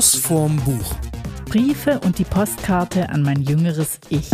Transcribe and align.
Schuss 0.00 0.14
vorm 0.14 0.56
Buch. 0.64 0.94
Briefe 1.50 2.00
und 2.00 2.18
die 2.18 2.24
Postkarte 2.24 3.10
an 3.10 3.20
mein 3.20 3.42
jüngeres 3.42 4.00
Ich. 4.08 4.30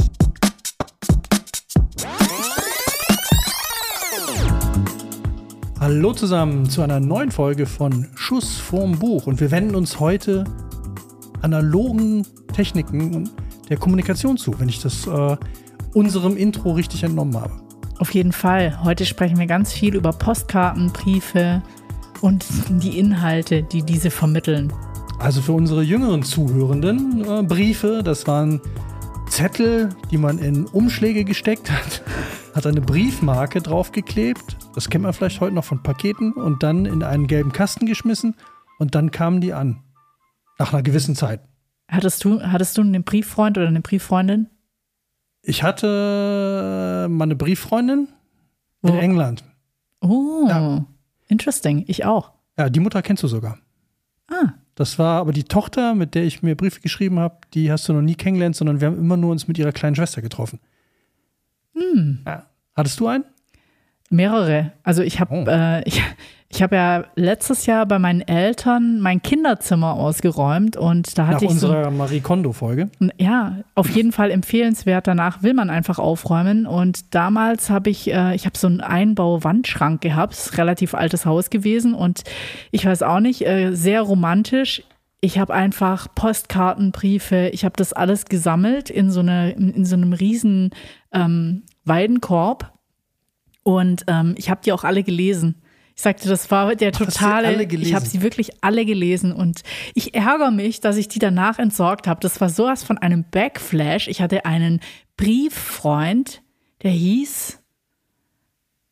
Hallo 5.81 6.13
zusammen 6.13 6.71
zu 6.71 6.83
einer 6.83 7.01
neuen 7.01 7.33
Folge 7.33 7.67
von 7.67 8.07
Schuss 8.15 8.59
vorm 8.59 9.01
Buch 9.01 9.27
und 9.27 9.41
wir 9.41 9.51
wenden 9.51 9.75
uns 9.75 9.99
heute 9.99 10.45
analogen 11.43 12.25
Techniken 12.53 13.29
der 13.69 13.77
Kommunikation 13.77 14.37
zu, 14.37 14.61
wenn 14.61 14.69
ich 14.69 14.81
das 14.81 15.09
äh, 15.09 15.37
unserem 15.95 16.37
Intro 16.37 16.75
richtig 16.75 17.03
entnommen 17.03 17.41
habe. 17.41 17.61
Auf 17.99 18.15
jeden 18.15 18.31
Fall. 18.31 18.85
Heute 18.85 19.05
sprechen 19.05 19.41
wir 19.41 19.47
ganz 19.47 19.73
viel 19.73 19.97
über 19.97 20.13
Postkarten, 20.13 20.93
Briefe 20.93 21.61
und 22.21 22.45
die 22.69 23.01
Inhalte, 23.01 23.65
die 23.65 23.83
diese 23.83 24.13
vermitteln. 24.13 24.73
Also 25.19 25.41
für 25.41 25.53
unsere 25.53 25.83
jüngeren 25.83 26.23
Zuhörenden 26.23 27.25
äh, 27.25 27.43
Briefe, 27.43 28.03
das 28.05 28.27
waren 28.27 28.61
Zettel, 29.29 29.89
die 30.11 30.19
man 30.19 30.39
in 30.39 30.67
Umschläge 30.67 31.25
gesteckt 31.25 31.71
hat, 31.71 32.03
hat 32.55 32.67
eine 32.67 32.81
Briefmarke 32.81 33.61
draufgeklebt. 33.61 34.57
Das 34.75 34.89
kennt 34.89 35.03
man 35.05 35.13
vielleicht 35.13 35.41
heute 35.41 35.55
noch 35.55 35.65
von 35.65 35.83
Paketen 35.83 36.33
und 36.33 36.63
dann 36.63 36.87
in 36.87 37.03
einen 37.03 37.27
gelben 37.27 37.53
Kasten 37.53 37.87
geschmissen 37.87 38.35
und 38.79 38.95
dann 38.95 39.11
kamen 39.11 39.41
die 39.41 39.53
an. 39.53 39.83
Nach 40.59 40.73
einer 40.73 40.83
gewissen 40.83 41.15
Zeit. 41.17 41.41
Hattest 41.89 42.25
du, 42.25 42.41
hattest 42.43 42.79
du 42.79 42.83
einen 42.83 43.05
Brieffreund 43.05 43.59
oder 43.59 43.69
eine 43.69 43.81
Brieffreundin? 43.81 44.49
Ich 45.43 45.63
hatte 45.63 47.07
mal 47.11 47.25
eine 47.25 47.37
Brieffreundin 47.37 48.09
in 48.83 48.93
Wo? 48.93 48.97
England. 48.97 49.45
Oh, 50.01 50.47
Ja. 50.49 50.85
interesting. 51.29 51.85
Ich 51.89 52.05
auch. 52.05 52.33
Ja, 52.59 52.69
die 52.71 52.81
Mutter 52.81 53.03
kennst 53.03 53.23
du 53.23 53.29
sogar. 53.29 53.59
Ah, 54.31 54.55
Das 54.77 54.99
war 54.99 55.21
aber 55.21 55.33
die 55.33 55.45
Tochter, 55.45 55.95
mit 55.95 56.15
der 56.15 56.25
ich 56.25 56.43
mir 56.43 56.55
Briefe 56.55 56.81
geschrieben 56.81 57.19
habe, 57.19 57.39
die 57.55 57.73
hast 57.73 57.89
du 57.89 57.93
noch 57.95 58.03
nie 58.03 58.15
kennengelernt, 58.15 58.55
sondern 58.57 58.81
wir 58.81 58.87
haben 58.89 58.99
immer 58.99 59.17
nur 59.17 59.33
uns 59.33 59.49
mit 59.49 59.59
ihrer 59.59 59.73
kleinen 59.73 59.97
Schwester 59.97 60.23
getroffen. 60.23 60.61
hm. 61.75 62.21
Ja. 62.25 62.47
Hattest 62.75 63.01
du 63.01 63.09
einen? 63.09 63.25
Mehrere. 64.11 64.73
Also 64.83 65.03
ich 65.03 65.19
habe 65.19 65.35
Oh. 65.35 65.45
äh, 65.49 65.83
ich, 65.89 66.03
ich 66.49 66.63
hab 66.63 66.73
ja 66.73 67.05
letztes 67.17 67.67
Jahr 67.67 67.87
bei 67.87 67.99
meinen 67.99 68.21
Eltern 68.21 69.01
mein 69.01 69.21
Kinderzimmer 69.21 69.95
ausgeräumt 69.95 70.77
und 70.77 71.19
da 71.19 71.25
Nach 71.25 71.35
hatte 71.35 71.45
ich 71.47 71.51
so 71.51 71.67
unserer 71.67 71.91
Marie 71.91 72.21
Kondo-Folge. 72.21 72.89
ja 73.19 73.57
auf 73.75 73.91
jeden 73.91 74.13
Fall 74.13 74.31
empfehlenswert. 74.31 75.07
Danach 75.09 75.43
will 75.43 75.55
man 75.55 75.71
einfach 75.71 75.99
aufräumen 75.99 76.67
und 76.67 77.15
damals 77.15 77.69
habe 77.69 77.91
ich 77.91 78.13
äh, 78.13 78.35
ich 78.35 78.47
habe 78.47 78.57
so 78.57 78.69
einen 78.69 78.81
Einbau-Wandschrank 78.81 80.01
gehabt, 80.01 80.35
ist 80.35 80.53
ein 80.53 80.57
relativ 80.57 80.95
altes 80.95 81.27
Haus 81.27 81.51
gewesen 81.51 81.95
und 81.95 82.23
ich 82.71 82.87
weiß 82.87 83.03
auch 83.03 83.21
nicht 83.21 83.45
äh, 83.45 83.73
sehr 83.73 84.03
romantisch. 84.03 84.85
Ich 85.21 85.39
habe 85.39 85.53
einfach 85.53 86.07
Postkarten, 86.15 86.93
Briefe, 86.93 87.49
ich 87.53 87.65
habe 87.65 87.75
das 87.77 87.93
alles 87.93 88.27
gesammelt 88.27 88.91
in 88.91 89.11
so, 89.11 89.21
eine, 89.21 89.51
in 89.53 89.85
so 89.85 89.97
einem 89.97 90.13
riesen 90.13 90.71
ähm, 91.13 91.65
Weidenkorb 91.85 92.73
und 93.65 94.05
ähm, 94.07 94.35
ich 94.37 94.49
habe 94.49 94.61
die 94.65 94.73
auch 94.73 94.85
alle 94.85 95.03
gelesen. 95.03 95.57
Ich 95.97 96.03
sagte, 96.03 96.29
das 96.29 96.51
war 96.51 96.77
der 96.77 96.93
totale. 96.93 97.63
Ich 97.65 97.95
habe 97.95 98.05
sie 98.05 98.21
wirklich 98.21 98.63
alle 98.63 98.85
gelesen 98.85 99.33
und 99.33 99.63
ich 99.95 100.15
ärgere 100.15 100.51
mich, 100.51 100.81
dass 100.81 100.99
ich 100.99 101.09
die 101.09 101.19
danach 101.19 101.59
entsorgt 101.59 102.07
habe. 102.07 102.21
Das 102.21 102.39
war 102.39 102.51
sowas 102.51 102.85
von 102.85 102.99
einem 102.99 103.25
Backflash. 103.31 104.07
Ich 104.07 104.21
hatte 104.21 104.45
einen 104.45 104.81
Brieffreund, 105.17 106.43
der 106.83 106.91
hieß. 106.91 107.63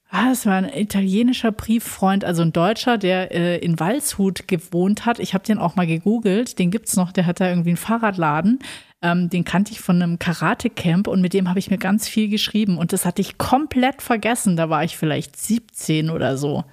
Ah, 0.08 0.30
es 0.32 0.46
war 0.46 0.54
ein 0.54 0.72
italienischer 0.72 1.52
Brieffreund, 1.52 2.24
also 2.24 2.40
ein 2.40 2.52
Deutscher, 2.52 2.96
der 2.96 3.32
äh, 3.32 3.58
in 3.58 3.78
Walshut 3.78 4.48
gewohnt 4.48 5.04
hat. 5.04 5.18
Ich 5.18 5.34
habe 5.34 5.44
den 5.44 5.58
auch 5.58 5.76
mal 5.76 5.86
gegoogelt. 5.86 6.58
Den 6.58 6.70
gibt's 6.70 6.96
noch. 6.96 7.12
Der 7.12 7.26
hat 7.26 7.38
da 7.38 7.50
irgendwie 7.50 7.70
einen 7.70 7.76
Fahrradladen. 7.76 8.60
Ähm, 9.02 9.28
den 9.28 9.44
kannte 9.44 9.72
ich 9.72 9.80
von 9.80 10.00
einem 10.00 10.18
Karate-Camp 10.18 11.06
und 11.06 11.20
mit 11.20 11.34
dem 11.34 11.50
habe 11.50 11.58
ich 11.58 11.68
mir 11.68 11.78
ganz 11.78 12.08
viel 12.08 12.28
geschrieben. 12.28 12.78
Und 12.78 12.94
das 12.94 13.04
hatte 13.04 13.20
ich 13.20 13.36
komplett 13.36 14.00
vergessen. 14.00 14.56
Da 14.56 14.70
war 14.70 14.84
ich 14.84 14.96
vielleicht 14.96 15.36
17 15.36 16.08
oder 16.08 16.38
so. 16.38 16.64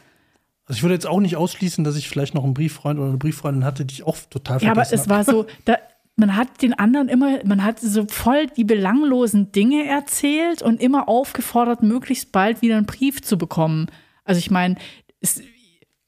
Also 0.72 0.78
ich 0.80 0.84
würde 0.84 0.94
jetzt 0.94 1.06
auch 1.06 1.20
nicht 1.20 1.36
ausschließen, 1.36 1.84
dass 1.84 1.98
ich 1.98 2.08
vielleicht 2.08 2.34
noch 2.34 2.46
einen 2.46 2.54
Brieffreund 2.54 2.98
oder 2.98 3.10
eine 3.10 3.18
Brieffreundin 3.18 3.66
hatte, 3.66 3.84
die 3.84 3.96
ich 3.96 4.04
auch 4.04 4.16
total 4.30 4.62
Ja, 4.62 4.72
aber 4.72 4.86
vergessen 4.86 5.04
es 5.04 5.10
war 5.10 5.26
so, 5.26 5.46
da, 5.66 5.76
man 6.16 6.38
hat 6.38 6.62
den 6.62 6.74
anderen 6.74 7.10
immer, 7.10 7.40
man 7.44 7.62
hat 7.62 7.82
so 7.82 8.06
voll 8.08 8.48
die 8.48 8.64
belanglosen 8.64 9.52
Dinge 9.52 9.86
erzählt 9.86 10.62
und 10.62 10.80
immer 10.80 11.10
aufgefordert, 11.10 11.84
möglichst 11.84 12.32
bald 12.32 12.62
wieder 12.62 12.78
einen 12.78 12.86
Brief 12.86 13.22
zu 13.22 13.38
bekommen. 13.38 13.88
Also 14.24 14.40
ich 14.40 14.50
meine, 14.50 14.78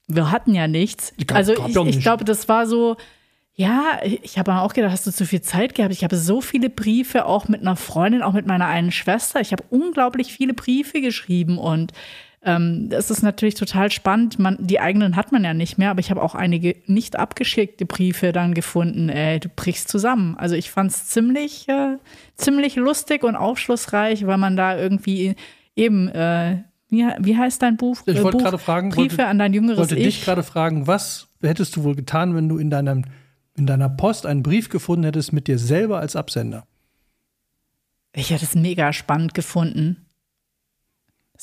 wir 0.07 0.31
hatten 0.31 0.55
ja 0.55 0.69
nichts. 0.69 1.13
Gab- 1.27 1.37
also 1.37 1.55
gab 1.55 1.67
ich, 1.87 1.97
ich 1.97 1.99
glaube, 2.01 2.23
das 2.23 2.47
war 2.47 2.65
so, 2.65 2.95
ja, 3.55 3.99
ich 4.21 4.39
habe 4.39 4.53
auch 4.55 4.73
gedacht, 4.73 4.93
hast 4.93 5.05
du 5.05 5.11
zu 5.11 5.25
viel 5.25 5.41
Zeit 5.41 5.75
gehabt? 5.75 5.93
Ich 5.93 6.05
habe 6.05 6.15
so 6.15 6.39
viele 6.39 6.69
Briefe, 6.69 7.25
auch 7.25 7.49
mit 7.49 7.59
einer 7.59 7.75
Freundin, 7.75 8.21
auch 8.21 8.31
mit 8.31 8.47
meiner 8.47 8.67
einen 8.67 8.93
Schwester. 8.93 9.41
Ich 9.41 9.51
habe 9.51 9.65
unglaublich 9.69 10.31
viele 10.31 10.53
Briefe 10.53 11.01
geschrieben 11.01 11.57
und 11.57 11.91
ähm, 12.45 12.89
das 12.89 13.09
ist 13.09 13.21
natürlich 13.23 13.55
total 13.55 13.91
spannend. 13.91 14.37
Man, 14.39 14.57
die 14.59 14.79
eigenen 14.79 15.15
hat 15.15 15.31
man 15.31 15.43
ja 15.43 15.53
nicht 15.53 15.77
mehr, 15.77 15.91
aber 15.91 15.99
ich 16.01 16.11
habe 16.11 16.21
auch 16.21 16.35
einige 16.35 16.75
nicht 16.87 17.17
abgeschickte 17.17 17.85
Briefe 17.85 18.31
dann 18.31 18.53
gefunden. 18.53 19.09
Ey, 19.09 19.39
du 19.39 19.49
brichst 19.49 19.87
zusammen. 19.89 20.35
Also 20.37 20.55
ich 20.55 20.69
fand 20.71 20.91
es 20.91 21.07
ziemlich, 21.07 21.67
äh, 21.69 21.97
ziemlich 22.35 22.75
lustig 22.75 23.23
und 23.23 23.35
aufschlussreich, 23.35 24.25
weil 24.27 24.37
man 24.37 24.55
da 24.57 24.77
irgendwie 24.77 25.35
eben, 25.75 26.07
äh, 26.09 26.63
wie, 26.89 27.05
wie 27.19 27.37
heißt 27.37 27.61
dein 27.61 27.77
Buch? 27.77 28.01
Ich 28.05 28.17
Äh, 28.17 28.23
wollte 28.23 28.37
gerade 28.39 28.57
fragen, 28.59 28.89
Briefe 28.89 29.17
wollte- 29.19 29.27
an 29.27 29.39
dein 29.39 29.53
jüngeres 29.53 29.79
wollte 29.79 29.95
dich 29.95 30.19
Ich. 30.19 30.23
gerade 30.25 30.43
fragen, 30.43 30.85
was 30.85 31.27
hättest 31.41 31.75
du 31.75 31.83
wohl 31.83 31.95
getan, 31.95 32.35
wenn 32.35 32.49
du 32.49 32.57
in, 32.57 32.69
deinem, 32.69 33.05
in 33.55 33.65
deiner 33.65 33.89
Post 33.89 34.25
einen 34.25 34.43
Brief 34.43 34.69
gefunden 34.69 35.03
hättest 35.05 35.33
mit 35.33 35.47
dir 35.47 35.57
selber 35.57 35.99
als 35.99 36.15
Absender? 36.15 36.65
Ich 38.15 38.29
hätte 38.29 38.45
es 38.45 38.53
mega 38.53 38.93
spannend 38.93 39.33
gefunden. 39.33 40.02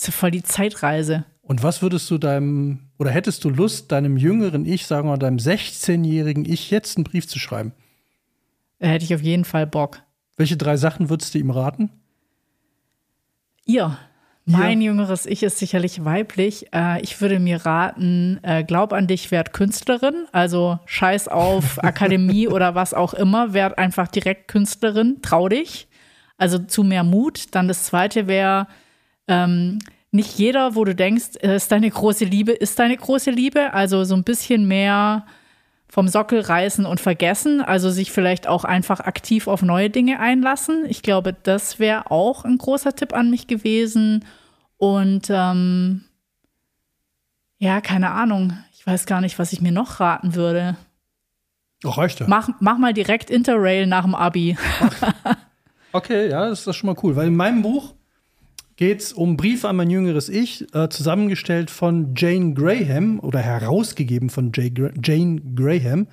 Das 0.01 0.09
ist 0.09 0.15
ja 0.15 0.19
voll 0.19 0.31
die 0.31 0.43
Zeitreise. 0.43 1.27
Und 1.43 1.63
was 1.63 1.83
würdest 1.83 2.11
du 2.11 2.17
deinem, 2.17 2.89
oder 2.99 3.11
hättest 3.11 3.45
du 3.45 3.51
Lust, 3.51 3.93
deinem 3.93 4.17
jüngeren 4.17 4.65
Ich, 4.65 4.87
sagen 4.87 5.07
wir 5.07 5.11
mal, 5.11 5.19
deinem 5.19 5.37
16-jährigen 5.37 6.47
Ich, 6.47 6.71
jetzt 6.71 6.97
einen 6.97 7.05
Brief 7.05 7.29
zu 7.29 7.39
schreiben? 7.39 7.73
Da 8.79 8.87
hätte 8.87 9.05
ich 9.05 9.15
auf 9.15 9.21
jeden 9.21 9.45
Fall 9.45 9.67
Bock. 9.67 10.01
Welche 10.39 10.57
drei 10.57 10.79
Sachen 10.79 11.11
würdest 11.11 11.35
du 11.35 11.39
ihm 11.39 11.51
raten? 11.51 11.91
Ihr. 13.67 13.99
Mein 14.47 14.81
jüngeres 14.81 15.27
Ich 15.27 15.43
ist 15.43 15.59
sicherlich 15.59 16.03
weiblich. 16.03 16.73
Äh, 16.73 17.03
ich 17.03 17.21
würde 17.21 17.39
mir 17.39 17.67
raten, 17.67 18.41
äh, 18.43 18.65
glaub 18.65 18.95
an 18.95 19.07
dich, 19.07 19.31
werd 19.31 19.53
Künstlerin. 19.53 20.25
Also 20.33 20.79
scheiß 20.87 21.29
auf 21.29 21.79
Akademie 21.85 22.49
oder 22.49 22.75
was 22.75 22.95
auch 22.95 23.13
immer. 23.13 23.53
Werd 23.53 23.77
einfach 23.77 24.09
direkt 24.09 24.49
Künstlerin. 24.49 25.19
Trau 25.21 25.51
dich. 25.51 25.89
Also 26.39 26.59
zu 26.59 26.85
mehr 26.85 27.05
Mut. 27.05 27.55
Dann 27.55 27.69
das 27.69 27.85
zweite 27.85 28.27
wäre, 28.29 28.67
ähm, 29.31 29.79
nicht 30.13 30.39
jeder, 30.39 30.75
wo 30.75 30.85
du 30.85 30.95
denkst, 30.95 31.37
äh, 31.41 31.57
ist 31.57 31.71
deine 31.71 31.89
große 31.89 32.25
Liebe, 32.25 32.53
ist 32.53 32.79
deine 32.79 32.97
große 32.97 33.31
Liebe. 33.31 33.73
Also 33.73 34.05
so 34.05 34.15
ein 34.15 34.25
bisschen 34.25 34.67
mehr 34.67 35.25
vom 35.89 36.09
Sockel 36.09 36.41
reißen 36.41 36.87
und 36.87 37.01
vergessen. 37.01 37.61
Also 37.61 37.91
sich 37.91 38.13
vielleicht 38.13 38.47
auch 38.47 38.65
einfach 38.65 39.01
aktiv 39.01 39.47
auf 39.47 39.63
neue 39.63 39.91
Dinge 39.91 40.21
einlassen. 40.21 40.85
Ich 40.89 41.03
glaube, 41.03 41.35
das 41.43 41.79
wäre 41.79 42.11
auch 42.11 42.45
ein 42.45 42.59
großer 42.59 42.95
Tipp 42.95 43.13
an 43.13 43.31
mich 43.31 43.47
gewesen. 43.47 44.25
Und 44.77 45.29
ähm, 45.31 46.05
ja, 47.59 47.81
keine 47.81 48.11
Ahnung. 48.11 48.57
Ich 48.73 48.87
weiß 48.87 49.07
gar 49.07 49.21
nicht, 49.21 49.39
was 49.39 49.53
ich 49.53 49.61
mir 49.61 49.73
noch 49.73 50.01
raten 50.01 50.35
würde. 50.35 50.77
Ach, 51.85 51.99
reicht 51.99 52.21
ja. 52.21 52.27
Mach, 52.29 52.51
mach 52.61 52.79
mal 52.79 52.93
direkt 52.93 53.31
Interrail 53.31 53.87
nach 53.87 54.05
dem 54.05 54.15
Abi. 54.15 54.57
Okay, 55.93 56.31
ja, 56.31 56.49
das 56.49 56.65
ist 56.69 56.77
schon 56.77 56.87
mal 56.87 56.97
cool. 57.03 57.17
Weil 57.17 57.27
in 57.27 57.35
meinem 57.35 57.63
Buch 57.63 57.95
geht 58.81 59.03
es 59.03 59.13
um 59.13 59.37
Briefe 59.37 59.69
an 59.69 59.77
mein 59.77 59.91
jüngeres 59.91 60.31
Ich, 60.31 60.75
äh, 60.75 60.89
zusammengestellt 60.89 61.71
von 61.71 62.15
Jane 62.17 62.55
Graham 62.55 63.21
oder 63.21 63.39
herausgegeben 63.39 64.31
von 64.31 64.53
Gra 64.53 64.89
Jane 65.05 65.43
Graham. 65.55 66.07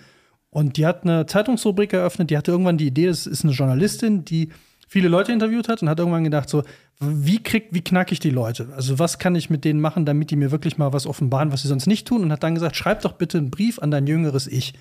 Und 0.49 0.75
die 0.75 0.85
hat 0.85 1.03
eine 1.03 1.25
Zeitungsrubrik 1.27 1.93
eröffnet. 1.93 2.29
Die 2.29 2.37
hatte 2.37 2.51
irgendwann 2.51 2.77
die 2.77 2.87
Idee, 2.87 3.05
das 3.05 3.25
ist 3.25 3.45
eine 3.45 3.53
Journalistin, 3.53 4.25
die 4.25 4.49
viele 4.85 5.07
Leute 5.07 5.31
interviewt 5.31 5.69
hat 5.69 5.81
und 5.81 5.87
hat 5.87 5.97
irgendwann 5.97 6.25
gedacht, 6.25 6.49
so, 6.49 6.63
wie 6.99 7.41
krieg, 7.41 7.69
wie 7.71 7.79
knack 7.79 8.11
ich 8.11 8.19
die 8.19 8.31
Leute? 8.31 8.67
Also, 8.75 8.99
was 8.99 9.17
kann 9.17 9.35
ich 9.35 9.49
mit 9.49 9.63
denen 9.63 9.79
machen, 9.79 10.05
damit 10.05 10.29
die 10.29 10.35
mir 10.35 10.51
wirklich 10.51 10.77
mal 10.77 10.91
was 10.91 11.07
offenbaren, 11.07 11.53
was 11.53 11.61
sie 11.61 11.69
sonst 11.69 11.87
nicht 11.87 12.05
tun? 12.05 12.21
Und 12.21 12.33
hat 12.33 12.43
dann 12.43 12.55
gesagt, 12.55 12.75
schreib 12.75 13.01
doch 13.01 13.13
bitte 13.13 13.37
einen 13.37 13.49
Brief 13.49 13.79
an 13.79 13.91
dein 13.91 14.07
jüngeres 14.07 14.45
Ich. 14.45 14.73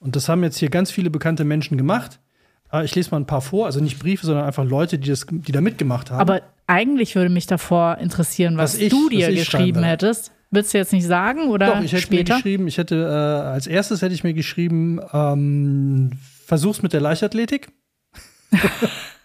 Und 0.00 0.16
das 0.16 0.28
haben 0.28 0.42
jetzt 0.42 0.58
hier 0.58 0.70
ganz 0.70 0.90
viele 0.90 1.08
bekannte 1.08 1.44
Menschen 1.44 1.78
gemacht. 1.78 2.18
Äh, 2.72 2.84
Ich 2.84 2.94
lese 2.94 3.10
mal 3.10 3.18
ein 3.18 3.26
paar 3.26 3.40
vor, 3.40 3.66
also 3.66 3.80
nicht 3.80 3.98
Briefe, 3.98 4.24
sondern 4.26 4.44
einfach 4.44 4.64
Leute, 4.64 4.98
die, 4.98 5.08
das, 5.10 5.26
die 5.30 5.52
da 5.52 5.60
mitgemacht 5.60 6.10
haben. 6.10 6.20
Aber 6.20 6.42
eigentlich 6.66 7.14
würde 7.14 7.30
mich 7.30 7.46
davor 7.46 7.98
interessieren, 7.98 8.56
was, 8.56 8.76
ich- 8.76 8.90
du 8.90 9.08
dir 9.08 9.30
geschrieben 9.32 9.82
hättest. 9.82 10.32
Willst 10.54 10.74
du 10.74 10.78
jetzt 10.78 10.92
nicht 10.92 11.06
sagen 11.06 11.48
oder 11.48 11.66
Doch, 11.76 11.82
ich 11.82 11.92
hätte 11.92 12.02
später? 12.02 12.34
mir 12.34 12.42
geschrieben, 12.42 12.68
ich 12.68 12.76
hätte, 12.76 12.96
äh, 12.96 13.46
als 13.48 13.66
erstes 13.66 14.02
hätte 14.02 14.14
ich 14.14 14.22
mir 14.22 14.34
geschrieben, 14.34 15.00
ähm, 15.12 16.10
versuch's 16.44 16.82
mit 16.82 16.92
der 16.92 17.00
Leichtathletik. 17.00 17.68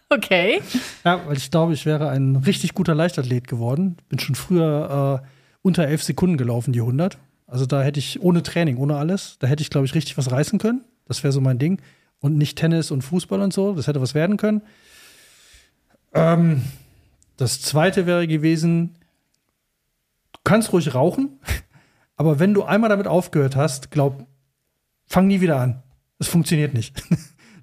Okay. 0.10 0.62
Ja, 1.04 1.20
weil 1.28 1.36
ich 1.36 1.52
glaube, 1.52 1.74
ich 1.74 1.86
wäre 1.86 2.10
ein 2.10 2.38
richtig 2.38 2.74
guter 2.74 2.96
Leichtathlet 2.96 3.46
geworden. 3.46 3.98
Bin 4.08 4.20
schon 4.20 4.36
früher 4.36 5.22
äh, 5.22 5.28
unter 5.62 5.86
elf 5.86 6.02
Sekunden 6.02 6.38
gelaufen, 6.38 6.72
die 6.72 6.80
100. 6.80 7.18
Also 7.46 7.66
da 7.66 7.82
hätte 7.82 8.00
ich 8.00 8.22
ohne 8.22 8.42
Training, 8.42 8.78
ohne 8.78 8.96
alles, 8.96 9.36
da 9.40 9.48
hätte 9.48 9.62
ich, 9.64 9.70
glaube 9.70 9.86
ich, 9.86 9.96
richtig 9.96 10.18
was 10.18 10.32
reißen 10.32 10.60
können. 10.60 10.86
Das 11.08 11.24
wäre 11.24 11.34
so 11.34 11.42
mein 11.42 11.60
Ding. 11.60 11.82
Und 12.20 12.38
nicht 12.38 12.58
Tennis 12.58 12.92
und 12.92 13.04
Fußball 13.04 13.42
und 13.42 13.54
so. 13.54 13.74
Das 13.74 13.88
hätte 13.88 14.02
was 14.02 14.16
werden 14.16 14.38
können. 14.38 14.62
Ähm, 16.14 16.64
das 17.38 17.62
zweite 17.62 18.06
wäre 18.06 18.28
gewesen, 18.28 18.98
du 20.34 20.40
kannst 20.44 20.74
ruhig 20.74 20.94
rauchen, 20.96 21.40
aber 22.16 22.40
wenn 22.40 22.54
du 22.54 22.64
einmal 22.64 22.90
damit 22.90 23.08
aufgehört 23.08 23.56
hast, 23.56 23.92
glaub, 23.92 24.26
fang 25.06 25.28
nie 25.28 25.42
wieder 25.42 25.60
an. 25.60 25.84
Es 26.20 26.28
funktioniert 26.28 26.74
nicht. 26.74 27.02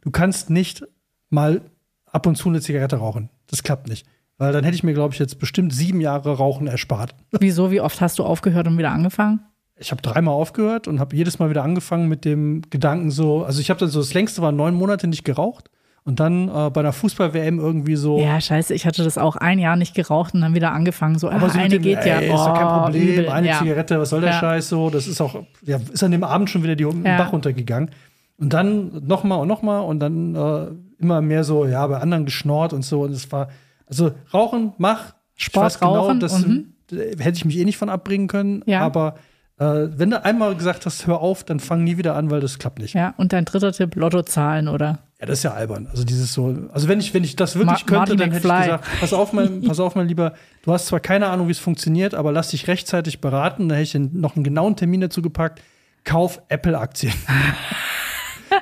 Du 0.04 0.10
kannst 0.10 0.50
nicht 0.50 0.84
mal 1.30 1.62
ab 2.04 2.26
und 2.26 2.36
zu 2.36 2.50
eine 2.50 2.60
Zigarette 2.60 2.96
rauchen. 2.96 3.30
Das 3.46 3.62
klappt 3.62 3.88
nicht. 3.88 4.06
Weil 4.36 4.52
dann 4.52 4.62
hätte 4.62 4.74
ich 4.74 4.82
mir, 4.82 4.92
glaube 4.92 5.14
ich, 5.14 5.18
jetzt 5.18 5.38
bestimmt 5.38 5.72
sieben 5.72 6.02
Jahre 6.02 6.36
Rauchen 6.36 6.66
erspart. 6.66 7.14
Wieso? 7.40 7.70
Wie 7.70 7.80
oft 7.80 8.02
hast 8.02 8.18
du 8.18 8.24
aufgehört 8.24 8.66
und 8.66 8.76
wieder 8.76 8.90
angefangen? 8.90 9.40
Ich 9.76 9.90
habe 9.90 10.02
dreimal 10.02 10.34
aufgehört 10.34 10.86
und 10.86 11.00
habe 11.00 11.16
jedes 11.16 11.38
Mal 11.38 11.50
wieder 11.50 11.64
angefangen 11.64 12.08
mit 12.08 12.24
dem 12.24 12.62
Gedanken 12.70 13.10
so, 13.10 13.44
also 13.44 13.60
ich 13.60 13.70
habe 13.70 13.80
dann 13.80 13.88
so, 13.88 14.00
das 14.00 14.14
längste 14.14 14.40
war 14.40 14.52
neun 14.52 14.74
Monate 14.74 15.08
nicht 15.08 15.24
geraucht. 15.24 15.70
Und 16.06 16.20
dann 16.20 16.48
äh, 16.48 16.70
bei 16.70 16.80
einer 16.80 16.92
Fußball-WM 16.92 17.58
irgendwie 17.58 17.96
so. 17.96 18.20
Ja, 18.20 18.38
scheiße, 18.38 18.74
ich 18.74 18.84
hatte 18.84 19.02
das 19.02 19.16
auch 19.16 19.36
ein 19.36 19.58
Jahr 19.58 19.76
nicht 19.76 19.94
geraucht 19.94 20.34
und 20.34 20.42
dann 20.42 20.54
wieder 20.54 20.72
angefangen. 20.72 21.18
So, 21.18 21.30
aber 21.30 21.46
ah, 21.46 21.52
eine 21.54 21.70
dem, 21.70 21.82
geht 21.82 22.00
ey, 22.00 22.08
ja. 22.08 22.18
Ist 22.18 22.30
doch 22.30 22.54
kein 22.54 22.82
Problem. 22.82 23.08
Übel. 23.08 23.28
Eine 23.30 23.48
ja. 23.48 23.58
Zigarette, 23.58 23.98
was 23.98 24.10
soll 24.10 24.20
der 24.20 24.32
ja. 24.32 24.38
Scheiß 24.38 24.68
so? 24.68 24.90
Das 24.90 25.06
ist 25.06 25.22
auch, 25.22 25.44
ja, 25.62 25.80
ist 25.90 26.04
an 26.04 26.10
dem 26.10 26.22
Abend 26.22 26.50
schon 26.50 26.62
wieder 26.62 26.76
die 26.76 26.84
ja. 26.84 27.16
Bach 27.16 27.32
runtergegangen. 27.32 27.90
Und 28.36 28.52
dann 28.52 29.06
nochmal 29.06 29.40
und 29.40 29.48
nochmal 29.48 29.82
und 29.82 29.98
dann 30.00 30.34
äh, 30.34 30.66
immer 31.00 31.22
mehr 31.22 31.42
so, 31.42 31.64
ja, 31.64 31.86
bei 31.86 31.98
anderen 31.98 32.26
geschnort 32.26 32.74
und 32.74 32.84
so. 32.84 33.02
Und 33.02 33.12
es 33.12 33.32
war, 33.32 33.48
also 33.86 34.10
Rauchen, 34.32 34.74
mach. 34.76 35.14
Genau, 35.52 35.62
Rauchen. 35.62 36.20
Genau, 36.20 36.20
das 36.20 36.46
mhm. 36.46 36.74
hätte 36.90 37.36
ich 37.36 37.44
mich 37.46 37.56
eh 37.56 37.64
nicht 37.64 37.78
von 37.78 37.88
abbringen 37.88 38.28
können. 38.28 38.62
Ja. 38.66 38.80
Aber 38.80 39.14
äh, 39.58 39.64
wenn 39.64 40.10
du 40.10 40.24
einmal 40.24 40.56
gesagt 40.56 40.84
hast, 40.84 41.06
hör 41.06 41.20
auf, 41.20 41.44
dann 41.44 41.60
fang 41.60 41.84
nie 41.84 41.96
wieder 41.96 42.16
an, 42.16 42.30
weil 42.30 42.40
das 42.40 42.58
klappt 42.58 42.80
nicht. 42.80 42.94
Ja, 42.94 43.14
und 43.16 43.32
dein 43.32 43.44
dritter 43.44 43.72
Tipp, 43.72 43.94
Lottozahlen, 43.94 44.68
oder? 44.68 44.98
Ja, 45.20 45.26
das 45.26 45.38
ist 45.38 45.42
ja 45.44 45.52
albern. 45.52 45.86
Also 45.90 46.04
dieses 46.04 46.32
so, 46.32 46.56
also 46.72 46.88
wenn 46.88 46.98
ich, 46.98 47.14
wenn 47.14 47.22
ich 47.22 47.36
das 47.36 47.54
wirklich 47.54 47.86
Ma 47.86 47.86
könnte, 47.86 48.16
dann 48.16 48.30
McFly. 48.30 48.50
hätte 48.50 48.58
ich 48.58 48.64
gesagt, 48.64 49.00
pass 49.00 49.12
auf, 49.12 49.32
mein, 49.32 49.62
pass 49.62 49.78
auf, 49.78 49.94
mein 49.94 50.08
Lieber, 50.08 50.34
du 50.64 50.72
hast 50.72 50.86
zwar 50.86 51.00
keine 51.00 51.28
Ahnung, 51.28 51.46
wie 51.46 51.52
es 51.52 51.58
funktioniert, 51.60 52.14
aber 52.14 52.32
lass 52.32 52.50
dich 52.50 52.66
rechtzeitig 52.66 53.20
beraten. 53.20 53.68
Da 53.68 53.76
hätte 53.76 53.98
ich 53.98 54.12
noch 54.12 54.34
einen 54.34 54.44
genauen 54.44 54.76
Termin 54.76 55.00
dazu 55.00 55.22
gepackt. 55.22 55.62
Kauf 56.04 56.42
Apple-Aktien. 56.48 57.14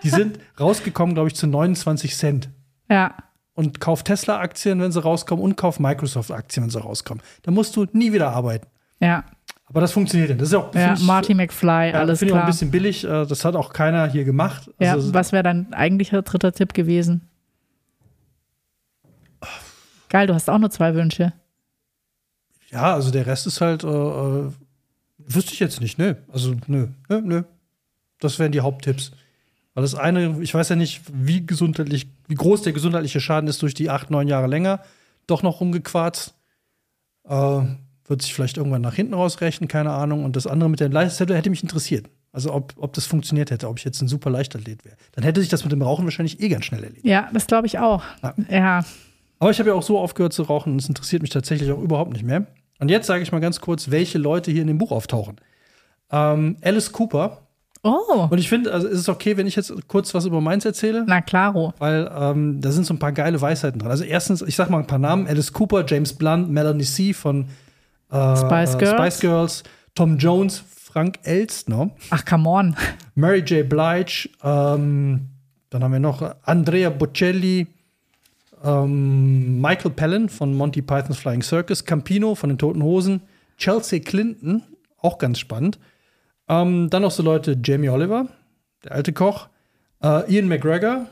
Die 0.03 0.11
sind 0.11 0.39
rausgekommen, 0.61 1.15
glaube 1.15 1.29
ich, 1.29 1.35
zu 1.35 1.47
29 1.47 2.17
Cent. 2.17 2.51
Ja. 2.89 3.15
Und 3.55 3.81
kauf 3.81 4.03
Tesla-Aktien, 4.03 4.81
wenn 4.81 4.93
sie 4.93 5.03
rauskommen, 5.03 5.45
und 5.45 5.57
kauf 5.57 5.81
Microsoft-Aktien, 5.81 6.65
wenn 6.65 6.71
sie 6.71 6.81
rauskommen. 6.81 7.23
Da 7.43 7.51
musst 7.51 7.77
du 7.77 7.87
nie 7.93 8.13
wieder 8.13 8.31
arbeiten. 8.31 8.67
Ja. 9.01 9.25
Aber 9.73 9.81
das 9.81 9.93
funktioniert 9.93 10.29
ja. 10.29 10.37
Das 10.37 10.49
ist 10.49 10.55
auch, 10.55 10.75
ja, 10.75 10.97
Marty 11.01 11.33
McFly, 11.33 11.91
ja, 11.91 12.01
alles 12.01 12.19
klar. 12.19 12.29
Ich 12.29 12.35
auch 12.35 12.41
ein 12.41 12.47
bisschen 12.47 12.71
billig. 12.71 13.05
Äh, 13.05 13.25
das 13.25 13.43
hat 13.45 13.57
auch 13.57 13.73
keiner 13.73 14.07
hier 14.07 14.25
gemacht. 14.25 14.71
Ja, 14.79 14.93
also, 14.93 15.15
was 15.15 15.33
wäre 15.33 15.43
dein 15.43 15.73
eigentlicher 15.73 16.21
dritter 16.21 16.53
Tipp 16.53 16.75
gewesen? 16.75 17.23
Geil, 20.11 20.27
du 20.27 20.35
hast 20.35 20.51
auch 20.51 20.59
nur 20.59 20.71
zwei 20.71 20.95
Wünsche. 20.95 21.33
Ja, 22.71 22.93
also 22.93 23.11
der 23.11 23.27
Rest 23.27 23.47
ist 23.47 23.63
halt, 23.63 23.83
äh, 23.83 23.87
äh, 23.87 24.51
wüsste 25.17 25.55
ich 25.55 25.61
jetzt 25.61 25.81
nicht, 25.81 25.99
nö. 25.99 26.17
Also, 26.31 26.55
nö, 26.67 26.89
nö, 27.09 27.21
nö. 27.23 27.43
Das 28.21 28.39
wären 28.39 28.53
die 28.53 28.61
Haupttipps. 28.61 29.13
Weil 29.73 29.83
das 29.83 29.95
eine, 29.95 30.39
ich 30.43 30.53
weiß 30.53 30.69
ja 30.69 30.77
nicht, 30.77 31.01
wie 31.11 31.47
gesundheitlich, 31.47 32.09
wie 32.29 32.35
groß 32.35 32.61
der 32.61 32.75
gesundheitliche 32.75 33.21
Schaden 33.21 33.49
ist 33.49 33.63
durch 33.63 33.73
die 33.73 33.89
acht, 33.89 34.11
neun 34.11 34.29
Jahre 34.29 34.49
länger, 34.49 34.81
doch 35.27 35.43
noch 35.43 35.61
rumgequarzt. 35.61 36.35
Äh, 37.25 37.63
wird 38.07 38.23
sich 38.23 38.35
vielleicht 38.35 38.57
irgendwann 38.57 38.83
nach 38.83 38.95
hinten 38.95 39.15
rausrechnen, 39.15 39.69
keine 39.69 39.91
Ahnung. 39.91 40.25
Und 40.25 40.37
das 40.37 40.47
andere 40.47 40.69
mit 40.69 40.81
der 40.81 40.89
Leichtathletik 40.89 41.37
hätte 41.37 41.51
mich 41.51 41.63
interessiert. 41.63 42.09
Also 42.33 42.53
ob, 42.53 42.75
ob 42.79 42.93
das 42.95 43.07
funktioniert 43.07 43.51
hätte, 43.51 43.69
ob 43.69 43.79
ich 43.79 43.85
jetzt 43.85 44.01
ein 44.01 44.09
super 44.09 44.31
Leichtathlet 44.31 44.85
wäre. 44.85 44.97
Dann 45.13 45.25
hätte 45.25 45.41
sich 45.41 45.51
das 45.51 45.65
mit 45.65 45.73
dem 45.73 45.83
Rauchen 45.83 46.05
wahrscheinlich 46.05 46.41
eh 46.41 46.49
ganz 46.49 46.65
schnell 46.65 46.83
erledigt. 46.83 47.05
Ja, 47.05 47.29
das 47.33 47.47
glaube 47.47 47.67
ich 47.67 47.79
auch. 47.79 48.03
Ja. 48.23 48.35
ja. 48.49 48.85
Aber 49.39 49.51
ich 49.51 49.59
habe 49.59 49.71
ja 49.71 49.75
auch 49.75 49.83
so 49.83 49.99
aufgehört 49.99 50.33
zu 50.33 50.45
rauchen 50.45 50.73
und 50.73 50.81
es 50.81 50.89
interessiert 50.89 51.21
mich 51.21 51.31
tatsächlich 51.31 51.71
auch 51.73 51.81
überhaupt 51.81 52.13
nicht 52.13 52.25
mehr. 52.25 52.47
Und 52.79 52.91
jetzt 52.91 53.07
sage 53.07 53.23
ich 53.23 53.33
mal 53.33 53.41
ganz 53.41 53.61
kurz, 53.61 53.91
welche 53.91 54.19
Leute 54.19 54.51
hier 54.51 54.63
in 54.63 54.69
dem 54.69 54.79
Buch 54.79 54.93
auftauchen. 54.93 55.37
Ähm, 56.11 56.57
Alice 56.63 56.93
Cooper. 56.93 57.43
Oh. 57.85 58.29
Und 58.31 58.39
ich 58.39 58.49
finde, 58.49 58.73
also 58.73 58.87
ist 58.87 59.01
es 59.01 59.09
okay, 59.09 59.37
wenn 59.37 59.47
ich 59.47 59.57
jetzt 59.57 59.73
kurz 59.89 60.15
was 60.15 60.25
über 60.25 60.41
meins 60.41 60.65
erzähle? 60.65 61.05
Na 61.07 61.21
klaro. 61.21 61.75
Weil 61.79 62.11
ähm, 62.17 62.61
da 62.61 62.71
sind 62.71 62.87
so 62.87 62.95
ein 62.95 62.99
paar 62.99 63.13
geile 63.13 63.41
Weisheiten 63.41 63.81
drin. 63.81 63.91
Also 63.91 64.05
erstens, 64.05 64.41
ich 64.43 64.55
sag 64.55 64.71
mal 64.71 64.79
ein 64.79 64.87
paar 64.87 65.01
Namen: 65.01 65.27
Alice 65.27 65.53
Cooper, 65.53 65.85
James 65.87 66.13
Blunt, 66.13 66.49
Melanie 66.49 66.85
C. 66.85 67.13
von 67.13 67.47
äh, 68.13 68.37
Spice, 68.37 68.79
Girls. 68.79 68.91
Spice 68.91 69.21
Girls, 69.21 69.63
Tom 69.95 70.19
Jones, 70.19 70.63
Frank 70.93 71.19
Elstner. 71.25 71.91
Ach, 72.11 72.25
come 72.25 72.49
on. 72.49 72.77
Mary 73.15 73.41
J. 73.41 73.69
Blige, 73.69 74.29
ähm, 74.43 75.29
dann 75.71 75.83
haben 75.83 75.93
wir 75.93 76.01
noch 76.01 76.35
Andrea 76.43 76.91
Bocelli, 76.91 77.67
ähm, 78.63 79.61
Michael 79.61 79.91
Palin 79.93 80.29
von 80.29 80.55
Monty 80.55 80.83
Python's 80.83 81.19
Flying 81.19 81.43
Circus, 81.43 81.85
Campino 81.85 82.35
von 82.35 82.51
den 82.51 82.59
Toten 82.59 82.83
Hosen, 82.83 83.23
Chelsea 83.57 84.01
Clinton, 84.01 84.63
auch 84.99 85.19
ganz 85.19 85.39
spannend. 85.39 85.79
Ähm, 86.49 86.91
dann 86.91 87.03
noch 87.03 87.11
so 87.11 87.23
Leute, 87.23 87.59
Jamie 87.63 87.89
Oliver, 87.89 88.29
der 88.85 88.93
alte 88.93 89.13
Koch, 89.13 89.49
äh, 90.03 90.31
Ian 90.33 90.49
McGregor, 90.49 91.07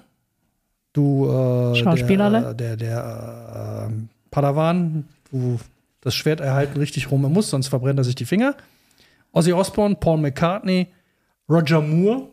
du 0.93 1.27
äh, 1.27 1.75
Schauspieler, 1.77 2.31
der, 2.31 2.55
der, 2.55 2.77
der 2.77 3.89
äh, 3.89 3.93
Padawan, 4.31 5.09
du 5.31 5.59
das 6.01 6.15
Schwert 6.15 6.41
erhalten 6.41 6.79
richtig 6.79 7.11
rum 7.11 7.23
muss, 7.23 7.51
sonst 7.51 7.69
verbrennt 7.69 7.99
er 7.99 8.05
sich 8.05 8.15
die 8.15 8.25
Finger. 8.25 8.55
Ozzy 9.33 9.53
Osbourne, 9.53 9.97
Paul 9.97 10.19
McCartney, 10.19 10.89
Roger 11.49 11.81
Moore. 11.81 12.29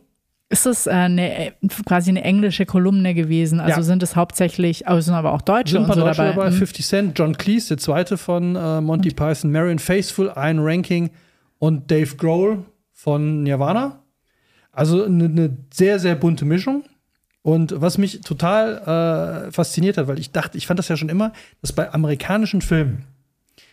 Ist 0.49 0.65
das 0.65 0.87
äh, 0.87 0.91
eine, 0.91 1.53
quasi 1.85 2.09
eine 2.09 2.23
englische 2.23 2.65
Kolumne 2.65 3.13
gewesen? 3.13 3.59
Also 3.59 3.81
ja. 3.81 3.83
sind 3.83 4.01
es 4.01 4.15
hauptsächlich, 4.15 4.87
aber 4.87 4.99
es 4.99 5.05
sind 5.05 5.13
aber 5.13 5.33
auch 5.33 5.41
Deutsche 5.41 5.73
sind 5.73 5.83
und 5.83 5.93
so 5.93 5.99
Deutsche 5.99 6.21
dabei. 6.21 6.35
dabei. 6.35 6.51
50 6.51 6.85
mhm. 6.85 6.87
Cent, 6.87 7.19
John 7.19 7.37
Cleese, 7.37 7.69
der 7.69 7.77
zweite 7.79 8.17
von 8.17 8.55
äh, 8.55 8.79
Monty 8.79 9.09
und? 9.09 9.15
Python, 9.17 9.51
Marion 9.51 9.79
Faithful, 9.79 10.31
Ian 10.35 10.59
Ranking 10.59 11.09
und 11.59 11.91
Dave 11.91 12.15
Grohl 12.15 12.63
von 12.93 13.43
Nirvana. 13.43 14.01
Also 14.71 15.03
eine, 15.03 15.25
eine 15.25 15.57
sehr, 15.73 15.99
sehr 15.99 16.15
bunte 16.15 16.45
Mischung. 16.45 16.83
Und 17.41 17.79
was 17.81 17.97
mich 17.97 18.21
total 18.21 19.47
äh, 19.47 19.51
fasziniert 19.51 19.97
hat, 19.97 20.07
weil 20.07 20.19
ich 20.19 20.31
dachte, 20.31 20.57
ich 20.57 20.67
fand 20.67 20.79
das 20.79 20.87
ja 20.87 20.97
schon 20.97 21.09
immer, 21.09 21.33
dass 21.61 21.73
bei 21.73 21.93
amerikanischen 21.93 22.61
Filmen 22.61 23.05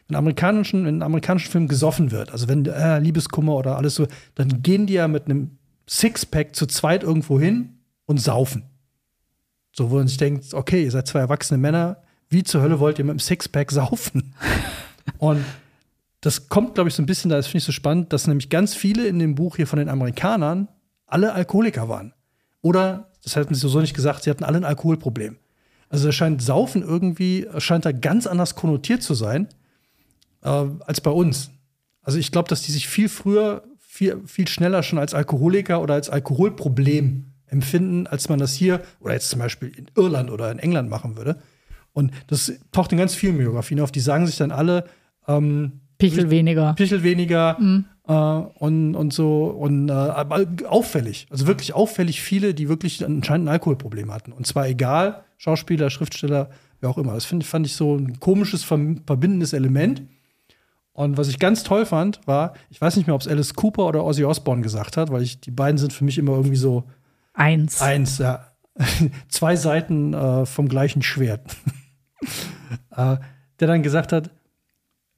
in 0.09 0.17
amerikanischen, 0.17 0.87
in 0.87 1.03
amerikanischen 1.03 1.51
Filmen 1.51 1.69
gesoffen 1.69 2.11
wird, 2.11 2.31
also 2.31 2.49
wenn 2.49 2.67
äh, 2.67 2.99
Liebeskummer 2.99 3.55
oder 3.55 3.77
alles 3.77 3.95
so, 3.95 4.07
dann 4.35 4.63
gehen 4.63 4.87
die 4.87 4.95
ja 4.95 5.09
mit 5.09 5.25
einem 5.25 5.59
Sixpack 5.89 6.55
zu 6.55 6.67
zweit 6.67 7.03
irgendwo 7.03 7.41
hin 7.41 7.79
und 8.07 8.19
saufen. 8.19 8.65
So, 9.73 9.91
wo 9.91 9.97
man 9.97 10.09
sich 10.09 10.19
denkt, 10.19 10.55
okay, 10.55 10.85
ihr 10.85 10.91
seid 10.91 11.09
zwei 11.09 11.21
erwachsene 11.21 11.59
Männer, 11.59 12.03
wie 12.29 12.43
zur 12.43 12.63
Hölle 12.63 12.81
wollt 12.81 12.99
ihr 12.99 13.05
mit 13.05 13.13
einem 13.13 13.19
Sixpack 13.19 13.73
saufen? 13.73 14.35
und 15.19 15.45
das 16.21 16.49
kommt, 16.49 16.75
glaube 16.75 16.89
ich, 16.89 16.95
so 16.95 17.03
ein 17.03 17.07
bisschen, 17.07 17.31
da 17.31 17.41
finde 17.43 17.59
ich 17.59 17.65
so 17.65 17.73
spannend, 17.73 18.13
dass 18.13 18.27
nämlich 18.27 18.49
ganz 18.51 18.75
viele 18.75 19.07
in 19.07 19.19
dem 19.19 19.35
Buch 19.35 19.57
hier 19.57 19.67
von 19.67 19.79
den 19.79 19.89
Amerikanern 19.89 20.69
alle 21.07 21.33
Alkoholiker 21.33 21.89
waren. 21.89 22.15
Oder, 22.63 23.11
das 23.23 23.37
hatten 23.37 23.55
sie 23.55 23.69
so 23.69 23.81
nicht 23.81 23.95
gesagt, 23.95 24.23
sie 24.23 24.31
hatten 24.31 24.45
alle 24.45 24.59
ein 24.59 24.65
Alkoholproblem. 24.65 25.37
Also 25.91 26.09
es 26.09 26.15
scheint 26.15 26.43
Saufen 26.43 26.83
irgendwie, 26.83 27.47
scheint 27.59 27.85
da 27.85 27.93
ganz 27.93 28.27
anders 28.27 28.55
konnotiert 28.55 29.03
zu 29.03 29.15
sein 29.15 29.49
äh, 30.45 30.49
als 30.49 31.01
bei 31.01 31.11
uns. 31.11 31.51
Also 32.03 32.19
ich 32.19 32.31
glaube, 32.31 32.49
dass 32.49 32.63
die 32.63 32.73
sich 32.73 32.87
viel 32.87 33.09
früher, 33.09 33.65
viel, 33.79 34.21
viel 34.27 34.47
schneller 34.47 34.83
schon 34.83 34.99
als 34.99 35.15
Alkoholiker 35.15 35.81
oder 35.81 35.95
als 35.95 36.11
Alkoholproblem 36.11 37.33
empfinden, 37.47 38.07
als 38.07 38.29
man 38.29 38.39
das 38.39 38.55
hier 38.55 38.83
oder 39.01 39.15
jetzt 39.15 39.31
zum 39.31 39.41
Beispiel 39.41 39.69
in 39.69 39.87
Irland 39.97 40.31
oder 40.31 40.51
in 40.51 40.59
England 40.59 40.89
machen 40.89 41.17
würde. 41.17 41.41
Und 41.93 42.13
das 42.27 42.53
taucht 42.73 42.93
in 42.93 42.99
ganz 42.99 43.15
vielen 43.15 43.39
Biografien 43.39 43.81
auf. 43.81 43.93
Die 43.93 44.01
sagen 44.01 44.27
sich 44.27 44.37
dann 44.37 44.51
alle 44.51 44.85
ähm, 45.29 45.81
Pichel 45.99 46.31
weniger. 46.31 46.75
Pichel 46.75 47.03
weniger 47.03 47.57
mhm. 47.59 47.85
äh, 48.07 48.13
und, 48.13 48.97
und 48.97 49.13
so 49.13 49.47
und 49.47 49.89
äh, 49.89 49.93
auffällig. 49.93 51.27
Also 51.31 51.47
wirklich 51.47 51.73
auffällig 51.73 52.21
viele, 52.21 52.53
die 52.53 52.69
wirklich 52.69 53.05
anscheinend 53.05 53.47
ein 53.49 53.53
Alkoholproblem 53.53 54.13
hatten. 54.13 54.33
Und 54.33 54.47
zwar 54.47 54.69
egal, 54.69 55.25
Schauspieler, 55.37 55.89
Schriftsteller, 55.91 56.51
wer 56.81 56.91
auch 56.91 56.99
immer. 56.99 57.15
Das 57.15 57.25
find, 57.25 57.45
fand 57.45 57.67
ich 57.67 57.75
so 57.75 57.97
ein 57.97 58.19
komisches, 58.19 58.65
verbindendes 58.65 59.53
Element. 59.53 60.03
Und 60.95 61.19
was 61.19 61.29
ich 61.29 61.41
ganz 61.41 61.65
toll 61.65 61.87
fand, 61.87 62.21
war, 62.25 62.55
ich 62.71 62.81
weiß 62.81 62.97
nicht 62.97 63.07
mehr, 63.07 63.17
ob 63.17 63.21
es 63.21 63.29
Alice 63.29 63.55
Cooper 63.55 63.87
oder 63.87 64.05
Ozzy 64.05 64.25
Osbourne 64.25 64.63
gesagt 64.63 64.97
hat, 64.97 65.11
weil 65.11 65.23
ich, 65.23 65.41
die 65.41 65.51
beiden 65.51 65.77
sind 65.77 65.93
für 65.93 66.05
mich 66.05 66.19
immer 66.19 66.33
irgendwie 66.33 66.57
so 66.57 66.85
eins. 67.35 67.83
Eins, 67.83 68.19
ja. 68.19 68.53
Zwei 69.29 69.57
Seiten 69.57 70.15
äh, 70.15 70.47
vom 70.47 70.69
gleichen 70.69 71.03
Schwert. 71.03 71.57
äh, 72.97 73.17
der 73.61 73.69
dann 73.69 73.83
gesagt 73.83 74.13
hat, 74.13 74.31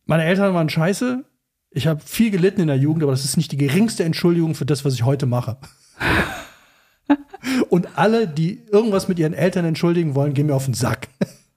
meine 0.06 0.24
Eltern 0.24 0.54
waren 0.54 0.70
scheiße, 0.70 1.24
ich 1.70 1.86
habe 1.86 2.00
viel 2.00 2.30
gelitten 2.30 2.62
in 2.62 2.68
der 2.68 2.78
Jugend, 2.78 3.02
aber 3.02 3.12
das 3.12 3.26
ist 3.26 3.36
nicht 3.36 3.52
die 3.52 3.58
geringste 3.58 4.02
Entschuldigung 4.02 4.54
für 4.54 4.64
das, 4.64 4.86
was 4.86 4.94
ich 4.94 5.04
heute 5.04 5.26
mache. 5.26 5.58
Und 7.68 7.98
alle, 7.98 8.26
die 8.26 8.62
irgendwas 8.72 9.08
mit 9.08 9.18
ihren 9.18 9.34
Eltern 9.34 9.66
entschuldigen 9.66 10.14
wollen, 10.14 10.32
gehen 10.32 10.46
mir 10.46 10.54
auf 10.54 10.64
den 10.64 10.74
Sack. 10.74 11.08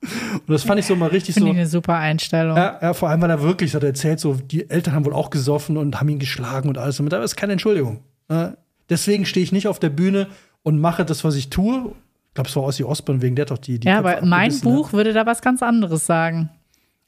Und 0.02 0.50
das 0.50 0.64
fand 0.64 0.80
ich 0.80 0.86
so 0.86 0.96
mal 0.96 1.10
richtig 1.10 1.36
Finde 1.36 1.50
so. 1.50 1.54
Ich 1.54 1.60
eine 1.60 1.68
super 1.68 1.96
Einstellung. 1.96 2.56
Ja, 2.56 2.80
ja, 2.82 2.94
vor 2.94 3.10
allem, 3.10 3.22
weil 3.22 3.30
er 3.30 3.42
wirklich 3.42 3.76
hat 3.76 3.84
erzählt, 3.84 4.20
so, 4.20 4.34
die 4.34 4.70
Eltern 4.70 4.94
haben 4.94 5.06
wohl 5.06 5.14
auch 5.14 5.30
gesoffen 5.30 5.78
und 5.78 6.00
haben 6.00 6.08
ihn 6.10 6.20
geschlagen 6.20 6.70
und 6.70 6.78
alles. 6.78 6.98
damit. 6.98 7.14
Aber 7.14 7.22
das 7.22 7.32
ist 7.32 7.36
keine 7.36 7.54
Entschuldigung. 7.54 8.02
Ja, 8.30 8.54
deswegen 8.90 9.26
stehe 9.26 9.44
ich 9.44 9.52
nicht 9.52 9.68
auf 9.68 9.80
der 9.80 9.90
Bühne 9.90 10.28
und 10.64 10.80
mache 10.80 11.04
das, 11.04 11.24
was 11.24 11.36
ich 11.36 11.50
tue. 11.50 11.94
Ich 12.30 12.34
glaube, 12.34 12.50
es 12.50 12.56
war 12.56 12.64
Ossi 12.64 12.84
Osborn, 12.84 13.22
wegen 13.22 13.36
der 13.36 13.46
doch 13.46 13.58
die. 13.58 13.80
die 13.80 13.88
ja, 13.88 14.02
Köpfe 14.02 14.18
aber 14.18 14.26
mein 14.26 14.52
hat. 14.52 14.62
Buch 14.62 14.94
würde 14.94 15.12
da 15.14 15.26
was 15.26 15.42
ganz 15.42 15.62
anderes 15.62 16.06
sagen. 16.06 16.50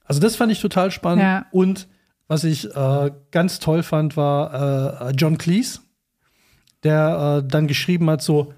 Also 0.04 0.20
das 0.20 0.36
fand 0.36 0.52
ich 0.52 0.60
total 0.60 0.92
spannend. 0.92 1.24
Ja. 1.24 1.46
Und 1.52 1.88
was 2.28 2.44
ich 2.44 2.76
äh, 2.76 3.12
ganz 3.32 3.60
toll 3.60 3.84
fand, 3.84 4.18
war 4.18 5.10
äh, 5.10 5.12
John 5.12 5.38
Cleese, 5.38 5.80
der 6.84 7.44
äh, 7.44 7.48
dann 7.48 7.68
geschrieben 7.68 8.10
hat, 8.10 8.22
so, 8.22 8.54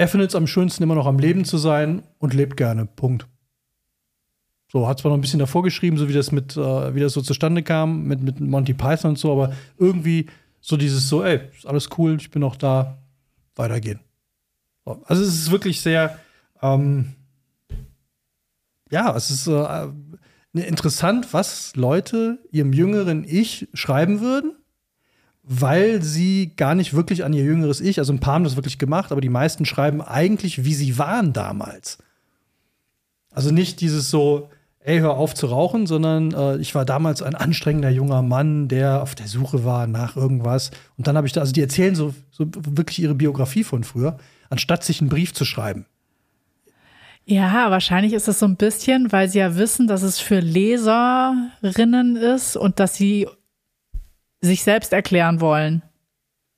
er 0.00 0.08
findet 0.08 0.30
es 0.30 0.34
am 0.34 0.46
schönsten, 0.46 0.82
immer 0.82 0.94
noch 0.94 1.04
am 1.04 1.18
Leben 1.18 1.44
zu 1.44 1.58
sein 1.58 2.02
und 2.18 2.32
lebt 2.32 2.56
gerne. 2.56 2.86
Punkt. 2.86 3.28
So, 4.72 4.88
hat 4.88 4.98
zwar 4.98 5.10
noch 5.10 5.18
ein 5.18 5.20
bisschen 5.20 5.40
davor 5.40 5.62
geschrieben, 5.62 5.98
so 5.98 6.08
wie 6.08 6.14
das 6.14 6.32
mit, 6.32 6.56
äh, 6.56 6.94
wie 6.94 7.00
das 7.00 7.12
so 7.12 7.20
zustande 7.20 7.62
kam, 7.62 8.04
mit, 8.04 8.22
mit 8.22 8.40
Monty 8.40 8.72
Python 8.72 9.10
und 9.10 9.18
so, 9.18 9.30
aber 9.30 9.52
irgendwie 9.76 10.24
so 10.62 10.78
dieses 10.78 11.06
so, 11.06 11.22
ey, 11.22 11.40
ist 11.54 11.66
alles 11.66 11.90
cool, 11.98 12.16
ich 12.18 12.30
bin 12.30 12.40
noch 12.40 12.56
da, 12.56 12.96
weitergehen. 13.56 14.00
So, 14.86 15.02
also 15.04 15.22
es 15.22 15.34
ist 15.34 15.50
wirklich 15.50 15.82
sehr, 15.82 16.18
ähm, 16.62 17.12
ja, 18.90 19.14
es 19.14 19.30
ist 19.30 19.48
äh, 19.48 19.88
interessant, 20.54 21.34
was 21.34 21.76
Leute 21.76 22.38
ihrem 22.50 22.72
jüngeren 22.72 23.22
Ich 23.24 23.68
schreiben 23.74 24.20
würden, 24.20 24.59
weil 25.52 26.00
sie 26.00 26.52
gar 26.54 26.76
nicht 26.76 26.94
wirklich 26.94 27.24
an 27.24 27.32
ihr 27.32 27.42
jüngeres 27.42 27.80
Ich, 27.80 27.98
also 27.98 28.12
ein 28.12 28.20
paar 28.20 28.34
haben 28.34 28.44
das 28.44 28.54
wirklich 28.54 28.78
gemacht, 28.78 29.10
aber 29.10 29.20
die 29.20 29.28
meisten 29.28 29.66
schreiben 29.66 30.00
eigentlich, 30.00 30.64
wie 30.64 30.74
sie 30.74 30.96
waren 30.96 31.32
damals. 31.32 31.98
Also 33.32 33.50
nicht 33.50 33.80
dieses 33.80 34.10
so, 34.10 34.48
ey, 34.78 35.00
hör 35.00 35.16
auf 35.16 35.34
zu 35.34 35.46
rauchen, 35.46 35.88
sondern 35.88 36.32
äh, 36.32 36.58
ich 36.58 36.76
war 36.76 36.84
damals 36.84 37.20
ein 37.20 37.34
anstrengender 37.34 37.90
junger 37.90 38.22
Mann, 38.22 38.68
der 38.68 39.02
auf 39.02 39.16
der 39.16 39.26
Suche 39.26 39.64
war 39.64 39.88
nach 39.88 40.16
irgendwas. 40.16 40.70
Und 40.96 41.08
dann 41.08 41.16
habe 41.16 41.26
ich 41.26 41.32
da, 41.32 41.40
also 41.40 41.52
die 41.52 41.62
erzählen 41.62 41.96
so, 41.96 42.14
so 42.30 42.46
wirklich 42.54 43.02
ihre 43.02 43.16
Biografie 43.16 43.64
von 43.64 43.82
früher, 43.82 44.18
anstatt 44.50 44.84
sich 44.84 45.00
einen 45.00 45.10
Brief 45.10 45.34
zu 45.34 45.44
schreiben. 45.44 45.84
Ja, 47.24 47.72
wahrscheinlich 47.72 48.12
ist 48.12 48.28
es 48.28 48.38
so 48.38 48.46
ein 48.46 48.54
bisschen, 48.54 49.10
weil 49.10 49.28
sie 49.28 49.40
ja 49.40 49.56
wissen, 49.56 49.88
dass 49.88 50.02
es 50.02 50.20
für 50.20 50.38
Leserinnen 50.38 52.14
ist 52.14 52.56
und 52.56 52.78
dass 52.78 52.94
sie 52.94 53.26
sich 54.40 54.62
selbst 54.62 54.92
erklären 54.92 55.40
wollen. 55.40 55.82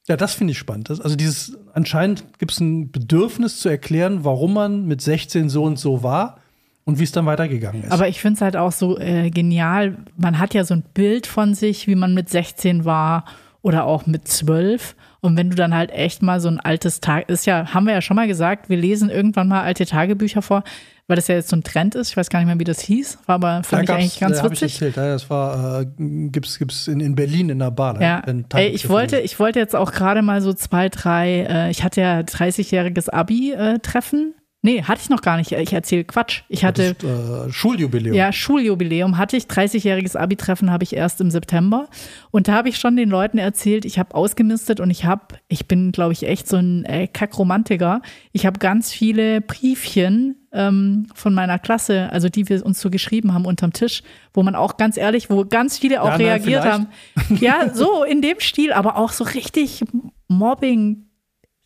Ja, 0.08 0.16
das 0.16 0.34
finde 0.34 0.52
ich 0.52 0.58
spannend. 0.58 0.90
Das, 0.90 1.00
also 1.00 1.14
dieses, 1.14 1.56
anscheinend 1.74 2.38
gibt 2.38 2.52
es 2.52 2.60
ein 2.60 2.90
Bedürfnis 2.90 3.60
zu 3.60 3.68
erklären, 3.68 4.24
warum 4.24 4.54
man 4.54 4.86
mit 4.86 5.00
16 5.00 5.48
so 5.48 5.62
und 5.62 5.78
so 5.78 6.02
war 6.02 6.40
und 6.84 6.98
wie 6.98 7.04
es 7.04 7.12
dann 7.12 7.26
weitergegangen 7.26 7.84
ist. 7.84 7.92
Aber 7.92 8.08
ich 8.08 8.20
finde 8.20 8.36
es 8.36 8.40
halt 8.40 8.56
auch 8.56 8.72
so 8.72 8.98
äh, 8.98 9.30
genial. 9.30 9.98
Man 10.16 10.38
hat 10.38 10.54
ja 10.54 10.64
so 10.64 10.74
ein 10.74 10.82
Bild 10.94 11.26
von 11.26 11.54
sich, 11.54 11.86
wie 11.86 11.94
man 11.94 12.14
mit 12.14 12.28
16 12.28 12.84
war 12.84 13.24
oder 13.62 13.84
auch 13.84 14.06
mit 14.06 14.26
12. 14.26 14.96
Und 15.24 15.36
wenn 15.36 15.50
du 15.50 15.56
dann 15.56 15.72
halt 15.72 15.92
echt 15.92 16.20
mal 16.20 16.40
so 16.40 16.48
ein 16.48 16.58
altes 16.58 17.00
Tag, 17.00 17.28
ist 17.30 17.46
ja, 17.46 17.72
haben 17.72 17.86
wir 17.86 17.92
ja 17.94 18.02
schon 18.02 18.16
mal 18.16 18.26
gesagt, 18.26 18.68
wir 18.68 18.76
lesen 18.76 19.08
irgendwann 19.08 19.46
mal 19.46 19.62
alte 19.62 19.86
Tagebücher 19.86 20.42
vor, 20.42 20.64
weil 21.06 21.14
das 21.14 21.28
ja 21.28 21.36
jetzt 21.36 21.48
so 21.48 21.54
ein 21.54 21.62
Trend 21.62 21.94
ist. 21.94 22.10
Ich 22.10 22.16
weiß 22.16 22.28
gar 22.28 22.40
nicht 22.40 22.48
mehr, 22.48 22.58
wie 22.58 22.64
das 22.64 22.80
hieß, 22.80 23.18
war 23.26 23.36
aber 23.36 23.62
fand 23.62 23.82
ich 23.82 23.86
gab's- 23.88 24.00
eigentlich 24.00 24.18
ganz 24.20 24.38
da 24.38 24.42
hab 24.42 24.52
Ich 24.52 24.60
witzig. 24.62 24.82
erzählt, 24.82 24.96
ja, 24.96 25.12
das 25.12 25.30
war, 25.30 25.82
äh, 25.82 25.86
gibt's, 25.96 26.58
gibt's 26.58 26.88
in, 26.88 26.98
in 26.98 27.14
Berlin 27.14 27.50
in 27.50 27.60
der 27.60 27.70
Bar. 27.70 28.02
Ja, 28.02 28.20
ey, 28.54 28.68
ich 28.70 28.88
wollte, 28.88 29.20
ich 29.20 29.38
wollte 29.38 29.60
jetzt 29.60 29.76
auch 29.76 29.92
gerade 29.92 30.22
mal 30.22 30.42
so 30.42 30.52
zwei, 30.54 30.88
drei, 30.88 31.46
äh, 31.48 31.70
ich 31.70 31.84
hatte 31.84 32.00
ja 32.00 32.18
30-jähriges 32.20 33.08
Abi-Treffen. 33.08 34.34
Nee, 34.62 34.82
hatte 34.82 35.00
ich 35.02 35.10
noch 35.10 35.20
gar 35.22 35.36
nicht. 35.36 35.52
Ich 35.52 35.72
erzähle 35.72 36.04
Quatsch. 36.04 36.42
Ich 36.48 36.64
hatte 36.64 36.94
Das, 36.94 37.48
äh, 37.48 37.52
Schuljubiläum. 37.52 38.14
ja, 38.16 38.32
Schuljubiläum 38.32 39.18
hatte 39.18 39.36
ich, 39.36 39.44
30-jähriges 39.44 40.16
Abi-Treffen 40.16 40.70
habe 40.70 40.84
ich 40.84 40.94
erst 40.96 41.20
im 41.20 41.30
September. 41.30 41.88
Und 42.30 42.48
da 42.48 42.54
habe 42.54 42.68
ich 42.68 42.78
schon 42.78 42.96
den 42.96 43.10
Leuten 43.10 43.38
erzählt, 43.38 43.84
ich 43.84 43.98
habe 43.98 44.14
ausgemistet 44.14 44.80
und 44.80 44.90
ich 44.90 45.04
habe, 45.04 45.22
ich 45.48 45.66
bin, 45.68 45.92
glaube 45.92 46.12
ich, 46.12 46.22
echt 46.26 46.48
so 46.48 46.56
ein 46.56 46.84
äh, 46.84 47.06
Kackromantiker. 47.08 48.00
Ich 48.32 48.46
habe 48.46 48.58
ganz 48.58 48.92
viele 48.92 49.40
Briefchen 49.40 50.36
ähm, 50.52 51.06
von 51.14 51.34
meiner 51.34 51.58
Klasse, 51.58 52.10
also 52.12 52.28
die 52.28 52.48
wir 52.48 52.64
uns 52.64 52.80
so 52.80 52.90
geschrieben 52.90 53.32
haben 53.34 53.46
unterm 53.46 53.72
Tisch, 53.72 54.02
wo 54.34 54.42
man 54.42 54.54
auch 54.54 54.76
ganz 54.76 54.96
ehrlich, 54.96 55.30
wo 55.30 55.44
ganz 55.44 55.78
viele 55.78 56.02
auch 56.02 56.06
Ja, 56.06 56.18
nein, 56.18 56.26
reagiert 56.26 56.62
vielleicht. 56.62 56.78
haben. 56.78 57.38
Ja, 57.40 57.74
so 57.74 58.04
in 58.04 58.20
dem 58.22 58.38
Stil, 58.38 58.72
aber 58.72 58.96
auch 58.96 59.12
so 59.12 59.24
richtig 59.24 59.82
Mobbing, 60.28 61.06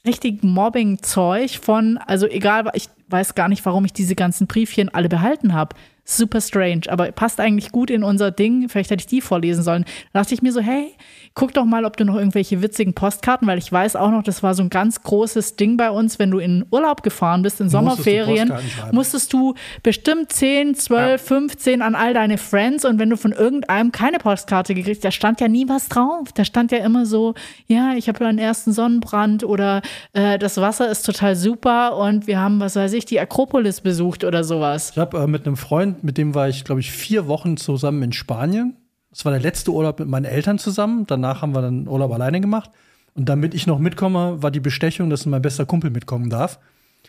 richtig 0.07 0.43
Mobbing-Zeug 0.43 1.59
von, 1.59 1.99
also 1.99 2.27
egal, 2.27 2.71
ich 2.75 2.89
weiß 3.09 3.35
gar 3.35 3.49
nicht, 3.49 3.65
warum 3.67 3.85
ich 3.85 3.93
diese 3.93 4.15
ganzen 4.15 4.47
Briefchen 4.47 4.89
alle 4.89 5.09
behalten 5.09 5.53
habe. 5.53 5.77
Super 6.09 6.41
strange, 6.41 6.83
aber 6.89 7.11
passt 7.11 7.41
eigentlich 7.41 7.73
gut 7.73 7.91
in 7.91 8.05
unser 8.05 8.31
Ding. 8.31 8.69
Vielleicht 8.69 8.91
hätte 8.91 9.01
ich 9.01 9.07
die 9.09 9.21
vorlesen 9.21 9.63
sollen. 9.65 9.85
Da 10.13 10.21
dachte 10.21 10.35
ich 10.35 10.41
mir 10.41 10.53
so, 10.53 10.61
hey, 10.61 10.95
guck 11.35 11.53
doch 11.53 11.65
mal, 11.65 11.85
ob 11.85 11.97
du 11.97 12.05
noch 12.05 12.15
irgendwelche 12.17 12.63
witzigen 12.63 12.95
Postkarten, 12.95 13.47
weil 13.47 13.59
ich 13.59 13.71
weiß 13.71 13.97
auch 13.97 14.11
noch, 14.11 14.23
das 14.23 14.43
war 14.43 14.55
so 14.55 14.63
ein 14.63 14.71
ganz 14.71 15.03
großes 15.03 15.57
Ding 15.57 15.77
bei 15.77 15.91
uns, 15.91 16.19
wenn 16.19 16.31
du 16.31 16.39
in 16.39 16.65
Urlaub 16.71 17.03
gefahren 17.03 17.43
bist, 17.43 17.61
in 17.61 17.67
Musstest 17.67 17.83
du 17.83 17.89
Sommerferien, 17.89 18.49
Postkarten 18.49 18.71
schreiben. 18.71 18.97
musstest 18.97 19.33
du 19.33 19.55
bestimmt 19.83 20.33
10, 20.33 20.75
12, 20.77 21.21
15 21.21 21.83
an 21.83 21.95
all 21.95 22.15
deine 22.15 22.39
Friends 22.39 22.85
und 22.85 22.99
wenn 22.99 23.11
du 23.11 23.17
von 23.17 23.33
irgendeinem 23.33 23.93
keine 23.93 24.19
Postkarte 24.19 24.75
gekriegt, 24.75 25.05
da 25.05 25.11
stand 25.11 25.41
ja 25.41 25.49
nie 25.49 25.69
was 25.69 25.89
drauf. 25.89 26.33
Da 26.35 26.45
stand 26.45 26.73
ja 26.73 26.79
immer 26.79 27.05
so, 27.05 27.35
ja, 27.67 27.95
ich 27.97 28.09
habe 28.09 28.25
einen 28.25 28.39
ersten 28.39 28.73
Sonnenbrand 28.73 29.45
oder 29.45 29.83
äh, 30.13 30.39
das 30.39 30.57
Wasser 30.57 30.89
ist 30.91 31.05
total 31.05 31.37
super 31.37 31.97
und 31.99 32.27
wir 32.27 32.41
haben, 32.41 32.61
was 32.61 32.77
weiß 32.77 32.93
ich, 32.95 33.05
die 33.05 33.21
Akropolis 33.21 33.81
besucht 33.83 34.25
oder 34.25 34.43
sowas. 34.45 34.93
Ich 34.93 34.99
habe 34.99 35.19
äh, 35.19 35.27
mit 35.27 35.47
einem 35.47 35.57
Freund, 35.57 35.96
mit 36.03 36.19
dem 36.19 36.35
war 36.35 36.49
ich, 36.49 36.65
glaube 36.65 36.81
ich, 36.81 36.91
vier 36.91 37.27
Wochen 37.27 37.57
zusammen 37.57 38.03
in 38.03 38.13
Spanien. 38.13 38.77
Das 39.11 39.25
war 39.25 39.33
der 39.33 39.41
letzte 39.41 39.73
Urlaub 39.73 39.99
mit 39.99 40.09
meinen 40.09 40.25
Eltern 40.25 40.59
zusammen. 40.59 41.07
Danach 41.07 41.43
haben 41.43 41.55
wir 41.55 41.63
dann 41.63 41.89
Urlaub 41.89 42.13
alleine 42.13 42.41
gemacht. 42.41 42.71
Und 43.15 43.29
damit 43.29 43.55
ich 43.55 43.67
noch 43.67 43.79
mitkomme, 43.79 44.43
war 44.43 44.51
die 44.51 44.61
Bestechung, 44.61 45.09
dass 45.09 45.25
mein 45.27 45.43
bester 45.43 45.65
Kumpel 45.65 45.91
mitkommen 45.91 46.29
darf. 46.29 46.59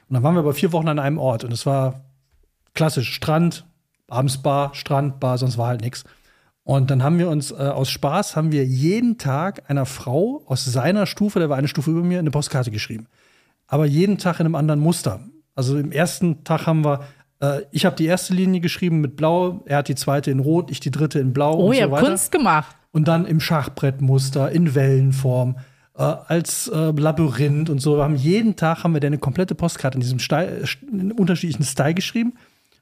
Und 0.08 0.14
dann 0.14 0.24
waren 0.24 0.36
wir 0.36 0.40
aber 0.40 0.54
vier 0.54 0.72
Wochen 0.72 0.88
an 0.88 1.00
einem 1.00 1.18
Ort. 1.18 1.44
Und 1.44 1.52
es 1.52 1.66
war 1.66 2.06
klassisch 2.74 3.14
Strand, 3.14 3.66
abends 4.08 4.38
Bar, 4.38 4.74
Strand, 4.74 5.20
Bar, 5.20 5.38
sonst 5.38 5.58
war 5.58 5.68
halt 5.68 5.82
nichts. 5.82 6.06
Und 6.64 6.92
dann 6.92 7.02
haben 7.02 7.18
wir 7.18 7.30
uns 7.30 7.52
äh, 7.52 7.56
aus 7.56 7.90
Spaß, 7.90 8.36
haben 8.36 8.52
wir 8.52 8.66
jeden 8.66 9.18
Tag 9.18 9.70
einer 9.70 9.86
Frau 9.86 10.44
aus 10.48 10.66
seiner 10.66 11.06
Stufe, 11.06 11.40
der 11.40 11.50
war 11.50 11.58
eine 11.58 11.70
Stufe 11.70 11.92
über 11.92 12.02
mir, 12.02 12.20
eine 12.20 12.32
Postkarte 12.32 12.72
geschrieben. 12.72 13.08
Aber 13.68 13.86
jeden 13.86 14.18
Tag 14.18 14.40
in 14.40 14.46
einem 14.46 14.56
anderen 14.56 14.80
Muster. 14.80 15.22
Also 15.56 15.78
im 15.78 15.92
ersten 15.92 16.44
Tag 16.44 16.68
haben 16.68 16.84
wir, 16.84 17.06
äh, 17.42 17.62
ich 17.72 17.86
habe 17.86 17.96
die 17.96 18.06
erste 18.06 18.34
Linie 18.34 18.62
geschrieben 18.62 19.02
mit 19.02 19.16
Blau, 19.16 19.64
er 19.66 19.78
hat 19.78 19.88
die 19.88 19.96
zweite 19.96 20.32
in 20.32 20.40
Rot, 20.40 20.72
ich 20.72 20.80
die 20.80 20.92
dritte 20.92 21.20
in 21.20 21.34
Blau 21.34 21.54
Oh 21.56 21.68
und 21.70 21.76
ja, 21.76 21.86
so 21.86 21.92
weiter. 21.92 22.08
Kunst 22.08 22.32
gemacht. 22.32 22.76
Und 22.92 23.08
dann 23.08 23.26
im 23.26 23.40
Schachbrettmuster, 23.40 24.52
in 24.52 24.74
Wellenform, 24.76 25.58
äh, 25.98 26.02
als 26.04 26.68
äh, 26.68 26.92
Labyrinth 26.92 27.70
und 27.70 27.80
so. 27.80 27.98
Wir 27.98 28.04
haben 28.04 28.16
jeden 28.16 28.56
Tag 28.56 28.84
haben 28.84 28.94
wir 28.94 29.02
eine 29.04 29.18
komplette 29.18 29.56
Postkarte 29.56 29.96
in 29.98 30.02
diesem 30.02 30.20
Style, 30.20 30.64
in 30.92 31.12
unterschiedlichen 31.12 31.64
Style 31.64 31.94
geschrieben. 31.94 32.34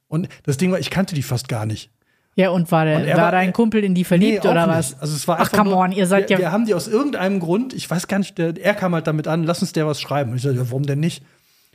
Und 0.08 0.30
das 0.44 0.58
Ding 0.58 0.72
war, 0.72 0.80
ich 0.80 0.90
kannte 0.90 1.16
die 1.16 1.24
fast 1.24 1.48
gar 1.50 1.66
nicht. 1.66 1.90
Ja, 2.38 2.50
und 2.50 2.70
war, 2.72 2.84
der, 2.86 2.98
Und 2.98 3.04
er 3.06 3.16
war 3.16 3.24
war- 3.26 3.32
dein 3.32 3.54
Kumpel 3.54 3.84
in 3.84 3.96
die 3.96 4.04
verliebt 4.04 4.44
Nee, 4.44 4.50
oder 4.50 4.68
nicht. 4.68 4.76
was? 4.76 5.00
Also 5.02 5.16
es 5.16 5.26
war 5.28 5.40
Ach, 5.40 5.52
come 5.52 5.70
nur, 5.70 5.80
on, 5.80 5.92
ihr 5.94 6.06
seid 6.06 6.30
wir, 6.30 6.36
ja. 6.36 6.40
Wir 6.42 6.52
haben 6.52 6.66
die 6.66 6.74
aus 6.74 6.88
irgendeinem 6.90 7.40
Grund, 7.40 7.74
ich 7.74 7.90
weiß 7.90 8.08
gar 8.08 8.20
nicht, 8.20 8.38
der, 8.38 8.54
er 8.62 8.74
kam 8.74 8.94
halt 8.94 9.08
damit 9.08 9.28
an, 9.28 9.44
lass 9.44 9.62
uns 9.62 9.72
der 9.72 9.88
was 9.88 10.02
schreiben. 10.02 10.32
Und 10.32 10.38
ich 10.38 10.44
sagte, 10.44 10.58
ja, 10.58 10.66
warum 10.70 10.84
denn 10.84 11.00
nicht? 11.00 11.24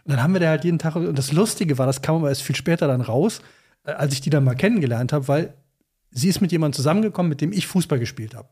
Und 0.05 0.13
dann 0.13 0.23
haben 0.23 0.33
wir 0.33 0.41
da 0.41 0.49
halt 0.49 0.65
jeden 0.65 0.79
Tag, 0.79 0.97
und 0.97 1.19
das 1.19 1.33
Lustige 1.33 1.79
war, 1.79 1.87
das 1.87 2.03
kam 2.03 2.17
aber 2.17 2.29
erst 2.29 2.43
viel 2.43 2.57
später 2.57 2.89
dann 2.89 3.01
raus, 3.01 3.41
äh, 3.85 3.93
als 3.93 4.13
ich 4.15 4.21
die 4.21 4.31
dann 4.31 4.45
mal 4.45 4.55
kennengelernt 4.55 5.13
habe, 5.13 5.29
weil 5.29 5.55
sie 6.11 6.29
ist 6.29 6.41
mit 6.41 6.53
jemandem 6.53 6.77
zusammengekommen, 6.77 7.29
mit 7.29 7.41
dem 7.41 7.53
ich 7.53 7.67
Fußball 7.67 7.99
gespielt 7.99 8.35
habe. 8.35 8.49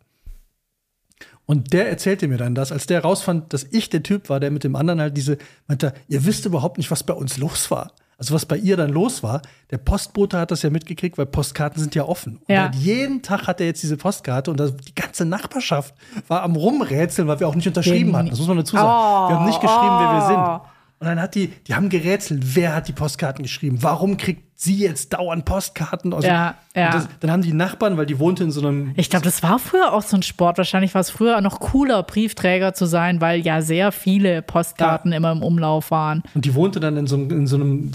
Und 1.46 1.72
der 1.72 1.88
erzählte 1.88 2.28
mir 2.28 2.36
dann 2.36 2.54
das, 2.54 2.72
als 2.72 2.86
der 2.86 3.00
rausfand, 3.02 3.52
dass 3.54 3.64
ich 3.70 3.88
der 3.88 4.02
Typ 4.02 4.28
war, 4.28 4.38
der 4.38 4.50
mit 4.50 4.64
dem 4.64 4.76
anderen 4.76 5.00
halt 5.00 5.16
diese, 5.16 5.38
meinte, 5.66 5.94
ihr 6.06 6.24
wisst 6.26 6.44
überhaupt 6.44 6.76
nicht, 6.76 6.90
was 6.90 7.02
bei 7.04 7.14
uns 7.14 7.38
los 7.38 7.70
war. 7.70 7.92
Also 8.18 8.34
was 8.34 8.44
bei 8.46 8.56
ihr 8.56 8.76
dann 8.76 8.90
los 8.90 9.22
war. 9.22 9.42
Der 9.70 9.78
Postbote 9.78 10.38
hat 10.38 10.50
das 10.50 10.62
ja 10.62 10.70
mitgekriegt, 10.70 11.16
weil 11.16 11.26
Postkarten 11.26 11.80
sind 11.80 11.94
ja 11.94 12.04
offen. 12.04 12.38
Und 12.46 12.54
Ja. 12.54 12.64
hat 12.64 12.74
jeden 12.74 13.22
Tag 13.22 13.46
hat 13.46 13.60
er 13.60 13.66
jetzt 13.66 13.82
diese 13.82 13.96
Postkarte 13.96 14.50
und 14.50 14.58
das, 14.58 14.76
die 14.76 14.94
ganze 14.94 15.24
Nachbarschaft 15.24 15.94
war 16.26 16.42
am 16.42 16.56
Rumrätseln, 16.56 17.28
weil 17.28 17.38
wir 17.40 17.48
auch 17.48 17.54
nicht 17.54 17.68
unterschrieben 17.68 18.10
Den- 18.10 18.16
hatten. 18.16 18.30
Das 18.30 18.38
muss 18.40 18.48
man 18.48 18.56
dazu 18.58 18.74
sagen. 18.76 18.86
Oh, 18.88 19.30
wir 19.30 19.36
haben 19.38 19.46
nicht 19.46 19.60
geschrieben, 19.60 19.82
wer 19.82 20.12
wir 20.12 20.24
oh. 20.24 20.26
sind. 20.28 20.77
Und 21.00 21.06
dann 21.06 21.20
hat 21.20 21.36
die, 21.36 21.48
die 21.68 21.74
haben 21.74 21.90
gerätselt, 21.90 22.56
wer 22.56 22.74
hat 22.74 22.88
die 22.88 22.92
Postkarten 22.92 23.44
geschrieben? 23.44 23.78
Warum 23.82 24.16
kriegt 24.16 24.42
sie 24.60 24.78
jetzt 24.78 25.12
dauernd 25.12 25.44
Postkarten? 25.44 26.12
Also, 26.12 26.26
Ja, 26.26 26.56
ja. 26.74 26.90
Das, 26.90 27.08
dann 27.20 27.30
haben 27.30 27.42
die 27.42 27.52
Nachbarn, 27.52 27.96
weil 27.96 28.06
die 28.06 28.18
wohnte 28.18 28.42
in 28.42 28.50
so 28.50 28.60
einem 28.66 28.94
Ich 28.96 29.08
glaube, 29.08 29.24
das 29.24 29.40
war 29.44 29.60
früher 29.60 29.92
auch 29.92 30.02
so 30.02 30.16
ein 30.16 30.24
Sport. 30.24 30.58
Wahrscheinlich 30.58 30.94
war 30.94 31.00
es 31.00 31.10
früher 31.10 31.40
noch 31.40 31.60
cooler, 31.60 32.02
Briefträger 32.02 32.74
zu 32.74 32.86
sein, 32.86 33.20
weil 33.20 33.38
ja 33.40 33.62
sehr 33.62 33.92
viele 33.92 34.42
Postkarten 34.42 35.12
immer 35.12 35.30
im 35.30 35.44
Umlauf 35.44 35.92
waren. 35.92 36.24
Und 36.34 36.44
die 36.44 36.54
wohnte 36.56 36.80
dann 36.80 36.96
in 36.96 37.06
so, 37.06 37.14
einem- 37.14 37.30
in 37.30 37.46
so 37.46 37.54
einem 37.54 37.92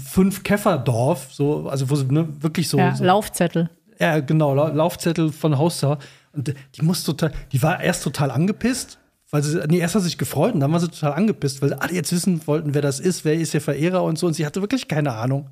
Fünf-Käfer-Dorf, 0.48 1.28
so, 1.32 1.68
also 1.68 1.90
wo 1.90 1.96
sie 1.96 2.06
ne, 2.06 2.28
wirklich 2.40 2.68
so, 2.68 2.78
Ja, 2.78 2.94
so 2.94 3.04
Laufzettel. 3.04 3.70
ja, 3.98 4.20
genau, 4.20 4.54
La 4.54 4.68
Laufzettel 4.68 5.32
von 5.32 5.58
Haus 5.58 5.78
zu 5.78 5.88
Haus. 5.88 5.98
Und 6.32 6.52
die 6.74 6.82
muss 6.82 7.04
total, 7.04 7.32
die 7.52 7.62
war 7.62 7.80
erst 7.80 8.02
total 8.02 8.30
angepisst, 8.30 8.98
weil 9.34 9.42
sie, 9.42 9.60
nee, 9.66 9.78
erst 9.78 9.96
hat 9.96 10.02
sie 10.02 10.10
sich 10.10 10.16
gefreut 10.16 10.54
und 10.54 10.60
dann 10.60 10.70
war 10.70 10.78
sie 10.78 10.86
total 10.86 11.14
angepisst, 11.14 11.60
weil 11.60 11.70
sie 11.70 11.80
alle 11.80 11.92
jetzt 11.92 12.12
wissen 12.12 12.46
wollten, 12.46 12.72
wer 12.72 12.82
das 12.82 13.00
ist, 13.00 13.24
wer 13.24 13.34
ist 13.34 13.52
ihr 13.52 13.60
Verehrer 13.60 14.04
und 14.04 14.16
so. 14.16 14.28
Und 14.28 14.34
sie 14.34 14.46
hatte 14.46 14.60
wirklich 14.60 14.86
keine 14.86 15.12
Ahnung. 15.12 15.48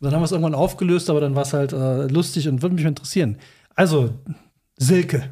Und 0.00 0.06
dann 0.06 0.14
haben 0.14 0.22
wir 0.22 0.24
es 0.24 0.32
irgendwann 0.32 0.54
aufgelöst, 0.54 1.10
aber 1.10 1.20
dann 1.20 1.34
war 1.34 1.42
es 1.42 1.52
halt 1.52 1.74
äh, 1.74 2.06
lustig 2.06 2.48
und 2.48 2.62
würde 2.62 2.74
mich 2.74 2.86
interessieren. 2.86 3.36
Also, 3.74 4.14
Silke, 4.78 5.28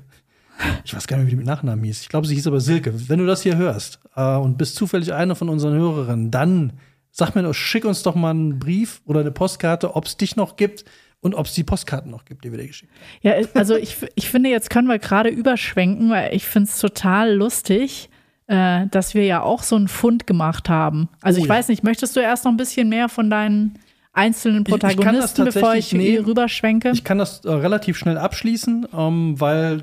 Ich 0.85 0.95
weiß 0.95 1.07
gar 1.07 1.17
nicht 1.17 1.29
wie 1.29 1.31
die 1.31 1.37
mit 1.37 1.47
Nachnamen 1.47 1.83
hieß. 1.83 2.03
Ich 2.03 2.11
glaube, 2.11 2.27
sie 2.27 2.35
hieß 2.35 2.49
aber 2.49 2.61
Silke. 2.61 3.09
Wenn 3.09 3.19
du 3.19 3.25
das 3.25 3.41
hier 3.41 3.57
hörst 3.57 3.99
äh, 4.15 4.37
und 4.37 4.59
bist 4.59 4.77
zufällig 4.77 5.15
eine 5.15 5.35
von 5.35 5.49
unseren 5.49 5.73
Hörerinnen, 5.73 6.31
dann 6.31 6.75
sag 7.11 7.35
mir 7.35 7.45
doch, 7.45 7.55
schick 7.55 7.87
uns 7.87 8.03
doch 8.03 8.15
mal 8.15 8.29
einen 8.29 8.59
Brief 8.59 9.01
oder 9.07 9.21
eine 9.21 9.31
Postkarte, 9.31 9.97
ob 9.97 10.05
es 10.05 10.19
dich 10.19 10.37
noch 10.37 10.57
gibt 10.57 10.85
und 11.21 11.35
ob 11.35 11.47
es 11.47 11.55
die 11.55 11.65
Postkarten 11.65 12.11
noch 12.11 12.25
gibt, 12.25 12.45
die 12.45 12.51
wir 12.51 12.59
dir 12.59 12.67
geschickt 12.67 12.93
haben. 12.93 13.01
Ja, 13.23 13.35
also 13.55 13.77
ich, 13.77 13.97
ich 14.15 14.29
finde, 14.29 14.51
jetzt 14.51 14.71
können 14.71 14.89
wir 14.89 14.99
gerade 14.99 15.29
überschwenken, 15.29 16.11
weil 16.11 16.35
ich 16.35 16.47
finde 16.47 16.71
es 16.71 16.79
total 16.79 17.35
lustig, 17.35 18.09
äh, 18.47 18.87
dass 18.89 19.15
wir 19.15 19.25
ja 19.25 19.43
auch 19.43 19.63
so 19.63 19.77
einen 19.77 19.89
Fund 19.89 20.27
gemacht 20.27 20.69
haben. 20.69 21.09
Also 21.21 21.39
Oh 21.39 21.43
ich 21.43 21.49
ja. 21.49 21.55
weiß 21.55 21.69
nicht, 21.69 21.85
möchtest 21.85 22.17
du 22.17 22.21
erst 22.21 22.45
noch 22.45 22.53
ein 22.53 22.57
bisschen 22.57 22.89
mehr 22.89 23.09
von 23.09 23.31
deinen 23.31 23.79
einzelnen 24.13 24.65
ich 24.67 24.71
kann 24.71 24.81
das 24.81 24.95
Protagonisten, 24.95 25.45
bevor 25.45 25.75
ich 25.75 25.93
nee. 25.93 26.19
rüberschwenke? 26.19 26.91
Ich 26.91 27.05
kann 27.05 27.19
das 27.19 27.45
äh, 27.45 27.51
relativ 27.51 27.97
schnell 27.97 28.19
abschließen, 28.19 28.89
ähm, 28.93 29.39
weil 29.39 29.83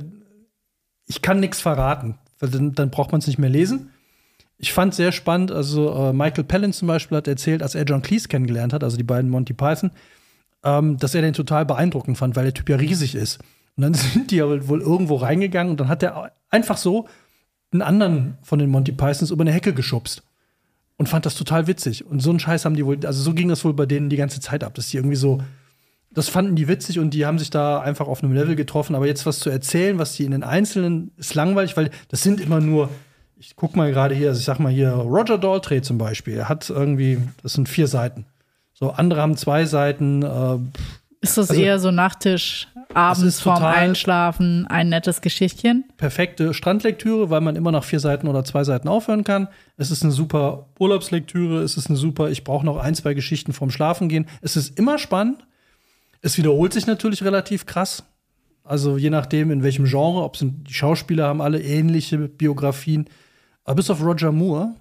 ich 1.06 1.22
kann 1.22 1.40
nichts 1.40 1.62
verraten. 1.62 2.18
Weil 2.40 2.50
dann, 2.50 2.74
dann 2.74 2.90
braucht 2.90 3.12
man 3.12 3.20
es 3.20 3.28
nicht 3.28 3.40
mehr 3.40 3.50
lesen. 3.50 3.92
Ich 4.58 4.74
fand 4.74 4.96
sehr 4.96 5.12
spannend, 5.12 5.52
also 5.52 6.10
äh, 6.10 6.14
Michael 6.14 6.44
Palin 6.44 6.74
zum 6.74 6.88
Beispiel 6.88 7.18
hat 7.18 7.28
erzählt, 7.28 7.62
als 7.62 7.76
er 7.76 7.84
John 7.86 8.02
Cleese 8.02 8.28
kennengelernt 8.28 8.74
hat, 8.74 8.84
also 8.84 8.98
die 8.98 9.04
beiden 9.04 9.30
Monty 9.30 9.54
Python, 9.54 9.92
ähm, 10.64 10.98
dass 10.98 11.16
er 11.16 11.22
den 11.22 11.34
total 11.34 11.66
beeindruckend 11.66 12.18
fand, 12.18 12.36
weil 12.36 12.46
der 12.46 12.54
Typ 12.54 12.70
ja 12.70 12.78
riesig 12.78 13.16
ist. 13.16 13.40
Und 13.76 13.84
dann 13.84 13.94
sind 13.96 14.32
die 14.32 14.38
ja 14.38 14.68
wohl 14.68 14.82
irgendwo 14.82 15.16
reingegangen 15.16 15.72
und 15.72 15.80
dann 15.80 15.88
hat 15.88 16.04
er 16.04 16.32
einfach 16.50 16.78
so 16.78 17.08
einen 17.72 17.82
anderen 17.82 18.38
von 18.42 18.60
den 18.60 18.70
Monty 18.70 18.92
Pythons 18.92 19.32
über 19.32 19.44
eine 19.44 19.52
Hecke 19.52 19.74
geschubst 19.74 20.24
und 20.98 21.08
fand 21.08 21.26
das 21.26 21.36
total 21.36 21.68
witzig. 21.68 22.06
Und 22.06 22.22
so 22.22 22.30
einen 22.30 22.40
Scheiß 22.40 22.66
haben 22.66 22.76
die 22.76 22.86
wohl, 22.86 22.98
also 23.06 23.22
so 23.22 23.34
ging 23.34 23.50
das 23.50 23.64
wohl 23.64 23.74
bei 23.74 23.86
denen 23.86 24.10
die 24.10 24.18
ganze 24.18 24.40
Zeit 24.40 24.64
ab, 24.64 24.74
dass 24.74 24.90
die 24.90 24.98
irgendwie 24.98 25.16
so, 25.16 25.42
das 26.12 26.30
fanden 26.30 26.56
die 26.56 26.68
witzig 26.68 27.00
und 27.00 27.12
die 27.12 27.26
haben 27.26 27.38
sich 27.38 27.50
da 27.50 27.80
einfach 27.80 28.08
auf 28.08 28.24
einem 28.24 28.34
Level 28.34 28.56
getroffen. 28.56 28.96
Aber 28.96 29.06
jetzt 29.06 29.26
was 29.26 29.40
zu 29.40 29.50
erzählen, 29.50 30.00
was 30.00 30.16
die 30.16 30.26
in 30.26 30.32
den 30.32 30.44
Einzelnen 30.44 31.12
ist 31.18 31.36
langweilig, 31.36 31.78
weil 31.78 31.92
das 32.10 32.24
sind 32.24 32.40
immer 32.40 32.60
nur, 32.60 32.90
ich 33.38 33.56
guck 33.56 33.76
mal 33.76 33.92
gerade 33.92 34.16
hier, 34.16 34.30
also 34.30 34.40
ich 34.40 34.46
sag 34.46 34.60
mal 34.60 34.72
hier, 34.72 34.92
Roger 34.92 35.38
Daltrey 35.38 35.82
zum 35.82 35.98
Beispiel, 35.98 36.38
er 36.38 36.50
hat 36.50 36.70
irgendwie, 36.70 37.20
das 37.44 37.54
sind 37.54 37.70
vier 37.70 37.88
Seiten. 37.88 38.26
So, 38.80 38.92
andere 38.92 39.22
haben 39.22 39.36
zwei 39.38 39.66
Seiten, 39.66 40.22
äh, 40.22 40.58
Ist 41.22 41.36
das 41.38 41.50
also- 41.50 41.60
eher 41.60 41.80
so 41.80 41.90
Nachttisch, 41.90 42.68
abends 42.94 43.42
vorm 43.42 43.64
Einschlafen, 43.64 44.68
ein 44.68 44.90
nettes 44.90 45.22
Geschichtchen? 45.22 45.86
perfekte 45.98 46.54
Strandlektüre, 46.54 47.32
weil 47.32 47.42
man 47.42 47.56
immer 47.56 47.72
nach 47.72 47.84
vier 47.84 48.00
Seiten 48.00 48.28
oder 48.28 48.44
zwei 48.44 48.64
Seiten 48.64 48.88
aufhören 48.88 49.24
kann. 49.24 49.48
Es 49.78 49.90
ist 49.90 50.04
eine 50.04 50.12
super 50.12 50.68
Urlaubslektüre, 50.80 51.64
es 51.64 51.76
ist 51.76 51.88
eine 51.88 51.98
super, 51.98 52.30
ich 52.30 52.44
brauche 52.44 52.66
noch 52.68 52.78
ein, 52.78 52.94
zwei 52.94 53.16
Geschichten 53.16 53.52
vorm 53.52 53.72
Schlafen 53.72 54.10
gehen. 54.10 54.28
Es 54.42 54.56
ist 54.56 54.78
immer 54.78 55.00
spannend. 55.00 55.44
Es 56.22 56.38
wiederholt 56.38 56.74
sich 56.74 56.86
natürlich 56.86 57.24
relativ 57.24 57.66
krass. 57.66 58.04
Also 58.64 58.98
je 58.98 59.10
nachdem, 59.10 59.50
in 59.50 59.64
welchem 59.64 59.86
Genre, 59.86 60.22
ob 60.24 60.38
die 60.38 60.54
Schauspieler 60.74 61.26
haben 61.28 61.42
alle 61.42 61.62
ähnliche 61.64 62.18
Biografien. 62.20 63.10
Aber 63.64 63.76
bis 63.76 63.90
auf 63.90 64.04
Roger 64.04 64.32
Moore, 64.32 64.76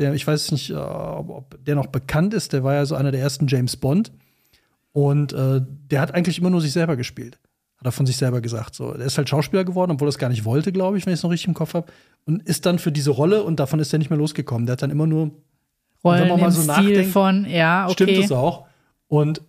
der, 0.00 0.14
ich 0.14 0.26
weiß 0.26 0.50
nicht, 0.52 0.70
äh, 0.70 0.74
ob, 0.74 1.30
ob 1.30 1.64
der 1.64 1.76
noch 1.76 1.86
bekannt 1.86 2.34
ist, 2.34 2.52
der 2.52 2.64
war 2.64 2.74
ja 2.74 2.86
so 2.86 2.94
einer 2.94 3.12
der 3.12 3.20
ersten 3.20 3.46
James 3.46 3.76
Bond. 3.76 4.10
Und 4.92 5.32
äh, 5.32 5.60
der 5.90 6.00
hat 6.00 6.14
eigentlich 6.14 6.38
immer 6.38 6.50
nur 6.50 6.60
sich 6.60 6.72
selber 6.72 6.96
gespielt. 6.96 7.38
Hat 7.76 7.86
er 7.86 7.92
von 7.92 8.06
sich 8.06 8.16
selber 8.16 8.40
gesagt. 8.40 8.74
So, 8.74 8.92
der 8.92 9.06
ist 9.06 9.16
halt 9.16 9.28
Schauspieler 9.28 9.64
geworden, 9.64 9.92
obwohl 9.92 10.08
er 10.08 10.10
es 10.10 10.18
gar 10.18 10.28
nicht 10.28 10.44
wollte, 10.44 10.72
glaube 10.72 10.98
ich, 10.98 11.06
wenn 11.06 11.12
ich 11.12 11.20
es 11.20 11.22
noch 11.22 11.30
richtig 11.30 11.48
im 11.48 11.54
Kopf 11.54 11.74
habe. 11.74 11.90
Und 12.24 12.42
ist 12.42 12.66
dann 12.66 12.78
für 12.78 12.90
diese 12.90 13.10
Rolle 13.10 13.44
und 13.44 13.60
davon 13.60 13.78
ist 13.78 13.92
er 13.92 13.98
nicht 13.98 14.10
mehr 14.10 14.18
losgekommen. 14.18 14.66
Der 14.66 14.72
hat 14.72 14.82
dann 14.82 14.90
immer 14.90 15.06
nur 15.06 15.30
Rollen 16.02 16.22
wenn 16.22 16.28
man 16.28 16.40
mal 16.40 16.50
so 16.50 16.62
Stil 16.62 16.74
nachdenkt, 16.74 17.12
von, 17.12 17.44
ja, 17.44 17.84
okay. 17.84 17.92
Stimmt 17.92 18.24
es 18.24 18.32
auch. 18.32 18.66
Und 19.08 19.42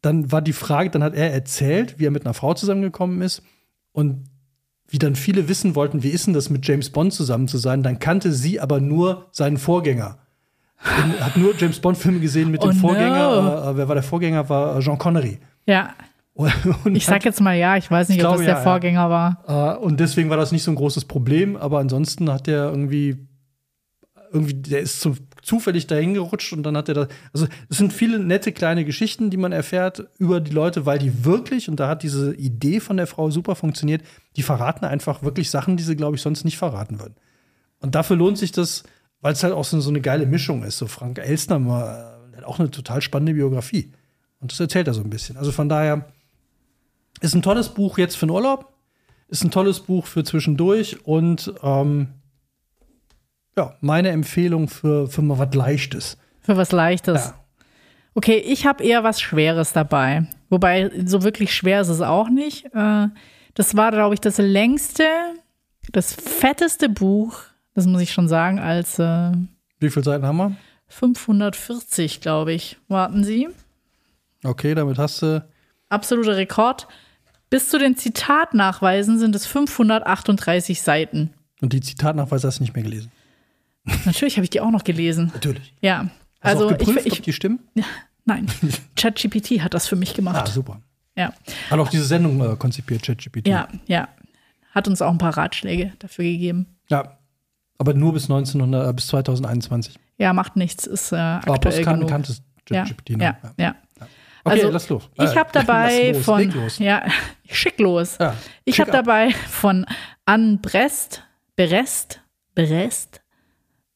dann 0.00 0.32
war 0.32 0.42
die 0.42 0.52
Frage, 0.52 0.90
dann 0.90 1.02
hat 1.02 1.14
er 1.14 1.32
erzählt, 1.32 1.98
wie 1.98 2.06
er 2.06 2.10
mit 2.10 2.24
einer 2.24 2.34
Frau 2.34 2.54
zusammengekommen 2.54 3.22
ist 3.22 3.42
und 3.92 4.24
wie 4.92 4.98
dann 4.98 5.16
viele 5.16 5.48
wissen 5.48 5.74
wollten, 5.74 6.02
wie 6.02 6.10
ist 6.10 6.26
denn 6.26 6.34
das 6.34 6.50
mit 6.50 6.66
James 6.68 6.90
Bond 6.90 7.14
zusammen 7.14 7.48
zu 7.48 7.56
sein, 7.56 7.82
dann 7.82 7.98
kannte 7.98 8.30
sie 8.30 8.60
aber 8.60 8.78
nur 8.78 9.26
seinen 9.30 9.56
Vorgänger. 9.56 10.18
Und 11.02 11.18
hat 11.18 11.36
nur 11.38 11.54
James 11.56 11.78
Bond 11.78 11.96
Filme 11.96 12.20
gesehen 12.20 12.50
mit 12.50 12.60
Oh 12.62 12.68
dem 12.68 12.76
no. 12.76 12.88
Vorgänger. 12.88 13.70
Äh, 13.70 13.76
wer 13.78 13.88
war 13.88 13.94
der 13.94 14.02
Vorgänger? 14.02 14.48
War 14.50 14.76
äh, 14.76 14.80
Jean 14.80 14.98
Connery. 14.98 15.38
Ja, 15.64 15.94
Und, 16.34 16.94
ich 16.94 17.06
sag 17.06 17.24
jetzt 17.24 17.40
mal 17.40 17.56
ja, 17.56 17.76
ich 17.76 17.90
weiß 17.90 18.08
nicht, 18.08 18.18
Ich 18.18 18.24
ob 18.24 18.32
glaube, 18.32 18.44
das 18.44 18.46
der 18.46 18.54
ja, 18.54 18.60
ja. 18.60 18.64
Vorgänger 18.64 19.10
war. 19.10 19.76
Äh, 19.76 19.78
und 19.78 19.98
deswegen 19.98 20.28
war 20.28 20.36
das 20.36 20.52
nicht 20.52 20.62
so 20.62 20.70
ein 20.70 20.76
großes 20.76 21.06
Problem, 21.06 21.56
aber 21.56 21.78
ansonsten 21.78 22.30
hat 22.30 22.46
der 22.46 22.64
irgendwie, 22.68 23.26
irgendwie, 24.30 24.54
der 24.54 24.80
ist 24.80 25.00
zu, 25.00 25.16
zufällig 25.42 25.86
dahin 25.86 26.14
gerutscht 26.14 26.52
und 26.52 26.62
dann 26.62 26.76
hat 26.76 26.88
er 26.88 26.94
das. 26.94 27.08
Also, 27.32 27.46
es 27.68 27.78
sind 27.78 27.92
viele 27.92 28.18
nette 28.18 28.52
kleine 28.52 28.84
Geschichten, 28.84 29.30
die 29.30 29.36
man 29.36 29.52
erfährt 29.52 30.08
über 30.18 30.40
die 30.40 30.52
Leute, 30.52 30.86
weil 30.86 30.98
die 30.98 31.24
wirklich, 31.24 31.68
und 31.68 31.78
da 31.80 31.88
hat 31.88 32.02
diese 32.02 32.34
Idee 32.34 32.80
von 32.80 32.96
der 32.96 33.06
Frau 33.06 33.30
super 33.30 33.54
funktioniert, 33.54 34.02
die 34.36 34.42
verraten 34.42 34.84
einfach 34.84 35.22
wirklich 35.22 35.50
Sachen, 35.50 35.76
die 35.76 35.82
sie, 35.82 35.96
glaube 35.96 36.16
ich, 36.16 36.22
sonst 36.22 36.44
nicht 36.44 36.56
verraten 36.56 37.00
würden. 37.00 37.16
Und 37.80 37.94
dafür 37.94 38.16
lohnt 38.16 38.38
sich 38.38 38.52
das, 38.52 38.84
weil 39.20 39.32
es 39.32 39.42
halt 39.42 39.52
auch 39.52 39.64
so, 39.64 39.80
so 39.80 39.90
eine 39.90 40.00
geile 40.00 40.26
Mischung 40.26 40.62
ist. 40.62 40.78
So 40.78 40.86
Frank 40.86 41.18
Elstner 41.18 41.58
mal, 41.58 42.18
hat 42.36 42.44
auch 42.44 42.58
eine 42.58 42.70
total 42.70 43.02
spannende 43.02 43.34
Biografie. 43.34 43.92
Und 44.40 44.52
das 44.52 44.60
erzählt 44.60 44.86
er 44.86 44.94
so 44.94 45.02
ein 45.02 45.10
bisschen. 45.10 45.36
Also 45.36 45.52
von 45.52 45.68
daher 45.68 46.06
ist 47.20 47.34
ein 47.34 47.42
tolles 47.42 47.68
Buch 47.68 47.98
jetzt 47.98 48.16
für 48.16 48.26
den 48.26 48.32
Urlaub. 48.32 48.72
Ist 49.28 49.44
ein 49.44 49.50
tolles 49.50 49.80
Buch 49.80 50.06
für 50.06 50.24
zwischendurch 50.24 51.06
und 51.06 51.54
ähm, 51.62 52.08
ja, 53.56 53.74
meine 53.80 54.10
Empfehlung 54.10 54.68
für, 54.68 55.08
für 55.08 55.22
mal 55.22 55.38
was 55.38 55.54
Leichtes. 55.54 56.16
Für 56.40 56.56
was 56.56 56.72
Leichtes. 56.72 57.26
Ja. 57.26 57.34
Okay, 58.14 58.38
ich 58.38 58.66
habe 58.66 58.84
eher 58.84 59.04
was 59.04 59.20
Schweres 59.20 59.72
dabei. 59.72 60.26
Wobei, 60.50 60.90
so 61.06 61.22
wirklich 61.22 61.54
schwer 61.54 61.80
ist 61.80 61.88
es 61.88 62.00
auch 62.00 62.28
nicht. 62.28 62.66
Äh, 62.74 63.08
Das 63.54 63.76
war, 63.76 63.90
glaube 63.90 64.14
ich, 64.14 64.20
das 64.20 64.38
längste, 64.38 65.04
das 65.92 66.12
fetteste 66.14 66.88
Buch, 66.88 67.38
das 67.74 67.86
muss 67.86 68.00
ich 68.02 68.12
schon 68.12 68.28
sagen, 68.28 68.58
als 68.58 68.98
äh, 68.98 69.32
Wie 69.78 69.90
viele 69.90 70.04
Seiten 70.04 70.24
haben 70.26 70.36
wir? 70.38 70.56
540, 70.88 72.20
glaube 72.20 72.52
ich. 72.52 72.78
Warten 72.88 73.24
Sie. 73.24 73.48
Okay, 74.44 74.74
damit 74.74 74.98
hast 74.98 75.22
du. 75.22 75.44
Absoluter 75.88 76.36
Rekord. 76.36 76.86
Bis 77.50 77.68
zu 77.68 77.78
den 77.78 77.96
Zitatnachweisen 77.96 79.18
sind 79.18 79.34
es 79.34 79.46
538 79.46 80.80
Seiten. 80.82 81.30
Und 81.60 81.72
die 81.74 81.80
Zitatnachweise 81.80 82.48
hast 82.48 82.58
du 82.58 82.62
nicht 82.62 82.74
mehr 82.74 82.82
gelesen. 82.84 83.10
Natürlich 84.04 84.36
habe 84.36 84.44
ich 84.44 84.50
die 84.50 84.60
auch 84.60 84.70
noch 84.70 84.84
gelesen. 84.84 85.30
Natürlich. 85.34 85.74
Ja. 85.80 85.98
Hast 86.00 86.10
du 86.42 86.48
Also 86.48 86.66
auch 86.66 86.78
geprüft, 86.78 87.00
ich, 87.06 87.12
ob 87.12 87.18
ich 87.18 87.22
die 87.22 87.32
stimmen? 87.32 87.60
nein, 88.24 88.46
ChatGPT 88.96 89.60
hat 89.60 89.74
das 89.74 89.86
für 89.88 89.96
mich 89.96 90.12
Ah, 90.12 90.16
gemacht. 90.16 90.48
super. 90.48 90.80
Ja. 91.16 91.32
Hat 91.70 91.78
auch 91.78 91.88
diese 91.88 92.04
Sendung 92.04 92.40
äh, 92.40 92.56
konzipiert, 92.56 93.02
ChatGPT. 93.02 93.48
Ja, 93.48 93.68
ja. 93.86 94.08
Hat 94.72 94.88
uns 94.88 95.02
auch 95.02 95.10
ein 95.10 95.18
paar 95.18 95.36
Ratschläge 95.36 95.92
dafür 95.98 96.24
gegeben. 96.24 96.66
Ja. 96.88 97.18
Aber 97.78 97.94
nur 97.94 98.12
bis 98.12 98.24
1900, 98.24 98.88
äh, 98.88 98.92
bis 98.92 99.08
2021. 99.08 99.98
Ja, 100.18 100.32
macht 100.32 100.56
nichts, 100.56 100.86
ist 100.86 101.12
äh, 101.12 101.16
Aber 101.16 101.54
aktuell 101.54 101.58
Postkarten 101.74 102.00
genug. 102.00 102.10
kannte 102.10 102.32
Ja, 102.70 102.84
ChatGPT 102.84 103.10
noch. 103.10 103.20
ja, 103.20 103.36
ja. 103.58 103.74
Okay, 104.44 104.56
Also, 104.58 104.70
lass 104.70 104.88
los. 104.88 105.08
Ich 105.14 105.22
Äh, 105.24 105.36
habe 105.36 105.50
dabei 105.52 106.10
los, 106.12 106.24
von 106.24 106.50
los. 106.52 106.78
ja, 106.78 107.02
schick 107.50 107.78
los. 107.78 108.16
Ja, 108.18 108.34
ich 108.64 108.80
habe 108.80 108.90
ab. 108.92 109.04
dabei 109.04 109.30
von 109.32 109.84
Anne 110.26 110.58
Brest, 110.62 111.22
Brest, 111.56 112.20
Brest, 112.54 113.20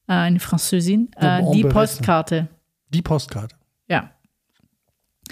äh, 0.07 0.13
eine 0.13 0.39
Französin, 0.39 1.09
äh, 1.15 1.43
die. 1.51 1.63
Postkarte. 1.63 2.47
Die 2.89 3.01
Postkarte. 3.01 3.55
Ja. 3.87 4.11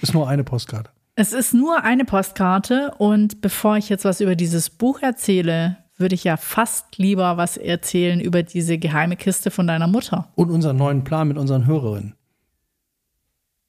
Ist 0.02 0.14
nur 0.14 0.28
eine 0.28 0.44
Postkarte. 0.44 0.92
Es 1.16 1.32
ist 1.32 1.54
nur 1.54 1.84
eine 1.84 2.04
Postkarte 2.04 2.94
und 2.98 3.40
bevor 3.40 3.78
ich 3.78 3.88
jetzt 3.88 4.04
was 4.04 4.20
über 4.20 4.36
dieses 4.36 4.70
Buch 4.70 5.02
erzähle, 5.02 5.78
würde 5.98 6.16
ich 6.16 6.26
ja 6.26 6.36
fast 6.36 6.98
lieber 6.98 7.38
was 7.38 7.56
erzählen 7.56 8.20
über 8.20 8.44
diese 8.44 8.78
geheime 8.78 9.16
Kiste 9.16 9.50
von 9.50 9.66
deiner 9.66 9.88
Mutter. 9.88 10.28
Und 10.36 10.52
unseren 10.52 10.76
neuen 10.76 11.06
Plan 11.06 11.30
mit 11.30 11.38
unseren 11.38 11.66
Hörerinnen. 11.66 12.16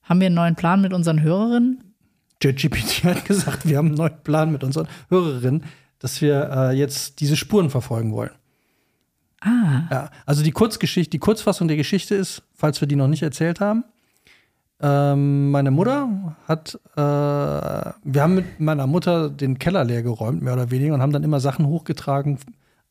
Haben 0.03 0.21
wir 0.21 0.27
einen 0.27 0.35
neuen 0.35 0.57
Plan 0.57 0.81
mit 0.81 0.93
unseren 0.93 1.23
Hörerinnen? 1.23 1.95
ChatGPT 2.41 3.05
hat 3.05 3.25
gesagt, 3.25 3.67
wir 3.67 3.79
haben 3.79 3.89
einen 3.89 3.97
neuen 3.97 4.23
Plan 4.25 4.51
mit 4.51 4.65
unseren 4.65 4.89
Hörerinnen, 5.09 5.65
dass 5.99 6.21
wir 6.21 6.51
äh, 6.51 6.73
jetzt 6.77 7.21
diese 7.21 7.37
Spuren 7.37 7.71
verfolgen 7.71 8.13
wollen. 8.13 8.33
Ah, 9.41 9.83
Ja, 9.91 10.11
also 10.25 10.43
die 10.43 10.51
Kurzgeschichte, 10.53 11.11
die 11.11 11.19
Kurzfassung 11.19 11.69
der 11.69 11.77
Geschichte 11.77 12.15
ist, 12.15 12.43
falls 12.55 12.81
wir 12.81 12.89
die 12.89 12.97
noch 12.97 13.09
nicht 13.09 13.23
erzählt 13.23 13.61
haben. 13.61 13.85
Ähm, 14.81 15.51
meine 15.51 15.71
Mutter 15.71 16.37
hat, 16.47 16.79
äh, 16.97 17.01
wir 17.01 18.23
haben 18.23 18.35
mit 18.35 18.61
meiner 18.61 18.87
Mutter 18.87 19.31
den 19.31 19.59
Keller 19.59 19.85
leer 19.85 20.03
geräumt, 20.03 20.43
mehr 20.43 20.53
oder 20.53 20.71
weniger, 20.71 20.95
und 20.95 21.01
haben 21.01 21.13
dann 21.13 21.25
immer 21.25 21.41
Sachen 21.41 21.67
hochgetragen, 21.67 22.39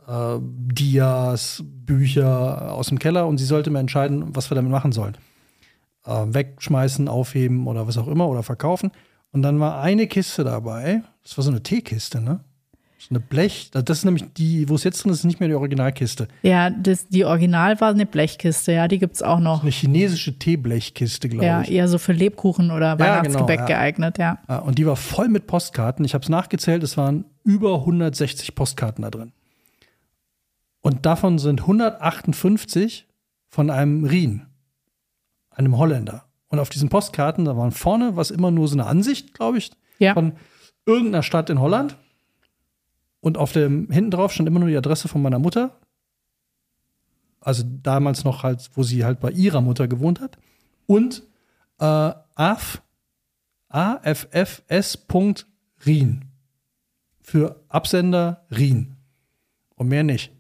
äh, 0.08 0.38
Dias, 0.42 1.64
Bücher 1.64 2.74
aus 2.74 2.88
dem 2.88 2.98
Keller, 2.98 3.28
und 3.28 3.38
sie 3.38 3.46
sollte 3.46 3.70
mir 3.70 3.80
entscheiden, 3.80 4.36
was 4.36 4.50
wir 4.50 4.56
damit 4.56 4.72
machen 4.72 4.94
sollen. 4.94 5.16
Äh, 6.06 6.26
wegschmeißen, 6.28 7.08
aufheben 7.08 7.68
oder 7.68 7.88
was 7.88 7.98
auch 7.98 8.08
immer 8.08 8.28
oder 8.30 8.42
verkaufen. 8.42 8.92
Und 9.32 9.44
dann 9.44 9.60
war 9.60 9.82
eine 9.82 10.08
Kiste 10.08 10.44
dabei, 10.44 11.04
das 11.24 11.38
war 11.38 11.44
so 11.44 11.52
eine 11.52 11.62
Teekiste, 11.62 12.22
ne? 12.22 12.40
Eine 13.10 13.20
Blech, 13.20 13.70
das 13.72 14.00
ist 14.00 14.06
nämlich 14.06 14.34
die, 14.34 14.68
wo 14.68 14.76
es 14.76 14.84
jetzt 14.84 15.04
drin 15.04 15.12
ist, 15.12 15.20
ist 15.20 15.24
nicht 15.26 15.40
mehr 15.40 15.50
die 15.50 15.56
Originalkiste. 15.56 16.28
Ja, 16.42 16.70
das, 16.70 17.08
die 17.08 17.24
Original 17.26 17.80
war 17.80 17.90
eine 17.90 18.06
Blechkiste, 18.06 18.72
ja, 18.72 18.88
die 18.88 18.98
gibt 19.00 19.16
es 19.16 19.22
auch 19.22 19.40
noch. 19.40 19.62
Eine 19.62 19.72
chinesische 19.72 20.38
Teeblechkiste, 20.40 21.30
glaube 21.30 21.46
Ja, 21.46 21.62
ich. 21.62 21.72
eher 21.72 21.88
so 21.88 21.98
für 21.98 22.14
Lebkuchen 22.14 22.72
oder 22.72 22.96
genau, 22.96 23.10
Weihnachtsgebäck 23.10 23.60
ja. 23.62 23.66
geeignet, 23.66 24.18
ja. 24.18 24.40
Ja, 24.50 24.58
und 24.60 24.78
die 24.80 24.86
war 24.88 24.96
voll 24.96 25.28
mit 25.30 25.46
Postkarten. 25.48 26.04
Ich 26.06 26.14
habe 26.14 26.24
es 26.24 26.30
nachgezählt, 26.30 26.82
es 26.84 26.98
waren 26.98 27.26
über 27.44 27.76
160 27.80 28.56
Postkarten 28.56 29.04
da 29.04 29.12
drin. 29.12 29.32
Und 30.82 31.06
davon 31.06 31.38
sind 31.40 31.62
158 31.62 33.08
von 33.50 33.70
einem 33.70 34.04
Rien, 34.06 34.48
einem 35.52 35.78
Holländer. 35.78 36.26
Und 36.50 36.60
auf 36.60 36.70
diesen 36.70 36.90
Postkarten, 36.90 37.46
da 37.46 37.58
waren 37.58 37.72
vorne 37.72 38.16
was 38.16 38.32
immer 38.32 38.52
nur 38.52 38.68
so 38.68 38.76
eine 38.76 38.86
Ansicht, 38.86 39.34
glaube 39.34 39.58
ich, 39.58 39.72
Ja. 40.00 40.14
von 40.14 40.34
irgendeiner 40.86 41.24
Stadt 41.24 41.50
in 41.50 41.60
Holland. 41.60 41.98
Und 43.26 43.40
auf 43.40 43.54
dem 43.54 43.90
hinten 43.90 44.12
drauf 44.12 44.32
stand 44.34 44.48
immer 44.48 44.60
nur 44.60 44.70
die 44.70 44.78
Adresse 44.78 45.08
von 45.08 45.20
meiner 45.24 45.40
Mutter. 45.40 45.80
Also 47.42 47.64
damals 47.82 48.24
noch 48.24 48.44
halt, 48.44 48.70
wo 48.76 48.84
sie 48.84 49.04
halt 49.04 49.20
bei 49.20 49.32
ihrer 49.32 49.62
Mutter 49.62 49.88
gewohnt 49.88 50.20
hat. 50.22 50.38
Und 50.86 51.24
äh, 51.80 52.12
AF, 52.36 52.84
AFFS.Rien. 54.86 56.26
Für 57.22 57.64
Absender 57.68 58.46
Rien. 58.52 58.96
Und 59.76 59.88
mehr 59.88 60.04
nicht. 60.04 60.32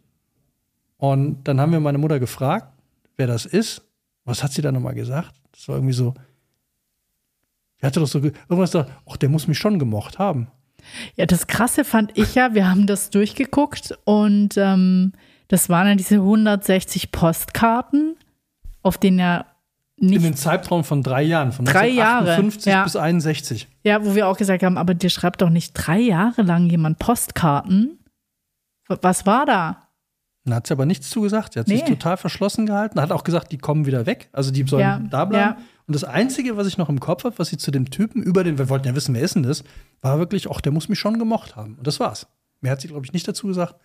Und 0.97 1.43
dann 1.47 1.59
haben 1.59 1.71
wir 1.71 1.79
meine 1.79 1.97
Mutter 1.97 2.19
gefragt, 2.19 2.71
wer 3.17 3.25
das 3.25 3.45
ist. 3.47 3.81
Was 4.25 4.43
hat 4.43 4.51
sie 4.51 4.61
da 4.61 4.71
nochmal 4.71 4.93
gesagt? 4.93 5.33
Das 5.53 5.67
war 5.67 5.77
irgendwie 5.77 5.93
so. 5.93 6.13
Sie 7.79 7.85
hatte 7.87 7.99
doch 7.99 8.07
so 8.07 8.21
ge- 8.21 8.33
irgendwas 8.47 8.69
da, 8.71 8.87
ach, 9.09 9.17
der 9.17 9.29
muss 9.29 9.47
mich 9.47 9.57
schon 9.57 9.79
gemocht 9.79 10.19
haben. 10.19 10.47
Ja, 11.15 11.25
das 11.25 11.47
Krasse 11.47 11.83
fand 11.83 12.17
ich 12.17 12.35
ja, 12.35 12.53
wir 12.53 12.69
haben 12.69 12.87
das 12.87 13.09
durchgeguckt 13.09 13.97
und 14.05 14.55
ähm, 14.57 15.13
das 15.47 15.69
waren 15.69 15.87
ja 15.87 15.95
diese 15.95 16.15
160 16.15 17.11
Postkarten, 17.11 18.15
auf 18.81 18.97
denen 18.97 19.19
ja 19.19 19.45
In 19.97 20.09
nicht, 20.09 20.23
den 20.23 20.35
Zeitraum 20.35 20.83
von 20.83 21.03
drei 21.03 21.23
Jahren, 21.23 21.51
von 21.51 21.65
Drei 21.65 21.87
Jahre, 21.89 22.31
1958 22.35 22.65
ja. 22.71 22.83
bis 22.83 22.95
61. 22.95 23.67
ja, 23.83 24.03
wo 24.05 24.15
wir 24.15 24.27
auch 24.27 24.37
gesagt 24.37 24.63
haben, 24.63 24.77
aber 24.77 24.93
dir 24.93 25.09
schreibt 25.09 25.41
doch 25.41 25.49
nicht 25.49 25.73
drei 25.73 25.99
Jahre 25.99 26.41
lang 26.41 26.69
jemand 26.69 26.99
Postkarten. 26.99 27.99
Was 28.87 29.25
war 29.25 29.45
da? 29.45 29.81
Dann 30.43 30.53
hat 30.55 30.67
sie 30.67 30.73
aber 30.73 30.85
nichts 30.85 31.09
zugesagt. 31.09 31.53
Sie 31.53 31.59
hat 31.59 31.67
sich 31.67 31.81
Nee. 31.83 31.89
total 31.89 32.17
verschlossen 32.17 32.67
gehalten. 32.67 33.01
Hat 33.01 33.11
auch 33.11 33.23
gesagt, 33.23 33.51
die 33.51 33.57
kommen 33.57 33.87
wieder 33.87 34.05
weg. 34.05 34.29
Also 34.31 34.51
die 34.51 34.63
sollen 34.67 34.81
Ja, 34.81 34.99
da 34.99 35.25
bleiben. 35.25 35.55
ja. 35.59 35.65
Und 35.87 35.93
das 35.95 36.03
Einzige, 36.03 36.57
was 36.57 36.67
ich 36.67 36.77
noch 36.77 36.89
im 36.89 36.99
Kopf 36.99 37.23
habe, 37.25 37.37
was 37.37 37.49
sie 37.49 37.57
zu 37.57 37.69
dem 37.71 37.89
Typen 37.91 38.23
über 38.23 38.43
den, 38.43 38.57
wir 38.57 38.69
wollten 38.69 38.87
ja 38.87 38.95
wissen, 38.95 39.13
wer 39.13 39.21
ist 39.21 39.35
denn 39.35 39.43
das, 39.43 39.63
war 40.01 40.17
wirklich, 40.19 40.49
ach, 40.49 40.61
der 40.61 40.71
muss 40.71 40.89
mich 40.89 40.99
schon 40.99 41.19
gemocht 41.19 41.55
haben. 41.55 41.75
Und 41.75 41.85
das 41.85 41.99
war's. 41.99 42.27
Mehr 42.61 42.71
hat 42.71 42.81
sie, 42.81 42.87
glaube 42.87 43.05
ich, 43.05 43.13
nicht 43.13 43.27
dazu 43.27 43.47
gesagt. 43.47 43.75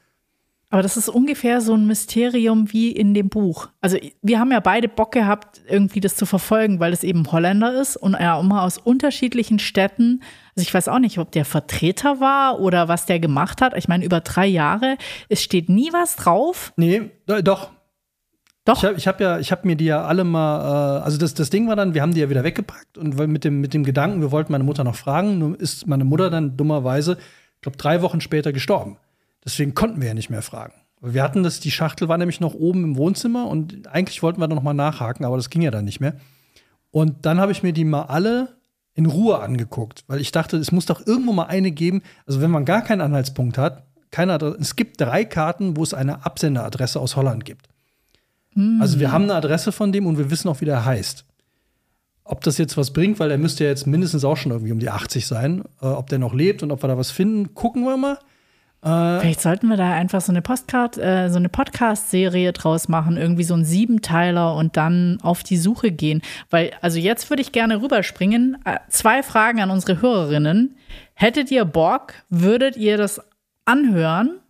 Aber 0.72 0.82
das 0.82 0.96
ist 0.96 1.08
ungefähr 1.08 1.60
so 1.60 1.74
ein 1.74 1.84
Mysterium 1.88 2.72
wie 2.72 2.92
in 2.92 3.12
dem 3.12 3.28
Buch. 3.28 3.68
Also 3.80 3.98
wir 4.22 4.38
haben 4.38 4.52
ja 4.52 4.60
beide 4.60 4.88
Bock 4.88 5.10
gehabt, 5.10 5.60
irgendwie 5.68 5.98
das 5.98 6.14
zu 6.14 6.26
verfolgen, 6.26 6.78
weil 6.78 6.92
es 6.92 7.02
eben 7.02 7.30
Holländer 7.32 7.78
ist 7.80 7.96
und 7.96 8.14
er 8.14 8.38
immer 8.38 8.62
aus 8.62 8.78
unterschiedlichen 8.78 9.58
Städten. 9.58 10.22
Also 10.54 10.62
ich 10.68 10.72
weiß 10.72 10.86
auch 10.86 11.00
nicht, 11.00 11.18
ob 11.18 11.32
der 11.32 11.44
Vertreter 11.44 12.20
war 12.20 12.60
oder 12.60 12.86
was 12.86 13.04
der 13.04 13.18
gemacht 13.18 13.60
hat. 13.60 13.76
Ich 13.76 13.88
meine, 13.88 14.04
über 14.04 14.20
drei 14.20 14.46
Jahre, 14.46 14.96
es 15.28 15.42
steht 15.42 15.68
nie 15.68 15.92
was 15.92 16.14
drauf. 16.14 16.72
Nee, 16.76 17.10
do- 17.26 17.42
doch. 17.42 17.72
Doch. 18.64 18.78
Ich 18.78 18.84
habe 18.84 18.96
ich 18.96 19.08
hab 19.08 19.20
ja, 19.20 19.38
ich 19.38 19.52
mir 19.64 19.76
die 19.76 19.86
ja 19.86 20.04
alle 20.04 20.24
mal, 20.24 20.98
äh, 20.98 21.02
also 21.02 21.18
das, 21.18 21.34
das 21.34 21.50
Ding 21.50 21.66
war 21.68 21.76
dann, 21.76 21.94
wir 21.94 22.02
haben 22.02 22.12
die 22.12 22.20
ja 22.20 22.28
wieder 22.28 22.44
weggepackt 22.44 22.98
und 22.98 23.16
mit 23.16 23.44
dem, 23.44 23.60
mit 23.60 23.72
dem 23.72 23.84
Gedanken, 23.84 24.20
wir 24.20 24.32
wollten 24.32 24.52
meine 24.52 24.64
Mutter 24.64 24.84
noch 24.84 24.96
fragen, 24.96 25.38
nur 25.38 25.58
ist 25.58 25.86
meine 25.86 26.04
Mutter 26.04 26.30
dann 26.30 26.56
dummerweise, 26.56 27.16
ich 27.56 27.62
glaube, 27.62 27.78
drei 27.78 28.02
Wochen 28.02 28.20
später 28.20 28.52
gestorben. 28.52 28.98
Deswegen 29.44 29.74
konnten 29.74 30.00
wir 30.00 30.08
ja 30.08 30.14
nicht 30.14 30.30
mehr 30.30 30.42
fragen. 30.42 30.74
Wir 31.00 31.22
hatten 31.22 31.42
das, 31.42 31.60
die 31.60 31.70
Schachtel 31.70 32.08
war 32.08 32.18
nämlich 32.18 32.40
noch 32.40 32.52
oben 32.52 32.84
im 32.84 32.96
Wohnzimmer 32.96 33.46
und 33.46 33.88
eigentlich 33.88 34.22
wollten 34.22 34.40
wir 34.40 34.48
dann 34.48 34.56
noch 34.56 34.62
mal 34.62 34.74
nachhaken, 34.74 35.24
aber 35.24 35.36
das 35.36 35.48
ging 35.48 35.62
ja 35.62 35.70
dann 35.70 35.86
nicht 35.86 36.00
mehr. 36.00 36.16
Und 36.90 37.24
dann 37.24 37.40
habe 37.40 37.52
ich 37.52 37.62
mir 37.62 37.72
die 37.72 37.84
mal 37.84 38.02
alle 38.02 38.56
in 38.94 39.06
Ruhe 39.06 39.38
angeguckt, 39.38 40.04
weil 40.08 40.20
ich 40.20 40.32
dachte, 40.32 40.58
es 40.58 40.72
muss 40.72 40.84
doch 40.84 41.06
irgendwo 41.06 41.32
mal 41.32 41.44
eine 41.44 41.70
geben. 41.70 42.02
Also 42.26 42.42
wenn 42.42 42.50
man 42.50 42.66
gar 42.66 42.82
keinen 42.82 43.00
Anhaltspunkt 43.00 43.56
hat, 43.56 43.84
keine 44.10 44.34
Adresse, 44.34 44.58
es 44.60 44.76
gibt 44.76 45.00
drei 45.00 45.24
Karten, 45.24 45.76
wo 45.78 45.82
es 45.82 45.94
eine 45.94 46.26
Absenderadresse 46.26 47.00
aus 47.00 47.16
Holland 47.16 47.46
gibt. 47.46 47.69
Also 48.80 48.98
wir 48.98 49.12
haben 49.12 49.24
eine 49.24 49.34
Adresse 49.34 49.72
von 49.72 49.92
dem 49.92 50.06
und 50.06 50.18
wir 50.18 50.30
wissen 50.30 50.48
auch, 50.48 50.60
wie 50.60 50.64
der 50.64 50.84
heißt. 50.84 51.24
Ob 52.24 52.42
das 52.42 52.58
jetzt 52.58 52.76
was 52.76 52.92
bringt, 52.92 53.18
weil 53.18 53.28
der 53.28 53.38
müsste 53.38 53.64
ja 53.64 53.70
jetzt 53.70 53.86
mindestens 53.86 54.24
auch 54.24 54.36
schon 54.36 54.52
irgendwie 54.52 54.72
um 54.72 54.78
die 54.78 54.90
80 54.90 55.26
sein. 55.26 55.64
Äh, 55.80 55.86
ob 55.86 56.08
der 56.08 56.18
noch 56.18 56.34
lebt 56.34 56.62
und 56.62 56.70
ob 56.70 56.82
wir 56.82 56.88
da 56.88 56.98
was 56.98 57.10
finden, 57.10 57.54
gucken 57.54 57.84
wir 57.84 57.96
mal. 57.96 58.18
Vielleicht 58.82 59.42
sollten 59.42 59.68
wir 59.68 59.76
da 59.76 59.92
einfach 59.92 60.22
so 60.22 60.32
eine 60.32 60.40
Postcard, 60.40 60.96
äh, 60.96 61.28
so 61.28 61.36
eine 61.36 61.50
Podcast-Serie 61.50 62.54
draus 62.54 62.88
machen, 62.88 63.18
irgendwie 63.18 63.44
so 63.44 63.52
ein 63.52 63.64
Siebenteiler 63.64 64.56
und 64.56 64.78
dann 64.78 65.18
auf 65.20 65.42
die 65.42 65.58
Suche 65.58 65.92
gehen. 65.92 66.22
Weil, 66.48 66.70
also 66.80 66.98
jetzt 66.98 67.28
würde 67.28 67.42
ich 67.42 67.52
gerne 67.52 67.82
rüberspringen. 67.82 68.56
Äh, 68.64 68.78
zwei 68.88 69.22
Fragen 69.22 69.60
an 69.60 69.70
unsere 69.70 70.00
Hörerinnen. 70.00 70.76
Hättet 71.12 71.50
ihr 71.50 71.66
Bock? 71.66 72.14
Würdet 72.30 72.78
ihr 72.78 72.96
das 72.96 73.20
anhören? 73.66 74.40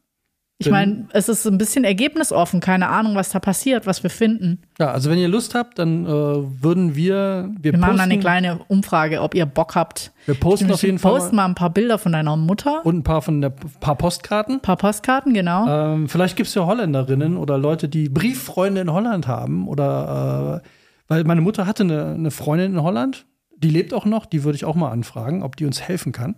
Ich 0.60 0.70
meine, 0.70 1.06
es 1.14 1.30
ist 1.30 1.46
ein 1.46 1.56
bisschen 1.56 1.84
ergebnisoffen, 1.84 2.60
keine 2.60 2.90
Ahnung, 2.90 3.14
was 3.14 3.30
da 3.30 3.40
passiert, 3.40 3.86
was 3.86 4.02
wir 4.02 4.10
finden. 4.10 4.60
Ja, 4.78 4.90
also 4.90 5.08
wenn 5.08 5.18
ihr 5.18 5.28
Lust 5.28 5.54
habt, 5.54 5.78
dann 5.78 6.04
äh, 6.04 6.08
würden 6.08 6.94
wir, 6.94 7.48
wir, 7.58 7.72
Wir 7.72 7.78
machen 7.78 7.92
posten, 7.92 8.10
eine 8.12 8.18
kleine 8.20 8.60
Umfrage, 8.68 9.22
ob 9.22 9.34
ihr 9.34 9.46
Bock 9.46 9.74
habt. 9.74 10.12
wir 10.26 10.34
posten 10.34 10.70
auf 10.70 10.82
jeden 10.82 10.98
Fall 10.98 11.12
posten 11.12 11.36
mal 11.36 11.44
mal 11.44 11.48
ein 11.48 11.54
paar 11.54 11.70
Bilder 11.70 11.96
von 11.96 12.12
deiner 12.12 12.36
Mutter, 12.36 12.84
und 12.84 12.98
ein 12.98 13.02
paar 13.02 13.22
von 13.22 13.40
der 13.40 13.48
paar 13.50 13.96
Postkarten. 13.96 14.56
ein 14.56 14.60
paar 14.60 14.76
Postkarten, 14.76 15.32
genau. 15.32 15.66
Ähm, 15.66 16.10
vielleicht 16.10 16.36
gibt 16.36 16.50
es 16.50 16.54
ja 16.54 16.66
Holländerinnen 16.66 17.38
oder 17.38 17.56
Leute, 17.56 17.88
die 17.88 18.10
Brieffreunde 18.10 18.82
in 18.82 18.92
Holland 18.92 19.26
haben. 19.26 19.66
Oder 19.66 20.62
äh, 20.62 20.68
weil 21.08 21.24
meine 21.24 21.40
Mutter 21.40 21.66
hatte 21.66 21.84
eine, 21.84 22.04
eine 22.12 22.30
Freundin 22.30 22.74
in 22.74 22.82
Holland, 22.82 23.24
die 23.56 23.70
lebt 23.70 23.94
auch 23.94 24.04
noch, 24.04 24.26
die 24.26 24.44
würde 24.44 24.56
ich 24.56 24.66
auch 24.66 24.74
mal 24.74 24.90
anfragen, 24.90 25.42
ob 25.42 25.56
die 25.56 25.64
uns 25.64 25.80
helfen 25.80 26.12
kann. 26.12 26.36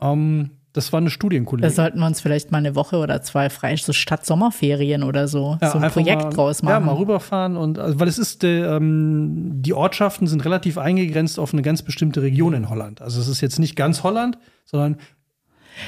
Ähm, 0.00 0.50
das 0.72 0.92
war 0.92 0.98
eine 0.98 1.06
Da 1.06 1.10
Studienkollegin. 1.12 1.70
sollten 1.74 1.98
wir 1.98 2.06
uns 2.06 2.20
vielleicht 2.20 2.52
mal 2.52 2.58
eine 2.58 2.74
Woche 2.74 2.96
oder 2.98 3.22
zwei 3.22 3.50
frei, 3.50 3.76
so 3.76 3.92
statt 3.92 4.24
Sommerferien 4.24 5.02
oder 5.02 5.26
so, 5.28 5.58
Ja, 5.60 5.70
so 5.70 5.78
ein 5.78 5.90
Projekt 5.90 6.22
mal, 6.22 6.30
draus 6.30 6.60
Ja, 6.62 6.68
machen. 6.70 6.86
mal 6.86 6.94
rüberfahren 6.96 7.56
und 7.56 7.78
also, 7.78 7.98
weil 7.98 8.08
es 8.08 8.18
ist 8.18 8.42
der, 8.42 8.76
ähm, 8.76 9.62
die 9.62 9.74
Ortschaften 9.74 10.26
sind 10.26 10.44
relativ 10.44 10.78
eingegrenzt 10.78 11.38
auf 11.38 11.52
eine 11.52 11.62
ganz 11.62 11.82
bestimmte 11.82 12.22
Region 12.22 12.54
in 12.54 12.70
Holland. 12.70 13.02
Also 13.02 13.20
es 13.20 13.28
ist 13.28 13.40
jetzt 13.40 13.58
nicht 13.58 13.74
ganz 13.76 14.02
Holland, 14.02 14.38
sondern 14.64 14.96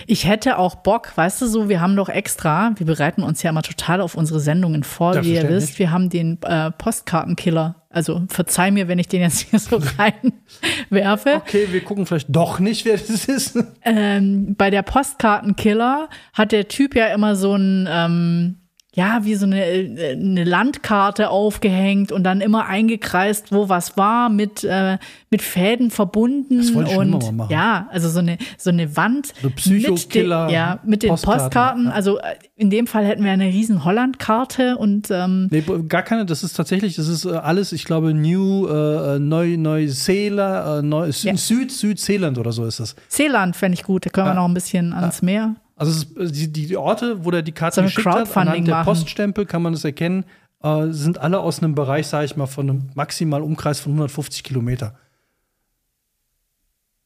ich 0.06 0.26
hätte 0.26 0.58
auch 0.58 0.76
Bock, 0.76 1.12
weißt 1.16 1.42
du 1.42 1.46
so, 1.46 1.68
wir 1.68 1.80
haben 1.80 1.96
doch 1.96 2.08
extra, 2.08 2.72
wir 2.76 2.86
bereiten 2.86 3.22
uns 3.22 3.42
ja 3.42 3.50
immer 3.50 3.62
total 3.62 4.00
auf 4.00 4.14
unsere 4.14 4.40
Sendungen 4.40 4.82
vor, 4.82 5.22
wie 5.22 5.34
ihr 5.34 5.48
wisst, 5.48 5.78
wir 5.78 5.90
haben 5.90 6.10
den 6.10 6.38
äh, 6.42 6.70
Postkartenkiller. 6.70 7.76
Also 7.90 8.22
verzeih 8.28 8.70
mir, 8.70 8.88
wenn 8.88 8.98
ich 8.98 9.08
den 9.08 9.20
jetzt 9.20 9.40
hier 9.40 9.58
so 9.58 9.80
reinwerfe. 10.90 11.34
okay, 11.36 11.68
wir 11.70 11.84
gucken 11.84 12.06
vielleicht 12.06 12.34
doch 12.34 12.58
nicht, 12.58 12.86
wer 12.86 12.96
das 12.96 13.26
ist. 13.26 13.58
ähm, 13.82 14.54
bei 14.56 14.70
der 14.70 14.82
Postkartenkiller 14.82 16.08
hat 16.32 16.52
der 16.52 16.68
Typ 16.68 16.94
ja 16.94 17.08
immer 17.08 17.36
so 17.36 17.54
ein, 17.54 17.86
ähm, 17.90 18.56
ja, 18.94 19.20
wie 19.24 19.34
so 19.36 19.46
eine, 19.46 19.64
äh, 19.64 20.12
eine 20.12 20.44
Landkarte 20.44 21.30
aufgehängt 21.30 22.12
und 22.12 22.24
dann 22.24 22.42
immer 22.42 22.66
eingekreist, 22.66 23.50
wo 23.50 23.70
was 23.70 23.96
war, 23.96 24.28
mit, 24.28 24.64
äh, 24.64 24.98
mit 25.30 25.40
Fäden 25.40 25.90
verbunden. 25.90 26.58
Das 26.58 26.74
wollte 26.74 26.90
ich 26.92 26.98
und 26.98 27.10
mal 27.10 27.32
machen. 27.32 27.50
ja, 27.52 27.88
also 27.90 28.10
so 28.10 28.18
eine, 28.18 28.36
so 28.58 28.68
eine 28.68 28.94
Wand 28.96 29.28
So 29.40 29.48
mit, 29.48 30.14
den, 30.14 30.28
ja, 30.30 30.78
mit 30.84 31.02
den 31.02 31.08
Postkarten, 31.08 31.40
Postkarten. 31.42 31.84
ja. 31.86 31.90
Also 31.92 32.18
äh, 32.18 32.34
in 32.56 32.68
dem 32.68 32.86
Fall 32.86 33.06
hätten 33.06 33.24
wir 33.24 33.32
eine 33.32 33.46
riesen 33.46 33.82
Holland-Karte 33.84 34.76
und 34.76 35.08
ähm, 35.10 35.48
Nee, 35.50 35.64
gar 35.88 36.02
keine, 36.02 36.26
das 36.26 36.42
ist 36.44 36.52
tatsächlich, 36.52 36.96
das 36.96 37.08
ist 37.08 37.24
äh, 37.24 37.30
alles, 37.30 37.72
ich 37.72 37.84
glaube, 37.86 38.12
New, 38.12 38.66
äh, 38.68 39.18
Neu, 39.18 39.56
Neuseeland, 39.56 40.84
äh, 40.84 40.86
Neu, 40.86 41.08
Sü- 41.08 41.28
Ja. 41.28 41.36
Süd, 41.36 41.72
Südseeland 41.72 42.36
oder 42.38 42.52
so 42.52 42.64
ist 42.66 42.78
das. 42.80 42.94
Seeland 43.08 43.56
fände 43.56 43.74
ich 43.74 43.84
gut, 43.84 44.06
da 44.06 44.10
können 44.10 44.26
wir 44.28 44.34
noch 44.34 44.44
ein 44.48 44.54
bisschen 44.54 44.92
ans 44.92 45.22
Meer. 45.22 45.54
Also 45.76 45.92
ist, 45.92 46.16
äh, 46.16 46.30
die, 46.50 46.66
die 46.66 46.76
Orte, 46.76 47.24
wo 47.24 47.30
der 47.30 47.42
die 47.42 47.52
Karte 47.52 47.76
wir 47.82 47.84
geschickt 47.84 48.06
hat, 48.06 48.36
anhand 48.36 48.66
der 48.66 48.74
machen? 48.76 48.84
Poststempel 48.84 49.46
kann 49.46 49.62
man 49.62 49.72
das 49.72 49.84
erkennen, 49.84 50.24
äh, 50.62 50.88
sind 50.90 51.18
alle 51.18 51.40
aus 51.40 51.62
einem 51.62 51.74
Bereich, 51.74 52.06
sage 52.06 52.24
ich 52.26 52.36
mal, 52.36 52.46
von 52.46 52.68
einem 52.70 52.90
maximalen 52.94 53.44
Umkreis 53.44 53.80
von 53.80 53.92
150 53.92 54.44
Kilometer. 54.44 54.94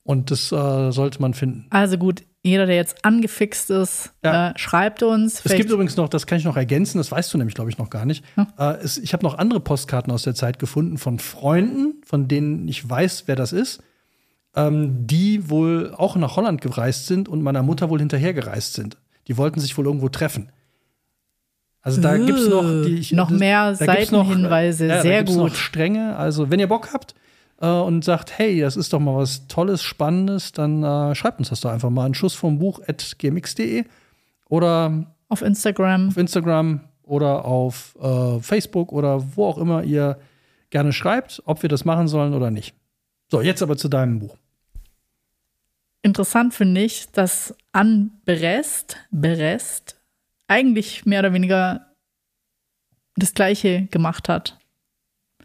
Und 0.02 0.30
das 0.30 0.52
äh, 0.52 0.92
sollte 0.92 1.20
man 1.20 1.34
finden. 1.34 1.66
Also 1.70 1.98
gut, 1.98 2.22
jeder, 2.44 2.66
der 2.66 2.76
jetzt 2.76 3.04
angefixt 3.04 3.70
ist, 3.70 4.12
Ja. 4.24 4.50
äh, 4.50 4.52
schreibt 4.56 5.02
uns. 5.02 5.44
Es 5.44 5.52
gibt 5.54 5.68
übrigens 5.70 5.96
noch, 5.96 6.08
das 6.08 6.26
kann 6.28 6.38
ich 6.38 6.44
noch 6.44 6.56
ergänzen, 6.56 6.98
das 6.98 7.10
weißt 7.10 7.34
du 7.34 7.38
nämlich, 7.38 7.56
glaube 7.56 7.70
ich, 7.70 7.78
noch 7.78 7.90
gar 7.90 8.04
nicht. 8.04 8.24
Äh, 8.56 8.74
es, 8.82 8.98
ich 8.98 9.12
habe 9.12 9.24
noch 9.24 9.36
andere 9.36 9.58
Postkarten 9.58 10.12
aus 10.12 10.22
der 10.22 10.36
Zeit 10.36 10.60
gefunden 10.60 10.96
von 10.98 11.18
Freunden, 11.18 12.00
von 12.04 12.28
denen 12.28 12.68
ich 12.68 12.88
weiß, 12.88 13.24
wer 13.26 13.34
das 13.34 13.52
ist, 13.52 13.82
ähm, 14.56 15.06
die 15.06 15.48
wohl 15.50 15.94
auch 15.96 16.16
nach 16.16 16.36
Holland 16.36 16.60
gereist 16.60 17.06
sind 17.06 17.28
und 17.28 17.42
meiner 17.42 17.62
Mutter 17.62 17.90
wohl 17.90 17.98
hinterhergereist 17.98 18.74
sind. 18.74 18.96
Die 19.28 19.36
wollten 19.36 19.60
sich 19.60 19.76
wohl 19.76 19.86
irgendwo 19.86 20.08
treffen. 20.08 20.50
Also 21.82 22.00
da 22.00 22.14
Uh, 22.16 22.26
gibt's 22.26 22.48
noch 22.48 22.62
die, 22.62 22.94
ich, 22.94 23.12
noch 23.12 23.30
mehr 23.30 23.70
da 23.70 23.74
Seitenhinweise, 23.76 24.86
ja, 24.86 25.02
sehr 25.02 25.22
da 25.22 25.32
gut. 25.32 25.50
Noch 25.50 25.54
strenge. 25.54 26.16
Also 26.16 26.50
wenn 26.50 26.58
ihr 26.58 26.66
Bock 26.66 26.92
habt 26.92 27.14
äh, 27.60 27.68
und 27.68 28.04
sagt, 28.04 28.38
hey, 28.38 28.60
das 28.60 28.76
ist 28.76 28.92
doch 28.92 28.98
mal 28.98 29.14
was 29.14 29.46
Tolles, 29.46 29.82
Spannendes, 29.82 30.52
dann 30.52 30.82
äh, 30.82 31.14
schreibt 31.14 31.38
uns 31.38 31.50
das 31.50 31.60
doch 31.60 31.70
einfach 31.70 31.90
mal. 31.90 32.06
Ein 32.06 32.14
Schuss 32.14 32.34
vom 32.34 32.58
Buch 32.58 32.80
at 32.88 33.16
gmx.de. 33.18 33.84
oder 34.48 35.06
auf 35.28 35.42
Instagram. 35.42 36.08
Auf 36.08 36.16
Instagram 36.16 36.80
oder 37.02 37.44
auf 37.44 37.94
äh, 38.02 38.40
Facebook 38.40 38.90
oder 38.90 39.22
wo 39.36 39.46
auch 39.46 39.58
immer 39.58 39.84
ihr 39.84 40.18
gerne 40.70 40.92
schreibt, 40.92 41.42
ob 41.44 41.62
wir 41.62 41.68
das 41.68 41.84
machen 41.84 42.08
sollen 42.08 42.34
oder 42.34 42.50
nicht. 42.50 42.74
So, 43.30 43.40
jetzt 43.40 43.62
aber 43.62 43.76
zu 43.76 43.88
deinem 43.88 44.18
Buch. 44.18 44.36
Interessant 46.06 46.54
finde 46.54 46.82
ich, 46.82 47.10
dass 47.10 47.52
Anne 47.72 48.10
Berest, 48.24 48.96
Berest 49.10 50.00
eigentlich 50.46 51.04
mehr 51.04 51.18
oder 51.18 51.32
weniger 51.32 51.84
das 53.16 53.34
Gleiche 53.34 53.88
gemacht 53.90 54.28
hat. 54.28 54.56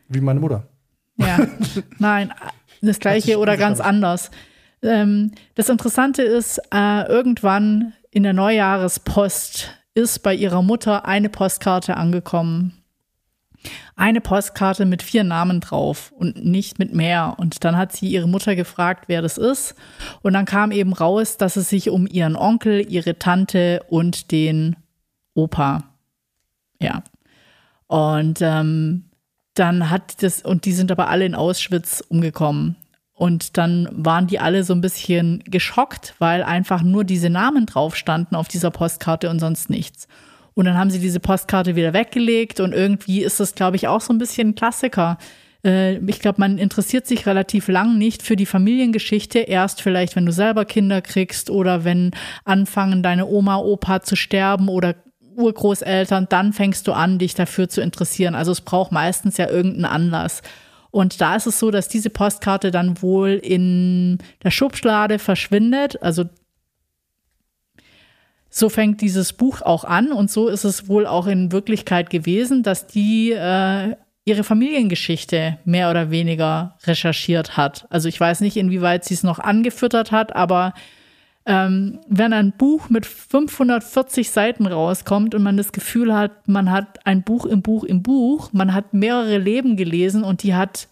Wie 0.08 0.21
meine 0.21 0.39
Mutter. 0.39 0.67
Ja, 1.17 1.47
nein, 1.97 2.32
das 2.80 3.00
Gleiche 3.00 3.39
oder 3.39 3.58
ganz 3.58 3.80
anders. 3.80 4.30
Ähm, 4.84 5.32
das 5.56 5.67
Interessante 5.67 6.21
ist, 6.21 6.60
äh, 6.71 7.08
irgendwann 7.08 7.93
in 8.12 8.21
der 8.21 8.34
Neujahrespost 8.34 9.76
ist 9.95 10.19
bei 10.19 10.36
ihrer 10.36 10.62
Mutter 10.62 11.06
eine 11.06 11.30
Postkarte 11.30 11.97
angekommen. 11.97 12.81
Eine 13.95 14.21
Postkarte 14.21 14.86
mit 14.86 15.04
vier 15.04 15.24
Namen 15.24 15.60
drauf 15.60 16.12
und 16.12 16.43
nicht 16.43 16.80
mit 16.80 16.93
mehr. 16.93 17.36
Und 17.38 17.63
dann 17.63 17.78
hat 17.78 17.91
sie 17.91 18.08
ihre 18.08 18.28
Mutter 18.28 18.56
gefragt, 18.56 19.06
wer 19.08 19.21
das 19.21 19.38
ist. 19.38 19.76
Und 20.21 20.34
dann 20.34 20.45
kam 20.45 20.71
eben 20.71 20.93
raus, 20.93 21.38
dass 21.38 21.56
es 21.56 21.69
sich 21.69 21.89
um 21.89 22.08
ihren 22.08 22.36
Onkel, 22.36 22.86
ihre 22.91 23.19
Tante 23.19 23.84
und 23.89 24.32
den 24.32 24.76
Opa. 25.34 25.84
Ja. 26.80 27.04
Und 27.88 28.39
ähm, 28.41 29.06
dann 29.54 29.89
hat 29.89 30.24
das, 30.24 30.41
und 30.41 30.65
die 30.65 30.74
sind 30.74 30.91
aber 30.91 31.10
alle 31.10 31.26
in 31.26 31.36
Auschwitz 31.36 32.04
umgekommen. 32.08 32.76
Und 33.13 33.58
dann 33.58 33.88
waren 33.91 34.26
die 34.26 34.39
alle 34.39 34.63
so 34.63 34.74
ein 34.74 34.82
bisschen 34.82 35.43
geschockt, 35.45 36.15
weil 36.17 36.41
einfach 36.41 36.82
nur 36.82 37.04
diese 37.04 37.30
Namen 37.30 37.67
drauf 37.67 37.95
standen 37.95 38.36
auf 38.36 38.47
dieser 38.47 38.71
Postkarte 38.71 39.30
und 39.30 39.39
sonst 39.39 39.69
nichts. 39.69 40.08
Und 40.54 40.66
dann 40.66 40.78
haben 40.78 40.90
sie 40.90 41.00
diese 41.00 41.20
Postkarte 41.20 41.76
wieder 41.76 41.94
weggelegt 41.94 42.60
und 42.60 42.74
irgendwie 42.74 43.24
ist 43.24 43.40
das, 43.40 43.56
glaube 43.56 43.78
ich, 43.78 43.88
auch 43.88 44.02
so 44.02 44.14
ein 44.14 44.18
bisschen 44.18 44.50
ein 44.50 44.56
Klassiker. 44.56 45.18
Äh, 45.64 45.98
ich 45.98 46.20
glaube, 46.20 46.40
man 46.40 46.58
interessiert 46.58 47.08
sich 47.08 47.26
relativ 47.26 47.68
lang 47.68 47.98
nicht 47.98 48.22
für 48.22 48.36
die 48.36 48.46
Familiengeschichte. 48.46 49.40
Erst 49.40 49.82
vielleicht, 49.82 50.16
wenn 50.16 50.26
du 50.26 50.32
selber 50.32 50.66
Kinder 50.66 51.02
kriegst 51.02 51.50
oder 51.50 51.84
wenn 51.84 52.12
anfangen 52.44 53.04
deine 53.04 53.28
Oma, 53.28 53.58
Opa 53.58 54.02
zu 54.02 54.16
sterben 54.16 54.68
oder 54.68 54.96
Urgroßeltern, 55.36 56.28
dann 56.30 56.54
fängst 56.54 56.88
du 56.88 56.94
an, 56.94 57.18
dich 57.18 57.34
dafür 57.36 57.70
zu 57.70 57.82
interessieren. 57.82 58.36
Also 58.36 58.52
es 58.52 58.62
braucht 58.62 58.92
meistens 58.92 59.38
ja 59.38 59.50
irgendeinen 59.50 59.86
Anlass. 59.86 60.42
Und 60.92 61.22
da 61.22 61.38
ist 61.38 61.48
es 61.48 61.58
so, 61.58 61.72
dass 61.72 61.88
diese 61.88 62.10
Postkarte 62.10 62.70
dann 62.70 63.02
wohl 63.02 63.40
in 63.42 64.18
der 64.44 64.52
Schubschlade 64.52 65.20
verschwindet. 65.20 66.02
Also 66.04 66.26
so 68.54 68.68
fängt 68.68 69.00
dieses 69.00 69.34
Buch 69.34 69.62
auch 69.62 69.86
an 69.86 70.12
und 70.12 70.30
so 70.30 70.50
ist 70.50 70.66
es 70.66 70.90
wohl 70.90 71.08
auch 71.08 71.26
in 71.26 71.54
Wirklichkeit 71.54 72.10
gewesen, 72.10 72.64
dass 72.64 72.86
die 72.86 73.32
äh, 73.32 73.96
ihre 74.26 74.44
Familiengeschichte 74.44 75.58
mehr 75.64 75.90
oder 75.90 76.12
weniger 76.12 76.78
recherchiert 76.84 77.56
hat. 77.56 77.88
Also 77.90 78.10
ich 78.10 78.20
weiß 78.20 78.42
nicht, 78.42 78.58
inwieweit 78.58 79.06
sie 79.06 79.14
es 79.14 79.24
noch 79.24 79.40
angefüttert 79.40 80.12
hat, 80.12 80.36
aber 80.36 80.74
ähm, 81.46 82.00
wenn 82.08 82.34
ein 82.34 82.52
Buch 82.52 82.90
mit 82.90 83.06
540 83.06 84.30
Seiten 84.30 84.68
rauskommt 84.68 85.34
und 85.34 85.42
man 85.42 85.58
das 85.58 85.72
Gefühl 85.72 86.14
hat, 86.14 86.48
man 86.48 86.70
hat 86.70 87.06
ein 87.08 87.24
Buch 87.24 87.46
im 87.46 87.62
Buch 87.62 87.84
im 87.86 88.04
Buch, 88.04 88.52
man 88.52 88.74
hat 88.74 88.94
mehrere 88.94 89.38
Leben 89.38 89.76
gelesen 89.76 90.24
und 90.24 90.44
die 90.44 90.54
hat, 90.54 90.88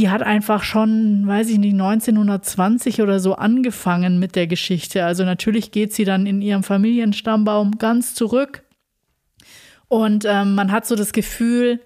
die 0.00 0.08
hat 0.08 0.22
einfach 0.22 0.62
schon, 0.62 1.26
weiß 1.26 1.50
ich 1.50 1.58
nicht, 1.58 1.74
1920 1.74 3.02
oder 3.02 3.20
so 3.20 3.34
angefangen 3.34 4.18
mit 4.18 4.34
der 4.34 4.46
Geschichte. 4.46 5.04
Also 5.04 5.24
natürlich 5.24 5.72
geht 5.72 5.92
sie 5.92 6.04
dann 6.04 6.24
in 6.24 6.40
ihrem 6.40 6.62
Familienstammbaum 6.62 7.76
ganz 7.78 8.14
zurück 8.14 8.62
und 9.88 10.24
ähm, 10.24 10.54
man 10.54 10.70
hat 10.70 10.86
so 10.86 10.94
das 10.94 11.12
Gefühl, 11.12 11.80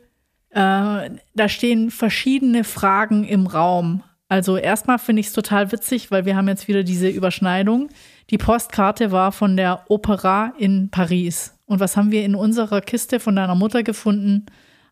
äh, 0.51 1.11
da 1.35 1.49
stehen 1.49 1.91
verschiedene 1.91 2.63
Fragen 2.63 3.25
im 3.25 3.47
Raum. 3.47 4.03
Also 4.29 4.59
erstmal 4.59 4.99
finde 4.99 5.21
ich 5.21 5.29
es 5.29 5.33
total 5.33 5.73
witzig, 5.73 6.11
weil 6.11 6.27
wir 6.27 6.37
haben 6.37 6.47
jetzt 6.47 6.69
wieder 6.69 6.85
diese 6.85 7.09
Überschneidung. 7.09 7.89
Die 8.29 8.37
Postkarte 8.37 9.11
war 9.11 9.33
von 9.33 9.57
der 9.57 9.87
Opera 9.89 10.53
in 10.59 10.91
Paris. 10.91 11.59
Und 11.65 11.81
was 11.81 11.97
haben 11.97 12.11
wir 12.11 12.25
in 12.25 12.35
unserer 12.35 12.83
Kiste 12.83 13.21
von 13.21 13.37
deiner 13.37 13.55
Mutter 13.55 13.83
gefunden? 13.83 14.45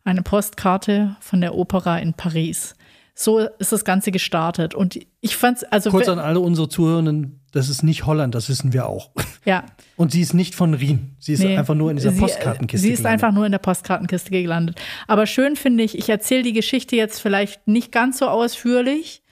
Eine 0.05 0.23
Postkarte 0.23 1.17
von 1.21 1.43
der 1.43 1.55
Opera 1.55 1.99
in 1.99 2.15
Paris. 2.15 2.75
So 3.15 3.41
ist 3.41 3.73
das 3.73 3.85
Ganze 3.85 4.11
gestartet. 4.11 4.75
Und 4.75 4.99
ich 5.21 5.37
fand's, 5.37 5.65
also. 5.65 5.91
Kurz 5.91 6.09
an 6.09 6.19
alle 6.19 6.41
unsere 6.41 6.69
Zuhörenden, 6.69 7.41
das 7.53 7.69
ist 7.69 7.83
nicht 7.83 8.07
Holland, 8.07 8.35
das 8.35 8.49
wissen 8.49 8.73
wir 8.73 8.87
auch. 8.87 9.11
Ja. 9.45 9.65
Und 9.97 10.13
sie 10.13 10.21
ist 10.21 10.35
nicht 10.35 10.55
von 10.55 10.73
Rien. 10.73 11.17
Sie 11.19 11.33
ist 11.33 11.43
nee, 11.43 11.57
einfach 11.57 11.75
nur 11.75 11.91
in 11.91 11.97
dieser 11.97 12.13
sie, 12.13 12.21
Postkartenkiste. 12.21 12.87
Sie 12.87 12.93
ist 12.93 12.99
gelandet. 12.99 13.25
einfach 13.25 13.35
nur 13.35 13.45
in 13.45 13.51
der 13.51 13.59
Postkartenkiste 13.59 14.31
gelandet. 14.31 14.81
Aber 15.09 15.27
schön 15.27 15.57
finde 15.57 15.83
ich, 15.83 15.99
ich 15.99 16.09
erzähle 16.09 16.45
die 16.45 16.53
Geschichte 16.53 16.95
jetzt 16.95 17.21
vielleicht 17.21 17.67
nicht 17.67 17.91
ganz 17.91 18.19
so 18.19 18.29
ausführlich, 18.29 19.23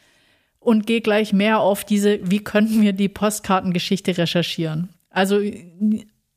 und 0.61 0.87
gehe 0.87 1.01
gleich 1.01 1.33
mehr 1.33 1.61
auf 1.61 1.85
diese, 1.85 2.21
wie 2.31 2.45
könnten 2.45 2.83
wir 2.83 2.93
die 2.93 3.09
Postkartengeschichte 3.09 4.17
recherchieren. 4.17 4.91
Also 5.09 5.41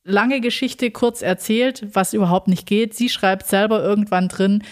lange 0.04 0.42
Geschichte 0.42 0.90
kurz 0.92 1.22
erzählt, 1.22 1.86
was 1.94 2.14
überhaupt 2.14 2.48
nicht 2.48 2.66
geht. 2.66 2.96
Sie 2.96 3.10
schreibt 3.10 3.46
selber 3.46 3.84
irgendwann 3.84 4.30
drin, 4.30 4.64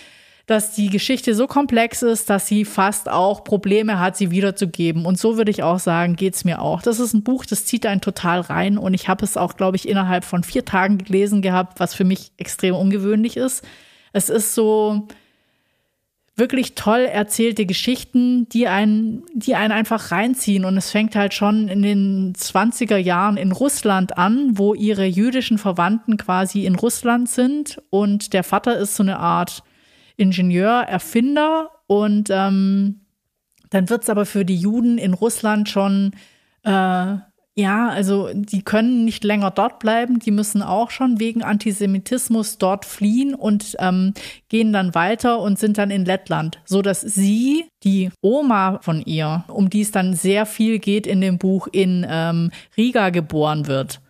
dass 0.52 0.74
die 0.74 0.90
Geschichte 0.90 1.34
so 1.34 1.48
komplex 1.48 2.02
ist, 2.02 2.30
dass 2.30 2.46
sie 2.46 2.66
fast 2.66 3.10
auch 3.10 3.44
Probleme 3.44 4.00
hat, 4.00 4.18
sie 4.18 4.32
wiederzugeben. 4.32 5.06
Und 5.06 5.18
so 5.18 5.38
würde 5.38 5.50
ich 5.50 5.64
auch 5.64 5.80
sagen, 5.80 6.18
geht's 6.18 6.44
mir 6.44 6.62
auch. 6.62 6.82
Das 6.82 7.00
ist 7.00 7.14
ein 7.14 7.24
Buch, 7.24 7.46
das 7.46 7.66
zieht 7.66 7.86
einen 7.86 8.02
total 8.02 8.42
rein. 8.42 8.78
Und 8.78 8.94
ich 8.94 9.08
habe 9.08 9.24
es 9.24 9.38
auch, 9.38 9.56
glaube 9.56 9.78
ich, 9.78 9.88
innerhalb 9.88 10.26
von 10.26 10.44
vier 10.44 10.66
Tagen 10.66 10.98
gelesen 10.98 11.42
gehabt, 11.42 11.80
was 11.80 11.96
für 11.96 12.04
mich 12.04 12.32
extrem 12.38 12.76
ungewöhnlich 12.76 13.38
ist. 13.38 13.64
Es 14.12 14.30
ist 14.30 14.54
so, 14.54 15.08
wirklich 16.36 16.76
toll 16.76 17.02
erzählte 17.02 17.66
Geschichten, 17.66 18.50
die 18.50 18.68
einen, 18.68 19.24
die 19.34 19.56
einen 19.56 19.72
einfach 19.72 20.12
reinziehen. 20.12 20.66
Und 20.66 20.76
es 20.76 20.92
fängt 20.92 21.16
halt 21.16 21.34
schon 21.34 21.68
in 21.68 21.82
den 21.82 22.34
20er 22.34 22.98
Jahren 22.98 23.38
in 23.38 23.52
Russland 23.52 24.18
an, 24.18 24.58
wo 24.58 24.74
ihre 24.74 25.06
jüdischen 25.06 25.58
Verwandten 25.58 26.18
quasi 26.18 26.66
in 26.66 26.76
Russland 26.76 27.30
sind. 27.30 27.82
Und 27.90 28.34
der 28.34 28.44
Vater 28.44 28.78
ist 28.78 28.96
so 28.96 29.04
eine 29.04 29.20
Art 29.20 29.64
Ingenieur, 30.18 30.82
Erfinder. 30.82 31.72
Und 31.88 32.30
ähm, 32.30 33.02
dann 33.70 33.90
wird 33.90 34.04
es 34.04 34.10
aber 34.10 34.26
für 34.26 34.46
die 34.46 34.58
Juden 34.58 34.98
in 34.98 35.14
Russland 35.14 35.70
schon 35.70 36.12
äh, 36.64 37.16
ja, 37.56 37.90
also 37.90 38.30
die 38.34 38.62
können 38.62 39.04
nicht 39.04 39.26
länger 39.26 39.52
dort 39.52 39.80
bleiben, 39.80 40.20
die 40.20 40.32
müssen 40.32 40.62
auch 40.62 40.90
schon 40.90 41.20
wegen 41.20 41.44
Antisemitismus 41.44 42.58
dort 42.58 42.86
fliehen 42.86 43.36
und 43.36 43.76
ähm, 43.80 44.14
gehen 44.48 44.72
dann 44.72 44.96
weiter 44.96 45.40
und 45.40 45.60
sind 45.60 45.78
dann 45.78 45.92
in 45.92 46.06
Lettland, 46.06 46.62
so 46.66 46.82
dass 46.82 47.02
sie, 47.02 47.66
die 47.84 48.10
Oma 48.22 48.80
von 48.82 49.02
ihr, 49.02 49.44
um 49.48 49.70
die 49.70 49.82
es 49.82 49.92
dann 49.92 50.14
sehr 50.14 50.46
viel 50.46 50.80
geht 50.80 51.06
in 51.06 51.20
dem 51.20 51.40
Buch, 51.40 51.68
in 51.72 52.06
ähm, 52.10 52.52
Riga 52.78 53.10
geboren 53.10 53.68
wird. 53.68 54.01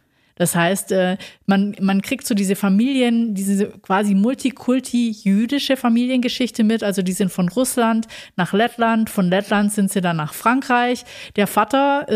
Das 0.41 0.55
heißt, 0.55 0.91
äh, 0.91 1.17
man, 1.45 1.75
man 1.79 2.01
kriegt 2.01 2.25
so 2.25 2.33
diese 2.33 2.55
Familien, 2.55 3.35
diese 3.35 3.67
quasi 3.67 4.15
multikulti-jüdische 4.15 5.77
Familiengeschichte 5.77 6.63
mit. 6.63 6.81
Also 6.81 7.03
die 7.03 7.11
sind 7.11 7.31
von 7.31 7.47
Russland 7.47 8.07
nach 8.37 8.51
Lettland, 8.51 9.11
von 9.11 9.29
Lettland 9.29 9.71
sind 9.71 9.91
sie 9.91 10.01
dann 10.01 10.17
nach 10.17 10.33
Frankreich. 10.33 11.05
Der 11.35 11.45
Vater, 11.45 12.07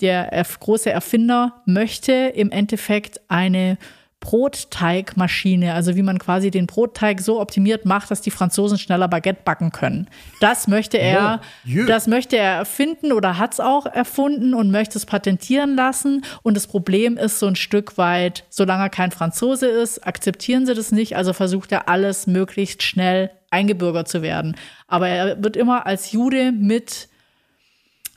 der 0.00 0.46
große 0.60 0.92
Erfinder, 0.92 1.60
möchte 1.66 2.12
im 2.12 2.52
Endeffekt 2.52 3.20
eine 3.26 3.78
Brotteigmaschine, 4.22 5.74
also 5.74 5.96
wie 5.96 6.02
man 6.02 6.18
quasi 6.18 6.50
den 6.50 6.66
Brotteig 6.66 7.20
so 7.20 7.40
optimiert 7.40 7.84
macht, 7.84 8.10
dass 8.10 8.20
die 8.20 8.30
Franzosen 8.30 8.78
schneller 8.78 9.08
Baguette 9.08 9.42
backen 9.44 9.72
können. 9.72 10.08
Das 10.40 10.68
möchte 10.68 10.96
er, 10.96 11.40
oh, 11.66 11.84
das 11.86 12.06
möchte 12.06 12.38
er 12.38 12.54
erfinden 12.54 13.12
oder 13.12 13.36
hat 13.36 13.52
es 13.54 13.60
auch 13.60 13.84
erfunden 13.84 14.54
und 14.54 14.70
möchte 14.70 14.96
es 14.96 15.06
patentieren 15.06 15.74
lassen. 15.74 16.24
Und 16.42 16.56
das 16.56 16.68
Problem 16.68 17.18
ist 17.18 17.40
so 17.40 17.46
ein 17.46 17.56
Stück 17.56 17.98
weit, 17.98 18.44
solange 18.48 18.84
er 18.84 18.90
kein 18.90 19.10
Franzose 19.10 19.66
ist, 19.66 20.06
akzeptieren 20.06 20.66
sie 20.66 20.74
das 20.74 20.92
nicht, 20.92 21.16
also 21.16 21.32
versucht 21.32 21.72
er 21.72 21.88
alles 21.88 22.26
möglichst 22.26 22.82
schnell 22.84 23.30
eingebürgert 23.50 24.08
zu 24.08 24.22
werden. 24.22 24.56
Aber 24.86 25.08
er 25.08 25.42
wird 25.42 25.56
immer 25.56 25.84
als 25.84 26.12
Jude 26.12 26.52
mit 26.52 27.08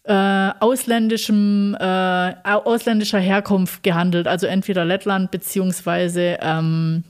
äh, 0.06 0.52
ausländischem, 0.60 1.76
äh, 1.80 2.34
ausländischer 2.44 3.20
Herkunft 3.20 3.84
gehandelt, 3.84 4.28
also 4.28 4.46
entweder 4.48 4.86
Lettland 4.86 5.32
beziehungsweise 5.32 6.38
ähm, 6.41 7.04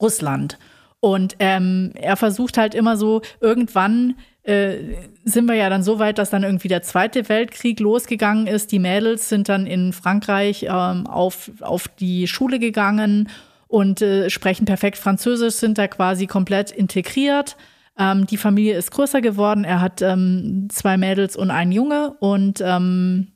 Russland. 0.00 0.58
Und 1.00 1.36
ähm, 1.38 1.92
er 1.94 2.16
versucht 2.16 2.58
halt 2.58 2.74
immer 2.74 2.96
so, 2.96 3.22
irgendwann 3.40 4.16
äh, 4.42 4.96
sind 5.24 5.46
wir 5.46 5.54
ja 5.54 5.70
dann 5.70 5.82
so 5.82 5.98
weit, 5.98 6.18
dass 6.18 6.30
dann 6.30 6.42
irgendwie 6.42 6.68
der 6.68 6.82
Zweite 6.82 7.28
Weltkrieg 7.28 7.80
losgegangen 7.80 8.46
ist. 8.46 8.72
Die 8.72 8.78
Mädels 8.78 9.28
sind 9.28 9.48
dann 9.48 9.66
in 9.66 9.92
Frankreich 9.92 10.64
ähm, 10.68 11.06
auf, 11.06 11.50
auf 11.60 11.86
die 11.88 12.26
Schule 12.26 12.58
gegangen 12.58 13.28
und 13.68 14.02
äh, 14.02 14.28
sprechen 14.30 14.64
perfekt 14.64 14.96
Französisch, 14.96 15.54
sind 15.54 15.78
da 15.78 15.86
quasi 15.86 16.26
komplett 16.26 16.70
integriert. 16.70 17.56
Ähm, 17.98 18.26
die 18.26 18.36
Familie 18.36 18.76
ist 18.76 18.90
größer 18.92 19.20
geworden. 19.20 19.64
Er 19.64 19.80
hat 19.80 20.02
ähm, 20.02 20.68
zwei 20.70 20.96
Mädels 20.96 21.36
und 21.36 21.50
einen 21.50 21.72
Junge 21.72 22.14
und 22.20 22.62
ähm, 22.64 23.28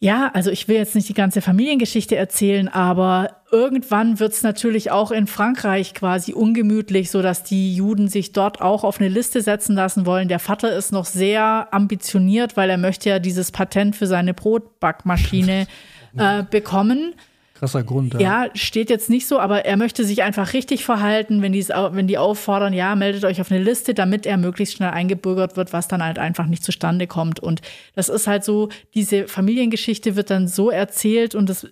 Ja, 0.00 0.30
also 0.32 0.50
ich 0.50 0.68
will 0.68 0.76
jetzt 0.76 0.94
nicht 0.94 1.08
die 1.08 1.14
ganze 1.14 1.40
Familiengeschichte 1.40 2.14
erzählen, 2.16 2.68
aber 2.68 3.42
irgendwann 3.50 4.20
wird 4.20 4.32
es 4.32 4.42
natürlich 4.42 4.90
auch 4.90 5.10
in 5.10 5.26
Frankreich 5.26 5.94
quasi 5.94 6.32
ungemütlich, 6.32 7.10
so 7.10 7.22
dass 7.22 7.42
die 7.42 7.74
Juden 7.74 8.08
sich 8.08 8.32
dort 8.32 8.60
auch 8.60 8.84
auf 8.84 9.00
eine 9.00 9.08
Liste 9.08 9.42
setzen 9.42 9.74
lassen 9.74 10.06
wollen. 10.06 10.28
Der 10.28 10.38
Vater 10.38 10.76
ist 10.76 10.92
noch 10.92 11.04
sehr 11.04 11.68
ambitioniert, 11.72 12.56
weil 12.56 12.70
er 12.70 12.78
möchte 12.78 13.08
ja 13.08 13.18
dieses 13.18 13.50
Patent 13.50 13.96
für 13.96 14.06
seine 14.06 14.34
Brotbackmaschine 14.34 15.66
äh, 16.16 16.42
bekommen. 16.42 17.14
Krasser 17.58 17.82
Grund. 17.82 18.14
Ja. 18.14 18.20
ja. 18.20 18.50
steht 18.54 18.88
jetzt 18.88 19.10
nicht 19.10 19.26
so, 19.26 19.40
aber 19.40 19.64
er 19.64 19.76
möchte 19.76 20.04
sich 20.04 20.22
einfach 20.22 20.52
richtig 20.52 20.84
verhalten, 20.84 21.42
wenn, 21.42 21.52
wenn 21.52 22.06
die 22.06 22.18
auffordern, 22.18 22.72
ja, 22.72 22.94
meldet 22.94 23.24
euch 23.24 23.40
auf 23.40 23.50
eine 23.50 23.62
Liste, 23.62 23.94
damit 23.94 24.26
er 24.26 24.36
möglichst 24.36 24.76
schnell 24.76 24.90
eingebürgert 24.90 25.56
wird, 25.56 25.72
was 25.72 25.88
dann 25.88 26.04
halt 26.04 26.18
einfach 26.18 26.46
nicht 26.46 26.62
zustande 26.62 27.06
kommt. 27.06 27.40
Und 27.40 27.60
das 27.94 28.08
ist 28.08 28.26
halt 28.26 28.44
so, 28.44 28.68
diese 28.94 29.26
Familiengeschichte 29.26 30.14
wird 30.14 30.30
dann 30.30 30.46
so 30.46 30.70
erzählt 30.70 31.34
und 31.34 31.48
das 31.48 31.66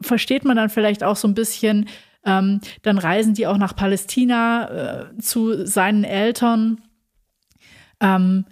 versteht 0.00 0.44
man 0.44 0.56
dann 0.56 0.70
vielleicht 0.70 1.02
auch 1.02 1.16
so 1.16 1.26
ein 1.26 1.34
bisschen. 1.34 1.88
Ähm, 2.24 2.60
dann 2.82 2.98
reisen 2.98 3.34
die 3.34 3.48
auch 3.48 3.58
nach 3.58 3.74
Palästina 3.74 5.10
äh, 5.10 5.18
zu 5.18 5.66
seinen 5.66 6.04
Eltern. 6.04 6.80
Ähm, 8.00 8.44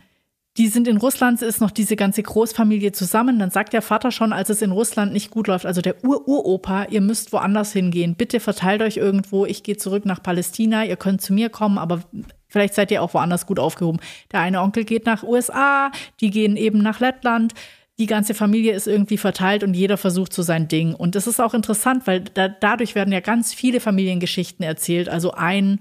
die 0.61 0.69
sind 0.69 0.87
in 0.87 0.99
Russland, 0.99 1.41
ist 1.41 1.63
noch 1.63 1.71
diese 1.71 1.97
ganze 1.97 2.23
Großfamilie 2.23 2.93
zusammen. 2.93 3.39
Dann 3.39 3.51
sagt 3.51 3.73
der 3.73 3.81
Vater 3.81 4.11
schon, 4.11 4.35
als 4.35 4.51
es 4.51 4.61
in 4.61 4.73
Russland 4.73 5.11
nicht 5.11 5.31
gut 5.31 5.47
läuft, 5.47 5.65
also 5.65 5.81
der 5.81 6.05
Ur-Uropa, 6.05 6.85
ihr 6.91 7.01
müsst 7.01 7.33
woanders 7.33 7.73
hingehen. 7.73 8.15
Bitte 8.15 8.41
verteilt 8.41 8.83
euch 8.83 8.99
irgendwo. 8.99 9.47
Ich 9.47 9.63
gehe 9.63 9.79
zurück 9.79 10.05
nach 10.05 10.23
Palästina. 10.23 10.85
Ihr 10.85 10.97
könnt 10.97 11.23
zu 11.23 11.33
mir 11.33 11.49
kommen, 11.49 11.79
aber 11.79 12.03
vielleicht 12.47 12.75
seid 12.75 12.91
ihr 12.91 13.03
auch 13.03 13.15
woanders 13.15 13.47
gut 13.47 13.59
aufgehoben. 13.59 14.01
Der 14.33 14.41
eine 14.41 14.61
Onkel 14.61 14.85
geht 14.85 15.07
nach 15.07 15.23
USA, 15.23 15.93
die 16.21 16.29
gehen 16.29 16.59
eben 16.59 16.83
nach 16.83 17.01
Lettland. 17.01 17.55
Die 17.99 18.05
ganze 18.05 18.35
Familie 18.35 18.75
ist 18.75 18.87
irgendwie 18.87 19.17
verteilt 19.17 19.65
und 19.65 19.73
jeder 19.73 19.97
versucht 19.97 20.35
so 20.35 20.43
sein 20.43 20.69
Ding. 20.69 20.95
Und 20.95 21.15
das 21.15 21.27
ist 21.27 21.41
auch 21.41 21.55
interessant, 21.55 22.07
weil 22.07 22.21
da, 22.21 22.49
dadurch 22.49 22.95
werden 22.95 23.15
ja 23.15 23.21
ganz 23.21 23.55
viele 23.55 23.81
Familiengeschichten 23.81 24.63
erzählt. 24.63 25.09
Also 25.09 25.33
ein 25.33 25.81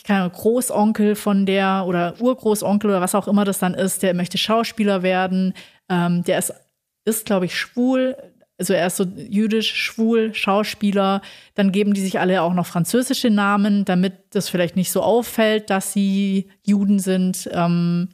ich 0.00 0.04
kann 0.04 0.32
Großonkel 0.32 1.14
von 1.14 1.44
der 1.44 1.84
oder 1.86 2.14
Urgroßonkel 2.18 2.88
oder 2.88 3.02
was 3.02 3.14
auch 3.14 3.28
immer 3.28 3.44
das 3.44 3.58
dann 3.58 3.74
ist, 3.74 4.02
der 4.02 4.14
möchte 4.14 4.38
Schauspieler 4.38 5.02
werden. 5.02 5.52
Ähm, 5.90 6.24
der 6.24 6.38
ist, 6.38 6.54
ist 7.04 7.26
glaube 7.26 7.44
ich, 7.44 7.54
schwul. 7.54 8.16
Also 8.56 8.72
er 8.72 8.86
ist 8.86 8.96
so 8.96 9.04
jüdisch, 9.04 9.74
schwul, 9.74 10.32
Schauspieler. 10.32 11.20
Dann 11.54 11.70
geben 11.70 11.92
die 11.92 12.00
sich 12.00 12.18
alle 12.18 12.40
auch 12.40 12.54
noch 12.54 12.64
französische 12.64 13.28
Namen, 13.28 13.84
damit 13.84 14.14
das 14.30 14.48
vielleicht 14.48 14.74
nicht 14.74 14.90
so 14.90 15.02
auffällt, 15.02 15.68
dass 15.68 15.92
sie 15.92 16.48
Juden 16.64 16.98
sind. 16.98 17.50
Ähm, 17.52 18.08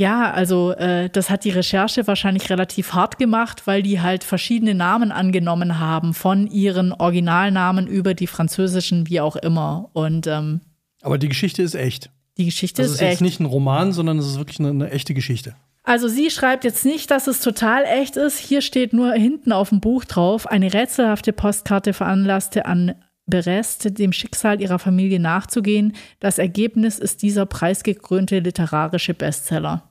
ja, 0.00 0.32
also 0.32 0.72
äh, 0.72 1.10
das 1.10 1.28
hat 1.28 1.44
die 1.44 1.50
Recherche 1.50 2.06
wahrscheinlich 2.06 2.48
relativ 2.48 2.94
hart 2.94 3.18
gemacht, 3.18 3.66
weil 3.66 3.82
die 3.82 4.00
halt 4.00 4.24
verschiedene 4.24 4.74
Namen 4.74 5.12
angenommen 5.12 5.78
haben, 5.78 6.14
von 6.14 6.46
ihren 6.46 6.94
Originalnamen 6.94 7.86
über 7.86 8.14
die 8.14 8.26
französischen, 8.26 9.10
wie 9.10 9.20
auch 9.20 9.36
immer. 9.36 9.90
Und 9.92 10.26
ähm, 10.26 10.62
aber 11.02 11.18
die 11.18 11.28
Geschichte 11.28 11.62
ist 11.62 11.74
echt. 11.74 12.08
Die 12.38 12.46
Geschichte 12.46 12.80
das 12.80 12.92
ist, 12.92 12.94
ist 12.94 13.02
echt. 13.02 13.08
ist 13.08 13.20
jetzt 13.20 13.26
nicht 13.26 13.40
ein 13.40 13.44
Roman, 13.44 13.92
sondern 13.92 14.18
es 14.18 14.26
ist 14.26 14.38
wirklich 14.38 14.58
eine, 14.58 14.70
eine, 14.70 14.90
echte 14.90 15.12
Geschichte. 15.12 15.54
Also 15.82 16.08
sie 16.08 16.30
schreibt 16.30 16.64
jetzt 16.64 16.86
nicht, 16.86 17.10
dass 17.10 17.26
es 17.26 17.40
total 17.40 17.84
echt 17.84 18.16
ist. 18.16 18.38
Hier 18.38 18.62
steht 18.62 18.94
nur 18.94 19.12
hinten 19.12 19.52
auf 19.52 19.68
dem 19.68 19.80
Buch 19.80 20.06
drauf, 20.06 20.46
eine 20.46 20.72
rätselhafte 20.72 21.34
Postkarte 21.34 21.92
veranlasste 21.92 22.64
an 22.64 22.94
Berest, 23.26 23.98
dem 23.98 24.14
Schicksal 24.14 24.62
ihrer 24.62 24.78
Familie 24.78 25.20
nachzugehen. 25.20 25.92
Das 26.20 26.38
Ergebnis 26.38 26.98
ist 26.98 27.20
dieser 27.20 27.44
preisgekrönte 27.44 28.38
literarische 28.38 29.12
Bestseller. 29.12 29.89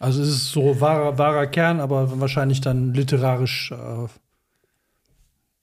Also 0.00 0.22
es 0.22 0.28
ist 0.28 0.52
so 0.52 0.80
wahrer, 0.80 1.18
wahrer 1.18 1.46
Kern, 1.46 1.78
aber 1.78 2.20
wahrscheinlich 2.20 2.62
dann 2.62 2.94
literarisch 2.94 3.70
äh, 3.70 4.08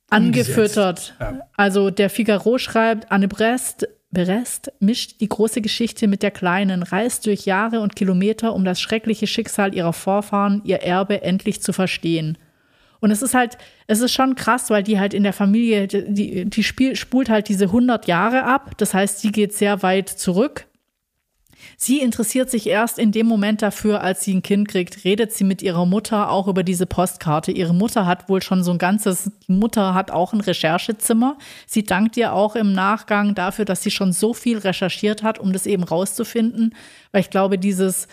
angefüttert. 0.10 1.15
Ja. 1.19 1.39
Also 1.58 1.89
der 1.89 2.12
Figaro 2.12 2.60
schreibt, 2.60 3.12
Anne 3.12 3.28
Brest, 3.28 3.88
Brest 4.12 4.71
mischt 4.80 5.21
die 5.21 5.28
große 5.28 5.60
Geschichte 5.62 6.08
mit 6.08 6.21
der 6.21 6.30
kleinen, 6.30 6.84
reist 6.84 7.26
durch 7.26 7.47
Jahre 7.47 7.80
und 7.80 7.95
Kilometer, 7.95 8.54
um 8.54 8.63
das 8.63 8.80
schreckliche 8.80 9.26
Schicksal 9.26 9.73
ihrer 9.73 9.91
Vorfahren, 9.91 10.62
ihr 10.63 10.84
Erbe 10.84 11.23
endlich 11.23 11.63
zu 11.63 11.73
verstehen. 11.73 12.38
Und 13.00 13.10
es 13.10 13.23
ist 13.23 13.34
halt, 13.34 13.58
es 13.88 14.02
ist 14.02 14.13
schon 14.13 14.36
krass, 14.36 14.69
weil 14.69 14.84
die 14.84 15.00
halt 15.00 15.15
in 15.15 15.23
der 15.23 15.34
Familie, 15.34 15.88
die, 15.88 16.45
die 16.45 16.63
spiel, 16.63 16.95
spult 16.95 17.30
halt 17.30 17.50
diese 17.50 17.65
100 17.65 18.08
Jahre 18.08 18.43
ab. 18.43 18.78
Das 18.78 18.93
heißt, 18.93 19.19
sie 19.19 19.32
geht 19.32 19.54
sehr 19.54 19.82
weit 19.82 20.10
zurück 20.10 20.67
Sie 21.80 22.02
interessiert 22.02 22.50
sich 22.50 22.66
erst 22.66 22.98
in 22.98 23.12
dem 23.12 23.28
Moment 23.28 23.62
dafür, 23.62 24.02
als 24.02 24.24
sie 24.24 24.34
ein 24.34 24.42
Kind 24.42 24.68
kriegt, 24.68 25.06
redet 25.06 25.32
sie 25.32 25.44
mit 25.44 25.62
ihrer 25.62 25.86
Mutter 25.86 26.32
auch 26.32 26.48
über 26.48 26.63
diese 26.63 26.88
Postkarte. 26.88 27.52
Ihre 27.52 27.76
Mutter 27.76 28.08
hat 28.08 28.30
wohl 28.30 28.42
schon 28.42 28.63
so 28.63 28.72
ein 28.72 28.80
ganzes, 28.80 29.32
die 29.48 29.52
Mutter 29.52 29.94
hat 29.94 30.10
auch 30.10 30.34
ein 30.34 30.42
Recherchezimmer. 30.42 31.38
Sie 31.68 31.84
dankt 31.84 32.18
ihr 32.18 32.34
auch 32.34 32.56
im 32.56 32.74
Nachgang 32.74 33.36
dafür, 33.36 33.63
dass 33.63 33.84
sie 33.84 33.92
schon 33.92 34.12
so 34.12 34.34
viel 34.34 34.58
recherchiert 34.58 35.22
hat, 35.22 35.38
um 35.38 35.54
das 35.54 35.68
eben 35.68 35.84
rauszufinden. 35.84 36.74
Weil 37.12 37.22
ich 37.22 37.30
glaube, 37.30 37.60
dieses, 37.60 38.08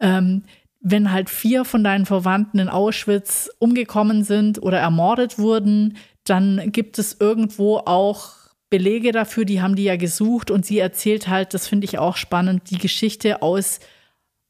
ähm, 0.00 0.44
wenn 0.80 1.12
halt 1.12 1.28
vier 1.28 1.66
von 1.66 1.84
deinen 1.84 2.06
Verwandten 2.06 2.60
in 2.60 2.70
Auschwitz 2.70 3.50
umgekommen 3.58 4.24
sind 4.24 4.62
oder 4.62 4.78
ermordet 4.78 5.38
wurden, 5.38 5.98
dann 6.24 6.72
gibt 6.72 6.98
es 6.98 7.18
irgendwo 7.20 7.76
auch 7.76 8.41
Belege 8.72 9.12
dafür, 9.12 9.44
die 9.44 9.60
haben 9.60 9.76
die 9.76 9.84
ja 9.84 9.96
gesucht 9.96 10.50
und 10.50 10.64
sie 10.64 10.78
erzählt 10.78 11.28
halt, 11.28 11.52
das 11.52 11.68
finde 11.68 11.84
ich 11.84 11.98
auch 11.98 12.16
spannend, 12.16 12.70
die 12.70 12.78
Geschichte 12.78 13.42
aus, 13.42 13.80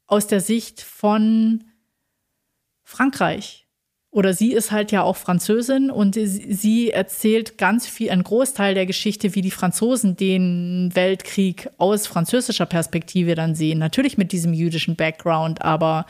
aus 0.07 0.27
der 0.27 0.39
Sicht 0.39 0.81
von 0.81 1.65
Frankreich. 2.83 3.67
Oder 4.11 4.33
sie 4.33 4.53
ist 4.53 4.71
halt 4.71 4.93
ja 4.93 5.03
auch 5.03 5.17
Französin 5.17 5.89
und 5.89 6.15
sie 6.15 6.91
erzählt 6.91 7.57
ganz 7.57 7.85
viel, 7.85 8.11
einen 8.11 8.23
Großteil 8.23 8.75
der 8.75 8.85
Geschichte, 8.85 9.35
wie 9.35 9.41
die 9.41 9.51
Franzosen 9.51 10.15
den 10.15 10.91
Weltkrieg 10.93 11.69
aus 11.77 12.07
französischer 12.07 12.65
Perspektive 12.65 13.35
dann 13.35 13.55
sehen. 13.55 13.77
Natürlich 13.77 14.17
mit 14.17 14.31
diesem 14.31 14.53
jüdischen 14.53 14.95
Background, 14.95 15.63
aber 15.63 16.05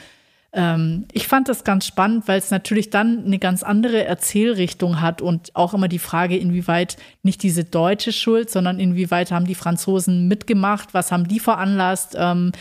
ähm, 0.53 1.05
ich 1.11 1.27
fand 1.27 1.49
das 1.49 1.63
ganz 1.63 1.87
spannend, 1.87 2.27
weil 2.27 2.37
es 2.37 2.51
natürlich 2.51 2.91
dann 2.91 3.25
eine 3.25 3.39
ganz 3.39 3.63
andere 3.63 4.05
Erzählrichtung 4.05 5.01
hat 5.01 5.21
und 5.21 5.55
auch 5.55 5.73
immer 5.73 5.87
die 5.87 5.99
Frage, 5.99 6.37
inwieweit 6.37 6.97
nicht 7.23 7.41
diese 7.41 7.63
deutsche 7.63 8.11
Schuld, 8.11 8.51
sondern 8.51 8.79
inwieweit 8.79 9.31
haben 9.31 9.47
die 9.47 9.55
Franzosen 9.55 10.27
mitgemacht, 10.27 10.93
was 10.93 11.11
haben 11.11 11.27
die 11.27 11.39
veranlasst. 11.39 12.15
Ähm, 12.17 12.51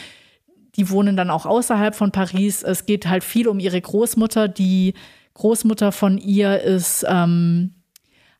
die 0.77 0.89
wohnen 0.89 1.19
dann 1.19 1.29
auch 1.29 1.45
außerhalb 1.45 1.95
von 1.95 2.13
Paris. 2.13 2.63
Es 2.63 2.87
geht 2.87 3.07
halt 3.07 3.25
viel 3.25 3.47
um 3.47 3.59
ihre 3.59 3.81
Großmutter. 3.81 4.49
Die 4.49 4.95
Großmutter 5.35 5.93
von 5.93 6.17
ihr 6.17 6.63
ist 6.63 7.05
ähm, 7.07 7.75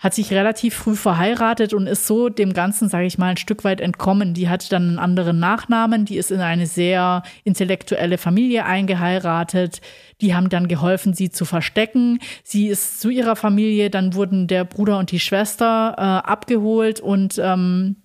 hat 0.03 0.15
sich 0.15 0.33
relativ 0.33 0.75
früh 0.75 0.97
verheiratet 0.97 1.73
und 1.73 1.87
ist 1.87 2.09
so 2.09 2.29
dem 2.29 2.55
Ganzen, 2.55 2.89
sage 2.89 3.07
ich 3.07 3.19
mal, 3.19 3.29
ein 3.29 3.37
Stück 3.37 3.63
weit 3.63 3.81
entkommen. 3.81 4.35
Die 4.35 4.49
hat 4.49 4.73
dann 4.73 4.89
einen 4.89 4.99
anderen 4.99 5.39
Nachnamen, 5.39 6.05
die 6.05 6.17
ist 6.17 6.33
in 6.33 6.41
eine 6.41 6.67
sehr 6.67 7.23
intellektuelle 7.45 8.19
Familie 8.19 8.65
eingeheiratet. 8.65 9.81
Die 10.21 10.35
haben 10.35 10.49
dann 10.49 10.67
geholfen, 10.67 11.15
sie 11.15 11.31
zu 11.31 11.45
verstecken. 11.45 12.19
Sie 12.43 12.67
ist 12.67 13.01
zu 13.01 13.11
ihrer 13.11 13.37
Familie, 13.37 13.91
dann 13.91 14.15
wurden 14.15 14.49
der 14.49 14.65
Bruder 14.65 14.99
und 14.99 15.13
die 15.13 15.21
Schwester 15.21 15.95
äh, 15.97 16.01
abgeholt 16.29 16.99
und 16.99 17.41
ähm, 17.43 17.97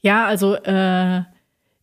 ja, 0.00 0.24
also 0.24 0.54
äh, 0.54 1.24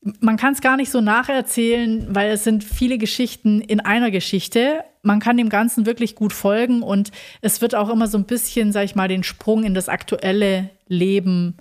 man 0.01 0.38
kann 0.38 0.53
es 0.53 0.62
gar 0.62 0.77
nicht 0.77 0.91
so 0.91 1.01
nacherzählen, 1.01 2.07
weil 2.10 2.31
es 2.31 2.43
sind 2.43 2.63
viele 2.63 2.97
Geschichten 2.97 3.62
in 3.62 3.79
einer 3.79 4.12
Geschichte. 4.12 4.83
Man 5.01 5.19
kann 5.19 5.38
dem 5.38 5.49
Ganzen 5.49 5.86
wirklich 5.86 6.15
gut 6.15 6.33
folgen 6.33 6.81
und 6.81 7.12
es 7.41 7.62
wird 7.62 7.75
auch 7.75 7.89
immer 7.89 8.07
so 8.07 8.17
ein 8.17 8.25
bisschen, 8.25 8.71
sag 8.71 8.86
ich 8.86 8.95
mal, 8.95 9.07
den 9.07 9.23
Sprung 9.23 9.63
in 9.63 9.73
das 9.73 9.89
aktuelle 9.89 10.69
Leben. 10.88 11.57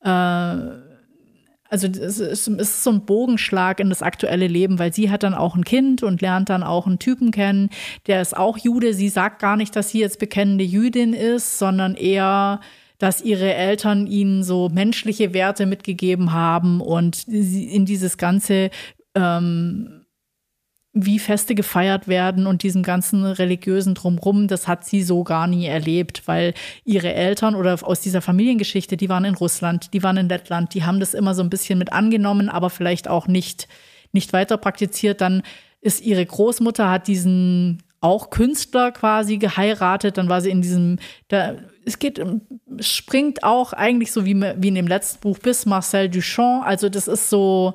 Äh, 0.00 0.08
also 1.72 1.86
es 1.86 2.20
ist, 2.20 2.48
es 2.48 2.48
ist 2.48 2.84
so 2.84 2.90
ein 2.90 3.06
Bogenschlag 3.06 3.80
in 3.80 3.88
das 3.88 4.02
aktuelle 4.02 4.46
Leben, 4.46 4.78
weil 4.78 4.92
sie 4.92 5.10
hat 5.10 5.22
dann 5.22 5.32
auch 5.32 5.54
ein 5.54 5.64
Kind 5.64 6.02
und 6.02 6.20
lernt 6.20 6.50
dann 6.50 6.62
auch 6.62 6.86
einen 6.86 6.98
Typen 6.98 7.30
kennen, 7.30 7.70
der 8.06 8.20
ist 8.20 8.36
auch 8.36 8.58
Jude. 8.58 8.92
Sie 8.92 9.08
sagt 9.08 9.40
gar 9.40 9.56
nicht, 9.56 9.74
dass 9.74 9.88
sie 9.88 10.00
jetzt 10.00 10.18
bekennende 10.18 10.64
Jüdin 10.64 11.14
ist, 11.14 11.58
sondern 11.58 11.94
eher 11.94 12.60
dass 13.02 13.20
ihre 13.20 13.52
Eltern 13.52 14.06
ihnen 14.06 14.44
so 14.44 14.68
menschliche 14.68 15.34
Werte 15.34 15.66
mitgegeben 15.66 16.32
haben 16.32 16.80
und 16.80 17.26
in 17.26 17.84
dieses 17.84 18.16
ganze 18.16 18.70
ähm, 19.16 20.04
wie 20.92 21.18
Feste 21.18 21.56
gefeiert 21.56 22.06
werden 22.06 22.46
und 22.46 22.62
diesem 22.62 22.84
ganzen 22.84 23.24
religiösen 23.24 23.94
Drumrum, 23.94 24.46
das 24.46 24.68
hat 24.68 24.84
sie 24.84 25.02
so 25.02 25.24
gar 25.24 25.48
nie 25.48 25.66
erlebt, 25.66 26.22
weil 26.26 26.54
ihre 26.84 27.12
Eltern 27.12 27.56
oder 27.56 27.76
aus 27.82 28.02
dieser 28.02 28.22
Familiengeschichte, 28.22 28.96
die 28.96 29.08
waren 29.08 29.24
in 29.24 29.34
Russland, 29.34 29.92
die 29.94 30.04
waren 30.04 30.16
in 30.16 30.28
Lettland, 30.28 30.72
die 30.72 30.84
haben 30.84 31.00
das 31.00 31.12
immer 31.12 31.34
so 31.34 31.42
ein 31.42 31.50
bisschen 31.50 31.80
mit 31.80 31.92
angenommen, 31.92 32.48
aber 32.48 32.70
vielleicht 32.70 33.08
auch 33.08 33.26
nicht, 33.26 33.66
nicht 34.12 34.32
weiter 34.32 34.58
praktiziert. 34.58 35.20
Dann 35.20 35.42
ist 35.80 36.02
ihre 36.02 36.24
Großmutter, 36.24 36.88
hat 36.88 37.08
diesen 37.08 37.82
auch 38.00 38.30
Künstler 38.30 38.92
quasi 38.92 39.38
geheiratet, 39.38 40.18
dann 40.18 40.28
war 40.28 40.40
sie 40.40 40.50
in 40.50 40.62
diesem, 40.62 41.00
da 41.26 41.56
es 41.84 41.98
geht, 41.98 42.18
es 42.78 42.86
springt 42.86 43.44
auch 43.44 43.72
eigentlich 43.72 44.12
so 44.12 44.24
wie, 44.24 44.34
wie 44.34 44.68
in 44.68 44.74
dem 44.74 44.86
letzten 44.86 45.20
Buch 45.20 45.38
bis 45.38 45.66
Marcel 45.66 46.08
Duchamp. 46.08 46.66
Also 46.66 46.88
das 46.88 47.08
ist 47.08 47.30
so, 47.30 47.74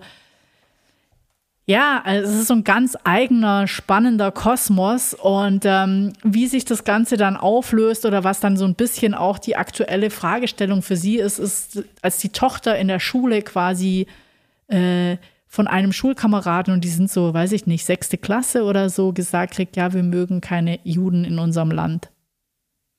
Ja, 1.70 2.01
also 2.05 2.32
es 2.32 2.39
ist 2.39 2.47
so 2.47 2.53
ein 2.53 2.64
ganz 2.64 2.95
eigener, 3.03 3.68
spannender 3.68 4.32
Kosmos 4.32 5.14
und 5.14 5.66
ähm, 5.66 6.14
wie 6.24 6.47
sich 6.47 6.64
das 6.64 6.86
Ganze 6.86 7.18
dann 7.18 7.36
auflöst 7.36 8.05
oder 8.05 8.24
was 8.24 8.39
dann 8.39 8.55
so 8.55 8.64
ein 8.64 8.76
bisschen 8.76 9.14
auch 9.14 9.38
die 9.38 9.58
aktuelle 9.58 10.10
Fragestellung 10.10 10.82
für 10.82 10.95
sie 10.95 11.18
ist, 11.18 11.39
ist, 11.39 11.84
als 12.01 12.20
die 12.20 12.30
Tochter 12.30 12.78
in 12.78 12.88
der 12.88 13.01
Schule 13.01 13.41
quasi 13.41 14.08
äh, 14.70 15.18
von 15.45 15.68
einem 15.68 15.91
Schulkameraden 15.91 16.74
und 16.74 16.86
die 16.86 16.89
sind 16.89 17.12
so, 17.12 17.34
weiß 17.34 17.51
ich 17.51 17.68
nicht, 17.68 17.86
sechste 17.86 18.18
Klasse 18.18 18.64
oder 18.64 18.89
so 18.89 19.12
gesagt 19.12 19.53
kriegt, 19.55 19.76
ja, 19.76 19.91
wir 19.91 20.03
mögen 20.03 20.39
keine 20.39 20.80
Juden 20.86 21.26
in 21.26 21.38
unserem 21.38 21.72
Land. 21.72 22.10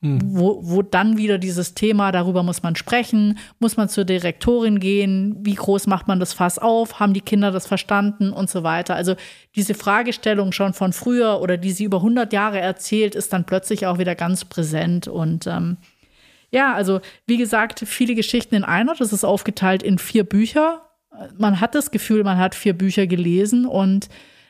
Hm. 0.00 0.20
Wo, 0.22 0.60
wo 0.62 0.82
dann 0.82 1.16
wieder 1.16 1.38
dieses 1.38 1.74
Thema, 1.74 2.12
darüber 2.12 2.44
muss 2.44 2.62
man 2.62 2.76
sprechen, 2.76 3.38
muss 3.58 3.76
man 3.76 3.88
zur 3.88 4.04
Direktorin 4.04 4.78
gehen, 4.78 5.36
wie 5.40 5.54
groß 5.54 5.88
macht 5.88 6.06
man 6.06 6.20
das 6.20 6.32
Fass 6.32 6.58
auf, 6.58 7.00
haben 7.00 7.14
die 7.14 7.20
Kinder 7.20 7.50
das 7.50 7.66
verstanden 7.66 8.32
und 8.32 8.48
so 8.48 8.62
weiter. 8.62 8.94
Also 8.94 9.16
diese 9.56 9.74
Fragestellung 9.74 10.52
schon 10.52 10.72
von 10.72 10.92
früher 10.92 11.40
oder 11.40 11.56
die 11.56 11.72
sie 11.72 11.84
über 11.84 11.96
100 11.96 12.32
Jahre 12.32 12.60
erzählt, 12.60 13.16
ist 13.16 13.32
dann 13.32 13.44
plötzlich 13.44 13.86
auch 13.86 13.98
wieder 13.98 14.14
ganz 14.14 14.44
präsent 14.44 15.08
und 15.08 15.48
ähm, 15.48 15.78
ja, 16.50 16.74
also 16.74 17.00
wie 17.26 17.36
gesagt, 17.36 17.82
viele 17.84 18.14
Geschichten 18.14 18.54
in 18.54 18.64
einer. 18.64 18.94
Das 18.94 19.12
ist 19.12 19.24
aufgeteilt 19.24 19.82
in 19.82 19.98
vier 19.98 20.24
Bücher. 20.24 20.82
Man 21.36 21.60
hat 21.60 21.74
das 21.74 21.90
Gefühl, 21.90 22.24
man 22.24 22.38
hat 22.38 22.54
vier 22.54 22.72
Bücher 22.72 23.06
gelesen 23.06 23.66
und 23.66 24.08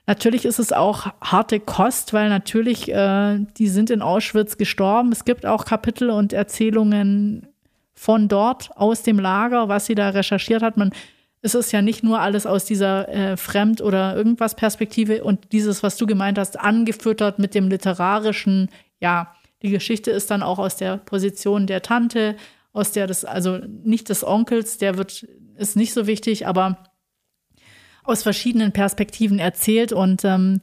Natürlich 0.09 0.47
ist 0.47 0.59
es 0.59 0.73
auch 0.73 1.13
harte 1.21 1.61
Kost, 1.61 2.15
weil 2.15 2.31
natürlich, 2.31 2.91
äh, 2.91 3.41
die 3.59 3.69
sind 3.69 3.91
in 3.91 4.01
Auschwitz 4.01 4.57
gestorben. 4.57 5.13
Es 5.13 5.27
gibt 5.27 5.45
auch 5.45 5.67
Kapitel 5.67 6.09
und 6.09 6.33
Erzählungen 6.33 7.47
von 7.93 8.27
dort, 8.27 8.71
aus 8.75 9.03
dem 9.03 9.19
Lager, 9.19 9.69
was 9.69 9.85
sie 9.85 9.95
da 9.95 10.09
recherchiert 10.09 10.63
hat. 10.63 10.79
Man, 10.79 10.93
es 11.43 11.55
ist 11.55 11.73
ja 11.73 11.83
nicht 11.83 12.03
nur 12.03 12.21
alles 12.21 12.47
aus 12.47 12.65
dieser 12.65 13.07
äh, 13.11 13.37
Fremd- 13.37 13.83
oder 13.83 14.17
irgendwas 14.17 14.55
Perspektive 14.55 15.23
und 15.23 15.53
dieses, 15.53 15.83
was 15.83 15.99
du 15.99 16.07
gemeint 16.07 16.39
hast, 16.39 16.59
angefüttert 16.59 17.39
mit 17.39 17.55
dem 17.55 17.69
literarischen, 17.69 18.71
ja, 19.01 19.35
die 19.61 19.71
Geschichte 19.71 20.11
ist 20.11 20.31
dann 20.31 20.43
auch 20.43 20.59
aus 20.59 20.77
der 20.77 20.97
Position 20.97 21.67
der 21.67 21.83
Tante, 21.83 22.37
aus 22.73 22.93
der 22.93 23.07
des, 23.09 23.27
also 23.27 23.59
nicht 23.85 24.09
des 24.09 24.27
Onkels, 24.27 24.79
der 24.79 24.97
wird, 24.97 25.27
ist 25.59 25.77
nicht 25.77 25.93
so 25.93 26.07
wichtig, 26.07 26.47
aber 26.47 26.79
aus 28.09 28.23
verschiedenen 28.23 28.73
Perspektiven 28.73 29.39
erzählt 29.39 29.93
und 29.93 30.25
ähm, 30.25 30.61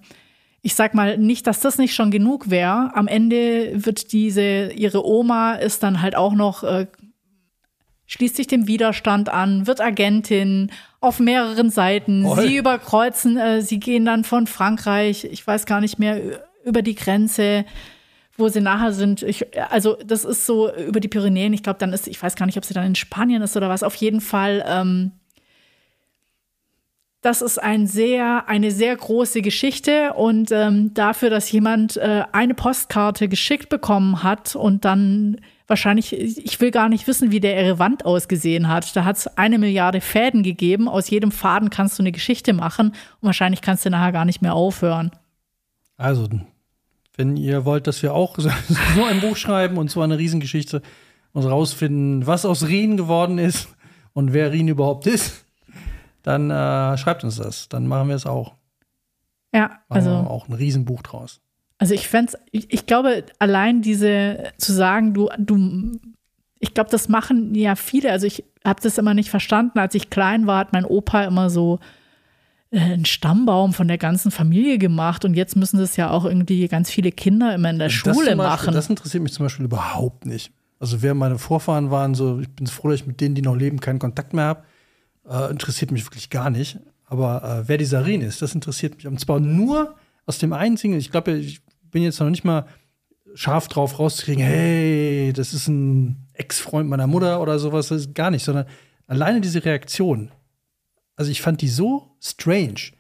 ich 0.61 0.73
sag 0.73 0.95
mal 0.95 1.19
nicht, 1.19 1.45
dass 1.45 1.59
das 1.59 1.77
nicht 1.77 1.93
schon 1.93 2.09
genug 2.09 2.49
wäre. 2.49 2.89
Am 2.95 3.07
Ende 3.07 3.85
wird 3.85 4.11
diese, 4.11 4.71
ihre 4.71 5.05
Oma 5.05 5.53
ist 5.53 5.83
dann 5.83 6.01
halt 6.01 6.15
auch 6.15 6.33
noch, 6.33 6.63
äh, 6.63 6.87
schließt 8.07 8.35
sich 8.35 8.47
dem 8.47 8.67
Widerstand 8.67 9.29
an, 9.29 9.67
wird 9.67 9.79
Agentin 9.79 10.71
auf 11.01 11.19
mehreren 11.19 11.69
Seiten. 11.69 12.25
Oi. 12.25 12.41
Sie 12.41 12.57
überkreuzen, 12.57 13.37
äh, 13.37 13.61
sie 13.61 13.79
gehen 13.79 14.05
dann 14.05 14.23
von 14.23 14.47
Frankreich, 14.47 15.25
ich 15.25 15.45
weiß 15.45 15.67
gar 15.67 15.81
nicht 15.81 15.99
mehr, 15.99 16.19
über 16.63 16.81
die 16.81 16.95
Grenze, 16.95 17.65
wo 18.35 18.49
sie 18.49 18.61
nachher 18.61 18.91
sind. 18.91 19.21
Ich, 19.21 19.45
also, 19.71 19.97
das 20.03 20.25
ist 20.25 20.47
so 20.47 20.73
über 20.75 20.99
die 20.99 21.07
Pyrenäen. 21.07 21.53
Ich 21.53 21.61
glaube, 21.61 21.77
dann 21.77 21.93
ist, 21.93 22.07
ich 22.07 22.21
weiß 22.21 22.35
gar 22.35 22.47
nicht, 22.47 22.57
ob 22.57 22.65
sie 22.65 22.73
dann 22.73 22.87
in 22.87 22.95
Spanien 22.95 23.43
ist 23.43 23.55
oder 23.55 23.69
was. 23.69 23.83
Auf 23.83 23.95
jeden 23.95 24.19
Fall 24.19 24.65
ähm, 24.67 25.11
das 27.25 27.41
ist 27.41 27.57
ein 27.57 27.87
sehr, 27.87 28.47
eine 28.47 28.69
sehr 28.69 28.95
große 28.95 29.41
Geschichte 29.41 30.13
und 30.13 30.51
ähm, 30.51 30.93
dafür, 30.93 31.31
dass 31.31 31.51
jemand 31.51 31.97
äh, 31.97 32.23
eine 32.31 32.53
Postkarte 32.53 33.27
geschickt 33.27 33.67
bekommen 33.69 34.21
hat 34.21 34.55
und 34.55 34.85
dann 34.85 35.37
wahrscheinlich, 35.65 36.13
ich 36.13 36.61
will 36.61 36.69
gar 36.69 36.87
nicht 36.87 37.07
wissen, 37.07 37.31
wie 37.31 37.39
der 37.39 37.59
ihre 37.59 37.79
ausgesehen 38.05 38.67
hat. 38.67 38.95
Da 38.95 39.05
hat 39.05 39.17
es 39.17 39.25
eine 39.25 39.57
Milliarde 39.57 40.01
Fäden 40.01 40.43
gegeben. 40.43 40.87
Aus 40.87 41.09
jedem 41.09 41.31
Faden 41.31 41.71
kannst 41.71 41.97
du 41.97 42.03
eine 42.03 42.11
Geschichte 42.11 42.53
machen 42.53 42.89
und 42.89 43.23
wahrscheinlich 43.23 43.61
kannst 43.61 43.83
du 43.85 43.89
nachher 43.89 44.11
gar 44.11 44.25
nicht 44.25 44.43
mehr 44.43 44.53
aufhören. 44.53 45.09
Also, 45.97 46.29
wenn 47.17 47.37
ihr 47.37 47.65
wollt, 47.65 47.87
dass 47.87 48.03
wir 48.03 48.13
auch 48.13 48.37
so 48.37 48.49
ein 49.03 49.19
Buch 49.21 49.35
schreiben 49.35 49.77
und 49.77 49.89
so 49.89 50.01
eine 50.01 50.19
Riesengeschichte 50.19 50.83
und 51.33 51.43
rausfinden, 51.43 52.27
was 52.27 52.45
aus 52.45 52.67
Rien 52.67 52.97
geworden 52.97 53.39
ist 53.39 53.69
und 54.13 54.31
wer 54.31 54.51
Rien 54.51 54.67
überhaupt 54.67 55.07
ist, 55.07 55.44
dann 56.25 56.49
äh, 56.49 56.97
schreibt 56.97 57.23
uns 57.23 57.37
das. 57.37 57.69
Dann 57.69 57.87
machen 57.87 58.09
wir 58.09 58.15
es 58.15 58.25
auch. 58.25 58.55
Ja, 59.53 59.69
machen 59.69 59.81
also. 59.89 60.09
Wir 60.09 60.29
auch 60.29 60.47
ein 60.47 60.53
Riesenbuch 60.53 61.03
draus. 61.03 61.39
Also 61.77 61.93
ich 61.93 62.07
fände 62.07 62.33
ich, 62.51 62.73
ich 62.73 62.85
glaube, 62.85 63.25
allein 63.37 63.81
diese 63.81 64.51
zu 64.57 64.73
sagen, 64.73 65.13
du, 65.13 65.29
du, 65.37 65.91
ich 66.59 66.73
glaube, 66.73 66.89
das 66.89 67.09
machen 67.09 67.53
ja 67.53 67.75
viele. 67.75 68.11
Also 68.11 68.25
ich 68.25 68.43
habe 68.63 68.81
das 68.81 68.97
immer 68.97 69.13
nicht 69.13 69.29
verstanden. 69.29 69.77
Als 69.77 69.93
ich 69.93 70.09
klein 70.09 70.47
war, 70.47 70.59
hat 70.59 70.73
mein 70.73 70.85
Opa 70.85 71.25
immer 71.25 71.49
so 71.49 71.79
äh, 72.71 72.79
einen 72.79 73.05
Stammbaum 73.05 73.73
von 73.73 73.87
der 73.87 73.97
ganzen 73.97 74.31
Familie 74.31 74.79
gemacht 74.79 75.25
und 75.25 75.35
jetzt 75.35 75.55
müssen 75.55 75.77
das 75.77 75.95
ja 75.95 76.09
auch 76.09 76.25
irgendwie 76.25 76.67
ganz 76.67 76.89
viele 76.89 77.11
Kinder 77.11 77.53
immer 77.53 77.69
in 77.69 77.77
der 77.77 77.87
das 77.87 77.93
Schule 77.93 78.15
Beispiel, 78.15 78.35
machen. 78.35 78.73
Das 78.73 78.89
interessiert 78.89 79.21
mich 79.21 79.33
zum 79.33 79.45
Beispiel 79.45 79.65
überhaupt 79.65 80.25
nicht. 80.25 80.51
Also 80.79 81.01
wer 81.01 81.13
meine 81.13 81.37
Vorfahren 81.37 81.91
waren, 81.91 82.15
so 82.15 82.39
ich 82.39 82.49
bin 82.49 82.67
froh, 82.67 82.89
dass 82.89 83.01
ich 83.01 83.07
mit 83.07 83.21
denen, 83.21 83.35
die 83.35 83.41
noch 83.41 83.55
leben, 83.55 83.79
keinen 83.79 83.99
Kontakt 83.99 84.33
mehr 84.33 84.45
habe. 84.45 84.63
Äh, 85.29 85.51
interessiert 85.51 85.91
mich 85.91 86.05
wirklich 86.05 86.29
gar 86.29 86.49
nicht. 86.49 86.79
Aber 87.05 87.43
äh, 87.43 87.67
wer 87.67 87.77
dieser 87.77 88.05
Ren 88.05 88.21
ist, 88.21 88.41
das 88.41 88.55
interessiert 88.55 88.95
mich. 88.95 89.07
Und 89.07 89.19
zwar 89.19 89.39
nur 89.39 89.95
aus 90.25 90.39
dem 90.39 90.53
einzigen, 90.53 90.95
ich 90.95 91.11
glaube, 91.11 91.33
ich 91.33 91.61
bin 91.91 92.03
jetzt 92.03 92.19
noch 92.19 92.29
nicht 92.29 92.43
mal 92.43 92.65
scharf 93.35 93.67
drauf 93.67 93.99
rauszukriegen, 93.99 94.43
hey, 94.43 95.33
das 95.33 95.53
ist 95.53 95.67
ein 95.67 96.27
Ex-Freund 96.33 96.89
meiner 96.89 97.07
Mutter 97.07 97.41
oder 97.41 97.59
sowas, 97.59 97.89
das 97.89 98.01
ist 98.01 98.15
gar 98.15 98.31
nicht, 98.31 98.43
sondern 98.43 98.65
alleine 99.07 99.41
diese 99.41 99.63
Reaktion. 99.63 100.31
Also 101.15 101.31
ich 101.31 101.41
fand 101.41 101.61
die 101.61 101.67
so 101.67 102.15
strange, 102.21 102.91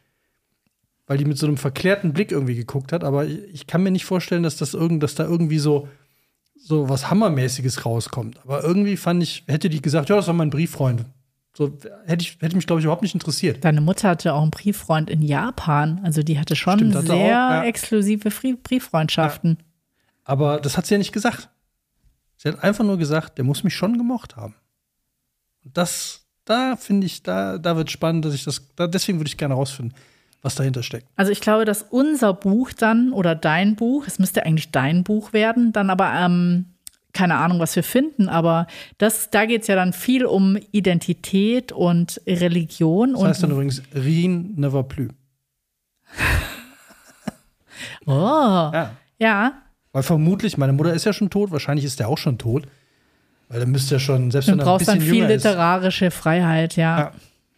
weil 1.07 1.17
die 1.17 1.25
mit 1.25 1.37
so 1.37 1.47
einem 1.47 1.57
verklärten 1.57 2.13
Blick 2.13 2.31
irgendwie 2.31 2.55
geguckt 2.55 2.91
hat, 2.91 3.03
aber 3.03 3.25
ich, 3.25 3.39
ich 3.53 3.67
kann 3.67 3.81
mir 3.81 3.91
nicht 3.91 4.05
vorstellen, 4.05 4.43
dass 4.43 4.57
das 4.57 4.73
irgend, 4.73 5.01
dass 5.03 5.15
da 5.15 5.23
irgendwie 5.23 5.59
so 5.59 5.87
so 6.57 6.89
was 6.89 7.11
Hammermäßiges 7.11 7.85
rauskommt. 7.85 8.39
Aber 8.43 8.63
irgendwie 8.63 8.97
fand 8.97 9.21
ich, 9.21 9.43
hätte 9.47 9.69
die 9.69 9.81
gesagt, 9.81 10.09
ja, 10.09 10.15
das 10.15 10.27
war 10.27 10.33
mein 10.33 10.49
Brieffreund. 10.49 11.05
So 11.55 11.71
hätte 12.05 12.23
ich 12.23 12.37
hätte 12.41 12.55
mich 12.55 12.67
glaube 12.67 12.81
ich 12.81 12.85
überhaupt 12.85 13.01
nicht 13.01 13.13
interessiert. 13.13 13.63
Deine 13.63 13.79
Mutter 13.79 14.09
hatte 14.09 14.33
auch 14.33 14.41
einen 14.41 14.51
Brieffreund 14.51 15.09
in 15.09 15.21
Japan, 15.21 16.01
also 16.03 16.21
die 16.21 16.37
hatte 16.37 16.55
schon 16.55 16.79
Stimmt, 16.79 16.95
hatte 16.95 17.07
sehr 17.07 17.15
auch, 17.15 17.29
ja. 17.29 17.63
exklusive 17.63 18.29
Brieffreundschaften. 18.29 19.57
Ja. 19.59 19.65
Aber 20.25 20.59
das 20.59 20.77
hat 20.77 20.85
sie 20.85 20.95
ja 20.95 20.97
nicht 20.97 21.13
gesagt. 21.13 21.49
Sie 22.35 22.49
hat 22.49 22.61
einfach 22.61 22.83
nur 22.83 22.97
gesagt, 22.97 23.37
der 23.37 23.45
muss 23.45 23.63
mich 23.63 23.73
schon 23.73 23.97
gemocht 23.97 24.35
haben. 24.35 24.55
Und 25.63 25.77
das, 25.77 26.25
da 26.43 26.75
finde 26.75 27.07
ich, 27.07 27.23
da, 27.23 27.57
da 27.57 27.77
wird 27.77 27.89
spannend, 27.89 28.25
dass 28.25 28.33
ich 28.33 28.43
das, 28.43 28.61
da, 28.75 28.87
deswegen 28.87 29.19
würde 29.19 29.29
ich 29.29 29.37
gerne 29.37 29.53
rausfinden, 29.53 29.95
was 30.41 30.55
dahinter 30.55 30.83
steckt. 30.83 31.07
Also 31.15 31.31
ich 31.31 31.39
glaube, 31.39 31.63
dass 31.63 31.83
unser 31.83 32.33
Buch 32.33 32.73
dann 32.73 33.13
oder 33.13 33.33
dein 33.33 33.75
Buch, 33.75 34.05
es 34.07 34.19
müsste 34.19 34.45
eigentlich 34.45 34.71
dein 34.71 35.03
Buch 35.03 35.31
werden, 35.31 35.71
dann 35.71 35.89
aber 35.89 36.11
ähm, 36.13 36.74
keine 37.15 37.37
Ahnung, 37.37 37.59
was 37.59 37.75
wir 37.75 37.83
finden, 37.83 38.29
aber 38.29 38.67
das, 38.99 39.29
da 39.31 39.45
geht 39.45 39.61
es 39.61 39.67
ja 39.67 39.75
dann 39.75 39.93
viel 39.93 40.25
um 40.25 40.57
Identität 40.71 41.71
und 41.71 42.21
Religion. 42.27 43.13
Das 43.13 43.23
heißt 43.23 43.43
dann 43.43 43.51
übrigens 43.51 43.81
Rien 43.95 44.53
ne 44.55 44.71
va 44.71 44.83
plus. 44.83 45.09
oh. 48.05 48.11
Ja. 48.11 48.91
ja. 49.17 49.53
Weil 49.93 50.03
vermutlich, 50.03 50.57
meine 50.57 50.73
Mutter 50.73 50.93
ist 50.93 51.05
ja 51.05 51.13
schon 51.13 51.29
tot, 51.29 51.51
wahrscheinlich 51.51 51.85
ist 51.85 51.99
der 51.99 52.09
auch 52.09 52.17
schon 52.17 52.37
tot. 52.37 52.67
Weil 53.47 53.61
dann 53.61 53.71
müsste 53.71 53.95
ja 53.95 53.99
schon, 53.99 54.29
selbst 54.29 54.49
wenn 54.49 54.59
er 54.59 54.67
ein 54.67 54.77
bisschen 54.77 54.99
dann 54.99 55.07
viel 55.07 55.25
literarische 55.25 56.07
ist. 56.07 56.15
Freiheit, 56.15 56.75
ja. 56.75 56.99
ja. 56.99 57.11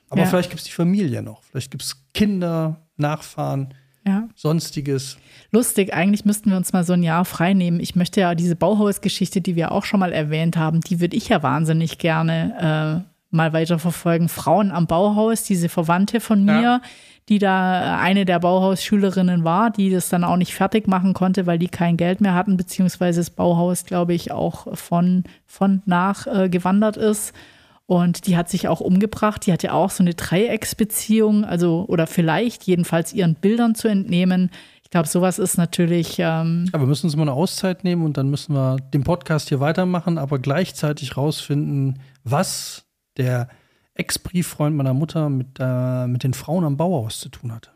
Aber 0.10 0.22
ja. 0.22 0.28
vielleicht 0.28 0.50
gibt 0.50 0.60
es 0.60 0.66
die 0.66 0.72
Familie 0.72 1.24
noch. 1.24 1.44
Vielleicht 1.44 1.72
gibt 1.72 1.84
es 1.84 2.06
Kinder, 2.14 2.82
Nachfahren, 2.96 3.74
ja. 4.08 4.28
sonstiges 4.36 5.18
lustig. 5.52 5.94
Eigentlich 5.94 6.26
müssten 6.26 6.50
wir 6.50 6.58
uns 6.58 6.74
mal 6.74 6.84
so 6.84 6.94
ein 6.94 7.04
Jahr 7.04 7.26
frei 7.26 7.54
nehmen. 7.54 7.80
Ich 7.80 7.96
möchte 7.96 8.22
ja 8.22 8.36
diese 8.36 8.56
Bauhausgeschichte, 8.56 9.42
die 9.42 9.56
wir 9.56 9.72
auch 9.72 9.86
schon 9.86 10.00
mal 10.00 10.14
erwähnt 10.14 10.58
haben, 10.58 10.82
die 10.82 11.00
würde 11.00 11.16
ich 11.16 11.30
ja 11.30 11.44
wahnsinnig 11.44 11.98
gerne 11.98 13.04
äh, 13.06 13.36
mal 13.36 13.54
weiterverfolgen. 13.54 14.30
Frauen 14.30 14.72
am 14.72 14.88
Bauhaus, 14.88 15.44
diese 15.44 15.70
Verwandte 15.70 16.20
von 16.20 16.44
mir, 16.44 16.62
ja. 16.62 16.82
die 17.30 17.40
da 17.40 18.00
eine 18.00 18.26
der 18.26 18.40
Bauhausschülerinnen 18.40 19.44
war, 19.44 19.70
die 19.70 19.90
das 19.90 20.10
dann 20.10 20.24
auch 20.24 20.38
nicht 20.38 20.54
fertig 20.54 20.88
machen 20.88 21.14
konnte, 21.14 21.46
weil 21.46 21.60
die 21.60 21.68
kein 21.68 21.98
Geld 21.98 22.22
mehr 22.22 22.34
hatten, 22.34 22.58
beziehungsweise 22.58 23.20
das 23.20 23.30
Bauhaus, 23.30 23.86
glaube 23.86 24.14
ich, 24.14 24.32
auch 24.32 24.76
von, 24.78 25.24
von 25.46 25.82
nach 25.86 26.28
äh, 26.28 26.50
gewandert 26.50 26.98
ist. 26.98 27.34
Und 27.88 28.28
die 28.28 28.36
hat 28.36 28.50
sich 28.50 28.68
auch 28.68 28.82
umgebracht. 28.82 29.46
Die 29.46 29.54
hatte 29.54 29.74
auch 29.74 29.90
so 29.90 30.04
eine 30.04 30.14
Dreiecksbeziehung, 30.14 31.46
also 31.46 31.86
oder 31.88 32.06
vielleicht 32.06 32.64
jedenfalls 32.64 33.14
ihren 33.14 33.36
Bildern 33.36 33.76
zu 33.76 33.88
entnehmen. 33.88 34.52
Ich 34.84 34.90
glaube, 34.90 35.08
sowas 35.08 35.40
ist 35.40 35.58
natürlich. 35.58 36.20
Ähm 36.20 36.70
ja, 36.72 36.80
wir 36.80 36.88
müssen 36.88 37.08
uns 37.08 37.16
mal 37.16 37.24
eine 37.24 37.34
Auszeit 37.34 37.86
nehmen 37.86 38.04
und 38.04 38.18
dann 38.18 38.30
müssen 38.30 38.54
wir 38.54 38.76
den 38.94 39.04
Podcast 39.04 39.48
hier 39.48 39.62
weitermachen, 39.62 40.18
aber 40.18 40.38
gleichzeitig 40.38 41.16
rausfinden, 41.16 42.00
was 42.26 42.86
der 43.16 43.48
Ex-Brieffreund 43.96 44.76
meiner 44.76 44.94
Mutter 44.94 45.30
mit, 45.30 45.58
äh, 45.60 46.08
mit 46.08 46.24
den 46.24 46.34
Frauen 46.34 46.66
am 46.66 46.78
Bauhaus 46.78 47.22
zu 47.22 47.30
tun 47.30 47.54
hatte. 47.54 47.72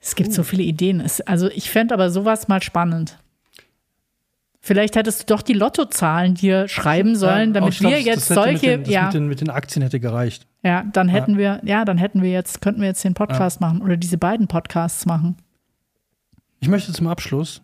Es 0.00 0.14
gibt 0.14 0.30
uh. 0.30 0.32
so 0.32 0.42
viele 0.44 0.62
Ideen. 0.62 1.00
Es, 1.00 1.20
also 1.20 1.48
ich 1.48 1.70
fände 1.70 1.92
aber 1.92 2.10
sowas 2.10 2.46
mal 2.46 2.62
spannend. 2.62 3.18
Vielleicht 4.60 4.96
hättest 4.96 5.22
du 5.22 5.34
doch 5.34 5.42
die 5.42 5.52
Lottozahlen 5.52 6.34
dir 6.34 6.68
schreiben 6.68 7.16
sollen, 7.16 7.52
damit 7.52 7.78
glaub, 7.78 7.92
wir 7.92 8.00
jetzt 8.00 8.30
das 8.30 8.36
hätte 8.36 8.40
solche, 8.40 8.78
mit 8.78 8.86
den, 8.86 8.92
ja, 8.92 9.04
mit, 9.04 9.14
den, 9.14 9.28
mit 9.28 9.40
den 9.40 9.50
Aktien 9.50 9.82
hätte 9.82 10.00
gereicht. 10.00 10.46
ja, 10.62 10.84
dann 10.92 11.08
hätten 11.08 11.38
wir, 11.38 11.60
ja, 11.64 11.84
dann 11.84 11.96
hätten 11.96 12.22
wir 12.22 12.30
jetzt, 12.30 12.60
könnten 12.60 12.80
wir 12.80 12.88
jetzt 12.88 13.04
den 13.04 13.14
Podcast 13.14 13.60
machen 13.60 13.80
oder 13.82 13.96
diese 13.96 14.18
beiden 14.18 14.48
Podcasts 14.48 15.06
machen. 15.06 15.36
Ich 16.60 16.68
möchte 16.68 16.92
zum 16.92 17.06
Abschluss 17.06 17.62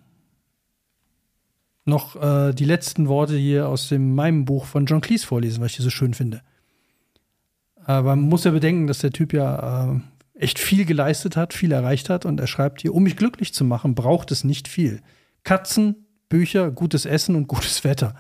noch 1.85 2.17
äh, 2.17 2.53
die 2.53 2.65
letzten 2.65 3.09
Worte 3.09 3.37
hier 3.37 3.69
aus 3.69 3.89
dem, 3.89 4.15
meinem 4.15 4.45
Buch 4.45 4.65
von 4.65 4.87
John 4.87 5.01
Cleese 5.01 5.27
vorlesen, 5.27 5.61
weil 5.61 5.67
ich 5.67 5.77
die 5.77 5.83
so 5.83 5.91
schön 5.91 6.15
finde. 6.15 6.43
Aber 7.85 8.17
man 8.17 8.29
muss 8.29 8.45
ja 8.45 8.53
bedenken, 8.53 8.87
dass 8.87 8.99
der 8.99 9.11
Typ 9.11 9.33
ja 9.33 9.93
äh, 9.93 10.01
echt 10.35 10.59
viel 10.59 10.85
geleistet 10.85 11.37
hat, 11.37 11.53
viel 11.53 11.73
erreicht 11.73 12.09
hat 12.09 12.25
und 12.25 12.41
er 12.41 12.47
schreibt 12.47 12.83
hier, 12.83 12.95
um 12.95 13.03
mich 13.03 13.17
glücklich 13.17 13.53
zu 13.53 13.65
machen, 13.65 13.95
braucht 13.95 14.31
es 14.31 14.45
nicht 14.45 14.69
viel. 14.69 15.03
Katzen, 15.43 16.04
Bücher, 16.35 16.73
gutes 16.73 17.07
Essen 17.07 17.37
und 17.37 17.47
gutes 17.47 17.85
Wetter. 17.85 18.17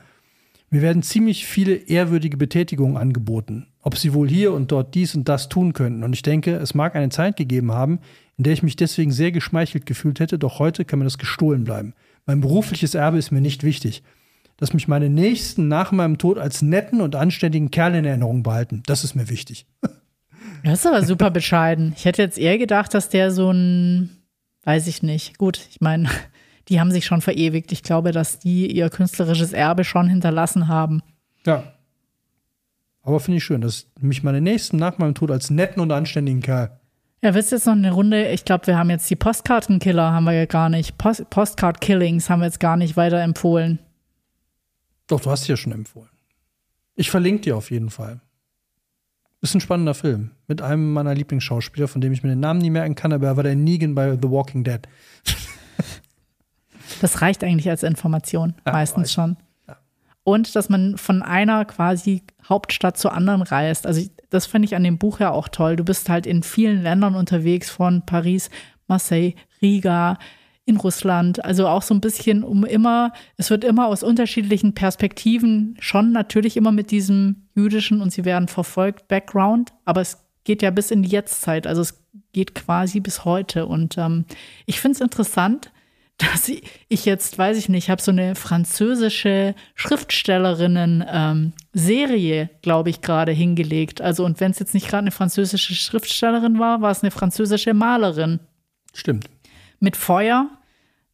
Mir 0.71 0.83
werden 0.83 1.03
ziemlich 1.03 1.47
viele 1.47 1.75
ehrwürdige 1.75 2.37
Betätigungen 2.37 2.97
angeboten, 2.97 3.67
ob 3.83 3.99
sie 3.99 4.15
wohl 4.15 4.29
hier 4.29 4.53
und 4.53 4.71
dort 4.71 4.95
dies 4.95 5.17
und 5.17 5.29
das 5.29 5.49
tun 5.49 5.73
könnten. 5.73 6.05
Und 6.05 6.13
ich 6.13 6.23
denke, 6.23 6.55
es 6.55 6.75
mag 6.75 6.95
eine 6.95 7.09
Zeit 7.09 7.37
gegeben 7.37 7.73
haben, 7.73 7.99
in 8.39 8.45
der 8.45 8.53
ich 8.53 8.63
mich 8.63 8.77
deswegen 8.77 9.11
sehr 9.11 9.33
geschmeichelt 9.33 9.85
gefühlt 9.85 10.21
hätte, 10.21 10.39
doch 10.39 10.61
heute 10.61 10.85
kann 10.85 11.01
mir 11.01 11.07
das 11.07 11.19
gestohlen 11.19 11.65
bleiben. 11.65 11.93
Mein 12.25 12.41
berufliches 12.41 12.95
Erbe 12.95 13.19
ist 13.19 13.33
mir 13.33 13.41
nicht 13.41 13.65
wichtig. 13.65 14.05
Dass 14.59 14.73
mich 14.73 14.87
meine 14.87 15.11
Nächsten 15.11 15.67
nach 15.67 15.91
meinem 15.91 16.17
Tod 16.17 16.39
als 16.39 16.63
netten 16.63 17.01
und 17.01 17.17
anständigen 17.17 17.73
Kerl 17.73 17.97
in 17.97 18.05
Erinnerung 18.05 18.45
behalten, 18.45 18.85
das 18.87 19.03
ist 19.03 19.17
mir 19.17 19.29
wichtig. 19.29 19.67
Das 20.63 20.79
ist 20.79 20.87
aber 20.87 21.03
super 21.05 21.31
bescheiden. 21.31 21.93
Ich 21.95 22.07
hätte 22.07 22.23
jetzt 22.23 22.39
eher 22.39 22.57
gedacht, 22.57 22.95
dass 22.95 23.11
der 23.11 23.31
so 23.31 23.51
ein, 23.51 24.09
weiß 24.63 24.87
ich 24.87 25.03
nicht. 25.03 25.37
Gut, 25.37 25.61
ich 25.71 25.83
meine, 25.83 26.09
die 26.69 26.81
haben 26.81 26.91
sich 26.91 27.05
schon 27.05 27.21
verewigt. 27.21 27.73
Ich 27.73 27.83
glaube, 27.83 28.13
dass 28.13 28.39
die 28.39 28.71
ihr 28.75 28.91
künstlerisches 28.91 29.53
Erbe 29.53 29.85
schon 29.85 30.09
hinterlassen 30.09 30.69
haben. 30.69 31.03
Ja. 31.47 31.65
Aber 33.03 33.21
finde 33.21 33.39
ich 33.39 33.45
schön, 33.45 33.61
dass 33.61 33.87
mich 34.01 34.23
meine 34.23 34.41
Nächsten 34.41 34.79
nach 34.79 34.99
meinem 34.99 35.15
Tod 35.15 35.31
als 35.31 35.51
netten 35.51 35.81
und 35.83 35.93
anständigen 35.93 36.41
Kerl. 36.41 36.79
Ja, 37.23 37.35
willst 37.35 37.53
du 37.53 37.57
jetzt 37.57 37.67
noch 37.67 37.75
eine 37.75 37.93
Runde? 37.93 38.29
Ich 38.33 38.45
glaube, 38.45 38.67
wir 38.67 38.77
haben 38.77 38.91
jetzt 38.91 39.09
die 39.09 39.17
Postkartenkiller, 39.17 40.13
haben 40.13 40.25
wir 40.25 40.33
ja 40.33 40.45
gar 40.47 40.69
nicht. 40.69 40.99
Post 40.99 41.29
Postcard-Killings 41.31 42.29
haben 42.29 42.41
wir 42.41 42.47
jetzt 42.47 42.61
gar 42.61 42.77
nicht 42.77 42.97
weiter 42.97 43.21
empfohlen. 43.21 43.79
Doch, 45.07 45.21
du 45.21 45.31
hast 45.31 45.47
ja 45.49 45.57
schon 45.57 45.73
empfohlen. 45.73 46.11
Ich 46.97 47.11
verlinke 47.11 47.43
dir 47.43 47.57
auf 47.57 47.71
jeden 47.71 47.91
Fall. 47.91 48.21
Ist 49.41 49.55
ein 49.55 49.61
spannender 49.61 49.95
Film 49.95 50.31
mit 50.49 50.63
einem 50.63 50.93
meiner 50.93 51.15
Lieblingsschauspieler, 51.15 51.89
von 51.89 52.01
dem 52.01 52.13
ich 52.13 52.23
mir 52.23 52.31
den 52.31 52.41
Namen 52.41 52.61
nie 52.61 52.71
merken 52.71 52.95
kann, 52.95 53.13
aber 53.13 53.27
er 53.27 53.37
war 53.37 53.43
der 53.43 53.57
Negan 53.57 53.95
bei 53.95 54.13
The 54.13 54.31
Walking 54.31 54.65
Dead. 54.65 54.81
Das 57.01 57.23
reicht 57.23 57.43
eigentlich 57.45 57.69
als 57.71 57.83
Information, 57.83 58.55
Ja, 58.67 58.73
meistens 58.73 59.03
reicht. 59.09 59.15
schon. 59.15 59.37
Und 60.23 60.57
dass 60.57 60.69
man 60.71 60.97
von 60.97 61.21
einer 61.23 61.65
quasi 61.67 62.23
Hauptstadt 62.49 62.97
zur 62.97 63.13
anderen 63.13 63.43
reist. 63.43 63.87
Also 63.87 64.01
ich- 64.01 64.11
das 64.31 64.47
finde 64.47 64.67
ich 64.67 64.75
an 64.75 64.83
dem 64.83 64.97
Buch 64.99 65.21
ja 65.21 65.31
auch 65.31 65.49
toll. 65.49 65.77
Du 65.77 65.85
bist 65.85 66.09
halt 66.09 66.27
in 66.27 66.43
vielen 66.43 66.83
Ländern 66.83 67.15
unterwegs, 67.15 67.69
von 67.71 68.03
Paris, 68.07 68.49
Marseille, 68.89 69.35
Riga, 69.61 70.19
in 70.65 70.79
Russland. 70.79 71.45
Also 71.45 71.69
auch 71.69 71.83
so 71.83 71.93
ein 71.93 72.01
bisschen 72.01 72.43
um 72.43 72.65
immer, 72.65 73.13
es 73.37 73.51
wird 73.51 73.65
immer 73.65 73.87
aus 73.87 74.03
unterschiedlichen 74.03 74.75
Perspektiven, 74.75 75.77
schon 75.79 76.11
natürlich 76.13 76.57
immer 76.57 76.73
mit 76.73 76.91
diesem 76.91 77.49
jüdischen 77.55 78.01
und 78.01 78.11
sie 78.11 78.25
werden 78.25 78.49
verfolgt 78.49 79.07
Background, 79.09 79.75
aber 79.85 80.01
es 80.01 80.25
geht 80.45 80.63
ja 80.63 80.71
bis 80.71 80.91
in 80.91 81.03
die 81.03 81.11
Jetztzeit. 81.11 81.67
Also 81.67 81.83
es 81.83 82.03
geht 82.33 82.55
quasi 82.55 83.01
bis 83.01 83.27
heute. 83.27 83.67
Und 83.67 83.99
ähm, 83.99 84.25
ich 84.65 84.81
finde 84.81 84.97
es 84.97 85.01
interessant, 85.03 85.71
dass 86.19 86.49
ich 86.49 87.05
jetzt, 87.05 87.37
weiß 87.39 87.59
ich 87.59 87.69
nicht, 87.69 87.91
habe 87.91 88.01
so 88.01 88.13
eine 88.13 88.37
französische 88.37 89.55
Schriftstellerinnen-Serie, 89.75 92.51
glaube 92.63 92.91
ich, 92.91 93.01
gerade 93.01 93.33
hingelegt. 93.33 94.01
Also, 94.01 94.25
und 94.25 94.39
wenn 94.41 94.53
es 94.53 94.61
jetzt 94.61 94.75
nicht 94.75 94.89
gerade 94.89 95.03
eine 95.03 95.11
französische 95.11 95.75
Schriftstellerin 95.75 96.59
war, 96.59 96.81
war 96.81 96.91
es 96.91 97.03
eine 97.03 97.11
französische 97.11 97.75
Malerin 97.75 98.41
Stimmt. 98.93 99.29
mit 99.81 99.97
Feuer. 99.97 100.49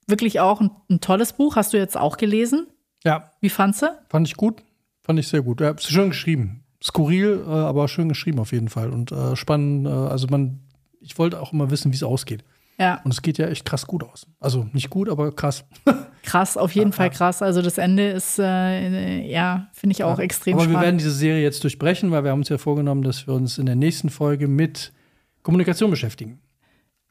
Wirklich 0.07 0.41
auch 0.41 0.61
ein, 0.61 0.71
ein 0.91 1.01
tolles 1.01 1.33
Buch. 1.33 1.57
Hast 1.57 1.73
du 1.73 1.79
jetzt 1.79 1.97
auch 1.97 2.19
gelesen? 2.19 2.67
Ja, 3.05 3.31
Wie 3.41 3.49
fandst 3.49 3.81
du? 3.83 3.87
fand 4.09 4.29
ich 4.29 4.37
gut. 4.37 4.63
Fand 5.03 5.19
ich 5.19 5.29
sehr 5.29 5.41
gut. 5.43 5.63
Ja, 5.63 5.75
schön 5.79 6.11
geschrieben. 6.11 6.65
Skurril, 6.83 7.45
äh, 7.47 7.51
aber 7.51 7.89
schön 7.89 8.09
geschrieben 8.09 8.39
auf 8.39 8.53
jeden 8.53 8.69
Fall. 8.69 8.91
Und 8.91 9.13
äh, 9.13 9.37
spannend, 9.37 9.87
äh, 9.87 9.91
also 9.91 10.27
man, 10.29 10.61
ich 11.01 11.19
wollte 11.19 11.41
auch 11.41 11.53
immer 11.53 11.71
wissen, 11.71 11.93
wie 11.93 11.97
es 11.97 12.03
ausgeht. 12.03 12.43
Ja, 12.81 12.99
Und 13.05 13.13
es 13.13 13.21
geht 13.21 13.37
ja 13.37 13.47
echt 13.47 13.67
krass 13.67 13.87
gut 13.87 14.03
aus. 14.03 14.27
Also 14.41 14.67
nicht 14.73 14.89
gut, 14.89 15.11
aber 15.11 15.33
krass. 15.33 15.67
krass, 16.23 16.57
auf 16.57 16.73
jeden 16.73 16.95
Fall 16.95 17.11
krass. 17.11 17.43
Also 17.43 17.61
das 17.61 17.77
Ende 17.77 18.09
ist, 18.09 18.39
äh, 18.39 19.21
ja, 19.31 19.69
finde 19.75 19.93
ich 19.93 20.03
auch 20.03 20.19
extrem 20.19 20.55
aber 20.55 20.63
wir 20.63 20.71
werden 20.71 20.81
spannend. 20.81 21.01
diese 21.03 21.11
Serie 21.11 21.43
jetzt 21.43 21.63
durchbrechen, 21.63 22.11
weil 22.11 22.25
wir 22.25 22.31
haben 22.31 22.39
uns 22.39 22.49
ja 22.49 22.57
vorgenommen, 22.57 23.03
dass 23.03 23.27
wir 23.27 23.35
uns 23.35 23.59
in 23.59 23.67
der 23.67 23.77
nächsten 23.77 24.09
Folge 24.09 24.49
mit 24.49 24.95
Kommunikation 25.43 25.91
beschäftigen. 25.91 26.41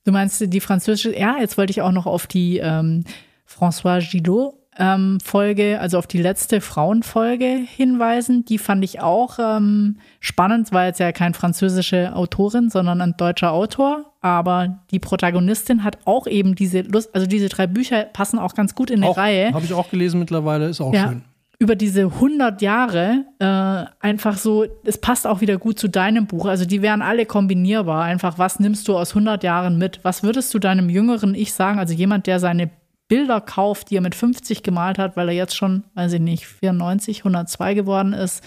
Du 0.06 0.12
meinst 0.12 0.42
die 0.42 0.60
französische, 0.60 1.16
ja, 1.16 1.38
jetzt 1.40 1.56
wollte 1.56 1.70
ich 1.70 1.84
auch 1.84 1.92
noch 1.92 2.08
auf 2.08 2.26
die 2.26 2.58
ähm, 2.58 3.04
François 3.48 4.02
Gillot 4.10 4.56
ähm, 4.80 5.20
Folge, 5.24 5.80
also 5.80 5.98
auf 6.00 6.08
die 6.08 6.22
letzte 6.22 6.62
Frauenfolge 6.62 7.46
hinweisen. 7.68 8.46
Die 8.46 8.58
fand 8.58 8.84
ich 8.84 9.02
auch 9.02 9.38
ähm, 9.40 9.98
spannend, 10.20 10.72
war 10.72 10.86
jetzt 10.86 11.00
ja 11.00 11.12
keine 11.12 11.34
französische 11.34 12.16
Autorin, 12.16 12.70
sondern 12.70 13.02
ein 13.02 13.16
deutscher 13.18 13.52
Autor. 13.52 14.06
Aber 14.22 14.80
die 14.92 15.00
Protagonistin 15.00 15.84
hat 15.84 15.98
auch 16.06 16.28
eben 16.28 16.56
diese 16.56 16.82
Lust, 16.82 17.14
also 17.14 17.28
diese 17.28 17.50
drei 17.50 17.68
Bücher 17.68 18.04
passen 18.04 18.40
auch 18.40 18.56
ganz 18.56 18.74
gut 18.76 18.90
in 18.90 19.02
eine 19.04 19.12
Auch- 19.12 19.18
Reihe 19.18 19.54
Habe 19.54 19.66
ich 19.66 19.74
auch 19.74 19.90
gelesen 19.90 20.20
mittlerweile, 20.20 20.68
ist 20.68 20.82
auch 20.82 20.94
ja, 20.94 21.10
schön. 21.10 21.22
über 21.60 21.76
diese 21.76 22.02
100 22.04 22.62
Jahre 22.62 23.26
äh, 23.40 23.86
einfach 24.06 24.38
so, 24.38 24.66
es 24.86 24.98
passt 24.98 25.26
auch 25.28 25.40
wieder 25.42 25.58
gut 25.58 25.80
zu 25.80 25.88
deinem 25.88 26.26
Buch. 26.28 26.46
Also 26.48 26.66
die 26.66 26.82
wären 26.82 27.02
alle 27.02 27.26
kombinierbar. 27.26 28.04
Einfach, 28.04 28.38
was 28.38 28.60
nimmst 28.60 28.88
du 28.88 28.98
aus 28.98 29.12
100 29.12 29.44
Jahren 29.44 29.78
mit? 29.78 30.00
Was 30.04 30.24
würdest 30.24 30.54
du 30.54 30.60
deinem 30.60 30.90
jüngeren 30.90 31.36
Ich 31.36 31.54
sagen? 31.54 31.80
Also 31.80 31.94
jemand, 31.94 32.28
der 32.28 32.40
seine 32.40 32.70
Bilder 33.10 33.42
kauft, 33.42 33.90
die 33.90 33.98
er 33.98 34.02
mit 34.02 34.16
50 34.16 34.64
gemalt 34.64 34.98
hat, 34.98 35.18
weil 35.18 35.28
er 35.28 35.36
jetzt 35.36 35.58
schon, 35.58 35.84
weiß 35.96 36.14
ich 36.14 36.22
nicht, 36.22 36.46
94, 36.46 37.20
102 37.20 37.74
geworden 37.74 38.14
ist, 38.14 38.44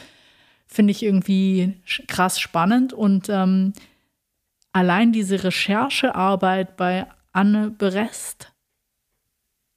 finde 0.67 0.93
ich 0.93 1.03
irgendwie 1.03 1.75
krass 2.09 2.41
spannend. 2.41 2.95
Und 2.95 3.29
ähm, 3.29 3.75
allein 4.73 5.13
diese 5.13 5.45
Recherchearbeit 5.45 6.77
bei 6.77 7.07
Anne 7.33 7.71
Berest, 7.71 8.53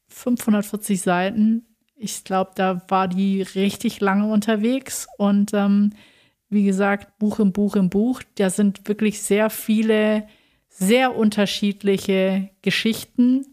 540 0.08 1.02
Seiten, 1.02 1.66
ich 1.96 2.24
glaube, 2.24 2.52
da 2.56 2.82
war 2.88 3.08
die 3.08 3.42
richtig 3.42 4.02
lange 4.02 4.32
unterwegs. 4.32 5.08
Und 5.18 5.54
ähm, 5.54 5.94
wie 6.50 6.64
gesagt, 6.64 7.18
Buch 7.18 7.40
im 7.40 7.54
Buch 7.54 7.76
im 7.76 7.90
Buch, 7.90 8.22
da 8.36 8.52
sind 8.52 8.88
wirklich 8.88 9.22
sehr 9.22 9.50
viele, 9.50 10.28
sehr 10.70 11.16
unterschiedliche 11.16 12.52
Geschichten. 12.62 13.48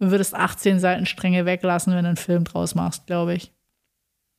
Du 0.00 0.10
würdest 0.10 0.34
18 0.34 0.80
Seitenstränge 0.80 1.46
weglassen, 1.46 1.94
wenn 1.94 2.02
du 2.02 2.08
einen 2.08 2.16
Film 2.16 2.44
draus 2.44 2.74
machst, 2.74 3.06
glaube 3.06 3.34
ich. 3.34 3.52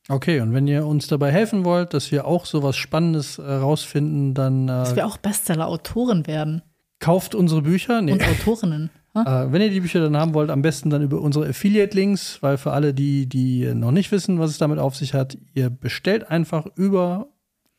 Okay, 0.08 0.40
und 0.40 0.52
wenn 0.52 0.66
ihr 0.66 0.84
uns 0.84 1.06
dabei 1.06 1.30
helfen 1.30 1.64
wollt, 1.64 1.94
dass 1.94 2.10
wir 2.10 2.26
auch 2.26 2.44
sowas 2.44 2.76
Spannendes 2.76 3.38
äh, 3.38 3.42
rausfinden, 3.42 4.34
dann 4.34 4.66
Dass 4.66 4.92
äh, 4.92 4.96
wir 4.96 5.06
auch 5.06 5.16
Bestseller-Autoren 5.16 6.26
werden 6.26 6.62
kauft 7.02 7.34
unsere 7.34 7.60
Bücher. 7.60 8.00
Nee, 8.00 8.12
und 8.12 8.22
Autorinnen. 8.22 8.88
Äh, 9.14 9.52
wenn 9.52 9.60
ihr 9.60 9.68
die 9.68 9.80
Bücher 9.80 10.00
dann 10.00 10.16
haben 10.16 10.32
wollt, 10.32 10.48
am 10.48 10.62
besten 10.62 10.88
dann 10.88 11.02
über 11.02 11.20
unsere 11.20 11.46
Affiliate-Links, 11.46 12.38
weil 12.40 12.56
für 12.56 12.72
alle, 12.72 12.94
die, 12.94 13.28
die 13.28 13.74
noch 13.74 13.90
nicht 13.90 14.10
wissen, 14.10 14.38
was 14.38 14.52
es 14.52 14.58
damit 14.58 14.78
auf 14.78 14.96
sich 14.96 15.12
hat, 15.12 15.36
ihr 15.52 15.68
bestellt 15.68 16.30
einfach 16.30 16.66
über, 16.76 17.28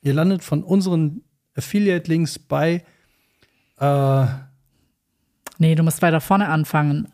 ihr 0.02 0.14
landet 0.14 0.44
von 0.44 0.62
unseren 0.62 1.22
Affiliate-Links 1.56 2.38
bei, 2.38 2.84
äh, 3.80 4.26
Nee, 5.60 5.76
du 5.76 5.84
musst 5.84 6.02
weiter 6.02 6.20
vorne 6.20 6.50
anfangen. 6.50 7.13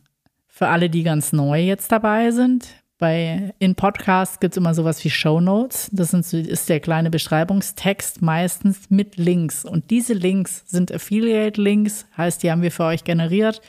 Für 0.59 0.67
alle, 0.67 0.89
die 0.89 1.03
ganz 1.03 1.31
neu 1.31 1.61
jetzt 1.61 1.89
dabei 1.89 2.31
sind, 2.31 2.67
bei 2.97 3.53
in 3.59 3.75
Podcasts 3.75 4.41
gibt 4.41 4.55
es 4.55 4.57
immer 4.57 4.73
sowas 4.73 5.01
wie 5.05 5.09
Show 5.09 5.39
Notes. 5.39 5.89
Das 5.93 6.11
sind, 6.11 6.33
ist 6.33 6.67
der 6.67 6.81
kleine 6.81 7.09
Beschreibungstext 7.09 8.21
meistens 8.21 8.89
mit 8.89 9.15
Links. 9.15 9.63
Und 9.63 9.89
diese 9.89 10.11
Links 10.11 10.63
sind 10.65 10.91
Affiliate-Links, 10.91 12.07
heißt, 12.17 12.43
die 12.43 12.51
haben 12.51 12.61
wir 12.61 12.73
für 12.73 12.83
euch 12.83 13.05
generiert. 13.05 13.61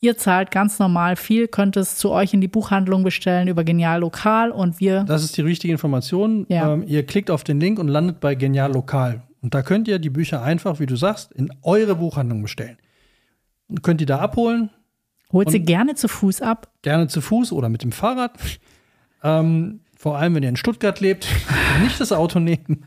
Ihr 0.00 0.18
zahlt 0.18 0.50
ganz 0.50 0.78
normal 0.78 1.16
viel, 1.16 1.48
könnt 1.48 1.78
es 1.78 1.96
zu 1.96 2.10
euch 2.10 2.34
in 2.34 2.42
die 2.42 2.48
Buchhandlung 2.48 3.04
bestellen 3.04 3.48
über 3.48 3.64
Genial 3.64 4.00
Lokal 4.00 4.50
und 4.50 4.80
wir 4.80 5.04
das 5.04 5.24
ist 5.24 5.38
die 5.38 5.40
richtige 5.40 5.72
Information. 5.72 6.44
Ja. 6.50 6.74
Ähm, 6.74 6.84
ihr 6.86 7.06
klickt 7.06 7.30
auf 7.30 7.42
den 7.42 7.58
Link 7.58 7.78
und 7.78 7.88
landet 7.88 8.20
bei 8.20 8.34
Genial 8.34 8.70
Lokal. 8.70 9.22
Und 9.40 9.54
da 9.54 9.62
könnt 9.62 9.88
ihr 9.88 9.98
die 9.98 10.10
Bücher 10.10 10.42
einfach, 10.42 10.78
wie 10.78 10.84
du 10.84 10.96
sagst, 10.96 11.32
in 11.32 11.50
eure 11.62 11.94
Buchhandlung 11.94 12.42
bestellen. 12.42 12.76
Und 13.66 13.82
könnt 13.82 14.02
ihr 14.02 14.06
da 14.06 14.18
abholen, 14.18 14.68
holt 15.32 15.50
sie 15.50 15.60
gerne 15.60 15.94
zu 15.94 16.08
Fuß 16.08 16.42
ab. 16.42 16.70
gerne 16.82 17.08
zu 17.08 17.20
Fuß 17.20 17.52
oder 17.52 17.68
mit 17.68 17.82
dem 17.82 17.92
Fahrrad. 17.92 18.38
Ähm, 19.22 19.80
vor 19.96 20.18
allem, 20.18 20.34
wenn 20.34 20.42
ihr 20.42 20.48
in 20.50 20.56
Stuttgart 20.56 21.00
lebt, 21.00 21.26
nicht 21.82 22.00
das 22.00 22.12
Auto 22.12 22.38
nehmen. 22.38 22.86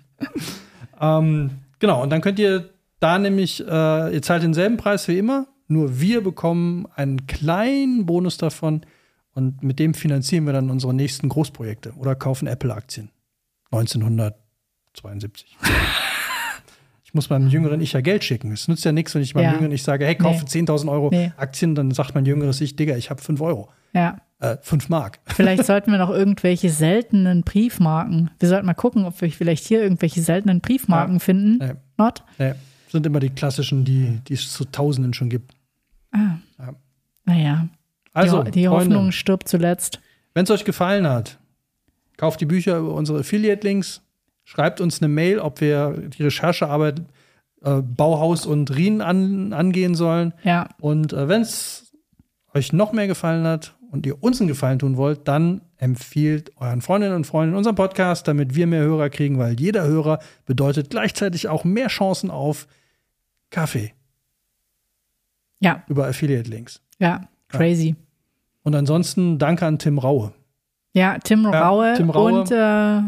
ähm, 1.01 1.51
genau, 1.79 2.03
und 2.03 2.09
dann 2.09 2.21
könnt 2.21 2.39
ihr 2.39 2.69
da 2.99 3.19
nämlich, 3.19 3.59
äh, 3.65 4.13
ihr 4.13 4.21
zahlt 4.21 4.43
denselben 4.43 4.77
Preis 4.77 5.07
wie 5.07 5.17
immer, 5.17 5.47
nur 5.67 5.99
wir 5.99 6.21
bekommen 6.21 6.87
einen 6.95 7.27
kleinen 7.27 8.05
Bonus 8.05 8.37
davon. 8.37 8.81
Und 9.33 9.61
mit 9.61 9.77
dem 9.79 9.93
finanzieren 9.93 10.45
wir 10.45 10.53
dann 10.53 10.69
unsere 10.71 10.93
nächsten 10.93 11.29
Großprojekte 11.29 11.93
oder 11.97 12.15
kaufen 12.15 12.47
Apple-Aktien. 12.47 13.11
1972. 13.71 15.57
muss 17.17 17.29
meinem 17.29 17.49
jüngeren 17.49 17.81
Ich 17.81 17.91
ja 17.93 17.99
Geld 18.01 18.23
schicken. 18.23 18.53
Es 18.53 18.67
nützt 18.69 18.85
ja 18.85 18.93
nichts, 18.93 19.13
wenn 19.13 19.21
ich 19.21 19.35
meinem 19.35 19.43
Ja. 19.45 19.51
jüngeren 19.53 19.71
Ich 19.73 19.83
sage, 19.83 20.05
hey, 20.05 20.15
kaufe 20.15 20.43
Nee. 20.45 20.49
10.000 20.49 20.89
Euro 20.89 21.09
Nee. 21.11 21.33
Aktien, 21.35 21.75
dann 21.75 21.91
sagt 21.91 22.15
mein 22.15 22.25
jüngeres 22.25 22.61
Ich, 22.61 22.75
Digga, 22.77 22.95
ich 22.95 23.09
habe 23.09 23.21
5 23.21 23.41
Euro. 23.41 23.69
Ja. 23.93 24.17
Äh, 24.39 24.57
5 24.61 24.87
Mark. 24.89 25.19
Vielleicht 25.25 25.65
sollten 25.65 25.91
wir 25.91 25.97
noch 25.97 26.11
irgendwelche 26.11 26.69
seltenen 26.69 27.41
Briefmarken. 27.43 28.29
Wir 28.39 28.47
sollten 28.47 28.65
mal 28.67 28.73
gucken, 28.75 29.03
ob 29.05 29.19
wir 29.19 29.29
vielleicht 29.31 29.65
hier 29.65 29.81
irgendwelche 29.81 30.21
seltenen 30.21 30.61
Briefmarken 30.61 31.15
Ja. 31.15 31.19
finden. 31.19 31.57
Nee. 31.57 31.73
Not? 31.97 32.23
Nee, 32.37 32.53
sind 32.89 33.05
immer 33.05 33.19
die 33.19 33.31
klassischen, 33.31 33.83
die, 33.83 34.19
die 34.27 34.35
es 34.35 34.53
zu 34.53 34.63
Tausenden 34.65 35.13
schon 35.13 35.29
gibt. 35.29 35.53
Naja. 37.25 37.67
Also, 38.13 38.43
die, 38.43 38.51
die 38.51 38.65
Freunde, 38.67 38.95
Hoffnung 38.95 39.11
stirbt 39.11 39.47
zuletzt. 39.47 39.99
Wenn 40.33 40.43
es 40.45 40.51
euch 40.51 40.65
gefallen 40.65 41.07
hat, 41.07 41.37
kauft 42.17 42.39
die 42.41 42.45
Bücher 42.45 42.77
über 42.77 42.93
unsere 42.93 43.19
Affiliate-Links, 43.19 44.01
schreibt 44.49 44.79
uns 44.79 45.01
eine 45.01 45.09
Mail, 45.09 45.39
ob 45.39 45.59
wir 45.59 45.91
die 45.91 46.23
Recherchearbeit 46.23 47.01
äh, 47.63 47.81
Bauhaus 47.81 48.45
und 48.45 48.73
Rien 48.73 49.01
an, 49.01 49.51
angehen 49.51 49.93
sollen. 49.93 50.33
Ja. 50.43 50.69
Und 50.79 51.11
äh, 51.11 51.27
wenn 51.27 51.41
es 51.41 51.91
euch 52.53 52.71
noch 52.71 52.93
mehr 52.93 53.07
gefallen 53.07 53.45
hat 53.45 53.75
und 53.91 54.05
ihr 54.05 54.23
uns 54.23 54.39
einen 54.39 54.47
Gefallen 54.47 54.79
tun 54.79 54.95
wollt, 54.95 55.27
dann 55.27 55.59
empfiehlt 55.75 56.53
euren 56.55 56.81
Freundinnen 56.81 57.13
und 57.13 57.27
Freunden 57.27 57.55
unseren 57.55 57.75
Podcast, 57.75 58.25
damit 58.29 58.55
wir 58.55 58.67
mehr 58.67 58.83
Hörer 58.83 59.09
kriegen, 59.09 59.37
weil 59.37 59.59
jeder 59.59 59.83
Hörer 59.85 60.19
bedeutet 60.45 60.89
gleichzeitig 60.91 61.49
auch 61.49 61.65
mehr 61.65 61.87
Chancen 61.89 62.31
auf 62.31 62.67
Kaffee 63.49 63.91
Ja. 65.59 65.83
über 65.87 66.07
Affiliate-Links. 66.07 66.81
Ja. 66.99 67.27
Crazy. 67.49 67.95
Und 68.63 68.75
ansonsten 68.75 69.39
danke 69.39 69.65
an 69.65 69.77
Tim 69.77 69.99
Raue. 69.99 70.31
Ja, 70.93 71.17
Tim 71.19 71.45
Raue, 71.45 71.93
Tim 71.97 72.09
Raue. 72.09 72.41
und 72.41 72.51
äh, 72.51 73.01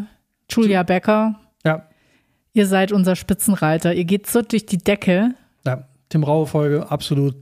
Julia 0.49 0.83
Becker. 0.83 1.39
Ja, 1.65 1.85
Ihr 2.53 2.65
seid 2.65 2.91
unser 2.91 3.15
Spitzenreiter. 3.15 3.93
Ihr 3.93 4.05
geht 4.05 4.27
so 4.27 4.41
durch 4.41 4.65
die 4.65 4.79
Decke. 4.79 5.35
ja 5.65 5.87
Tim 6.09 6.23
Raue-Folge, 6.23 6.89
absolut 6.91 7.35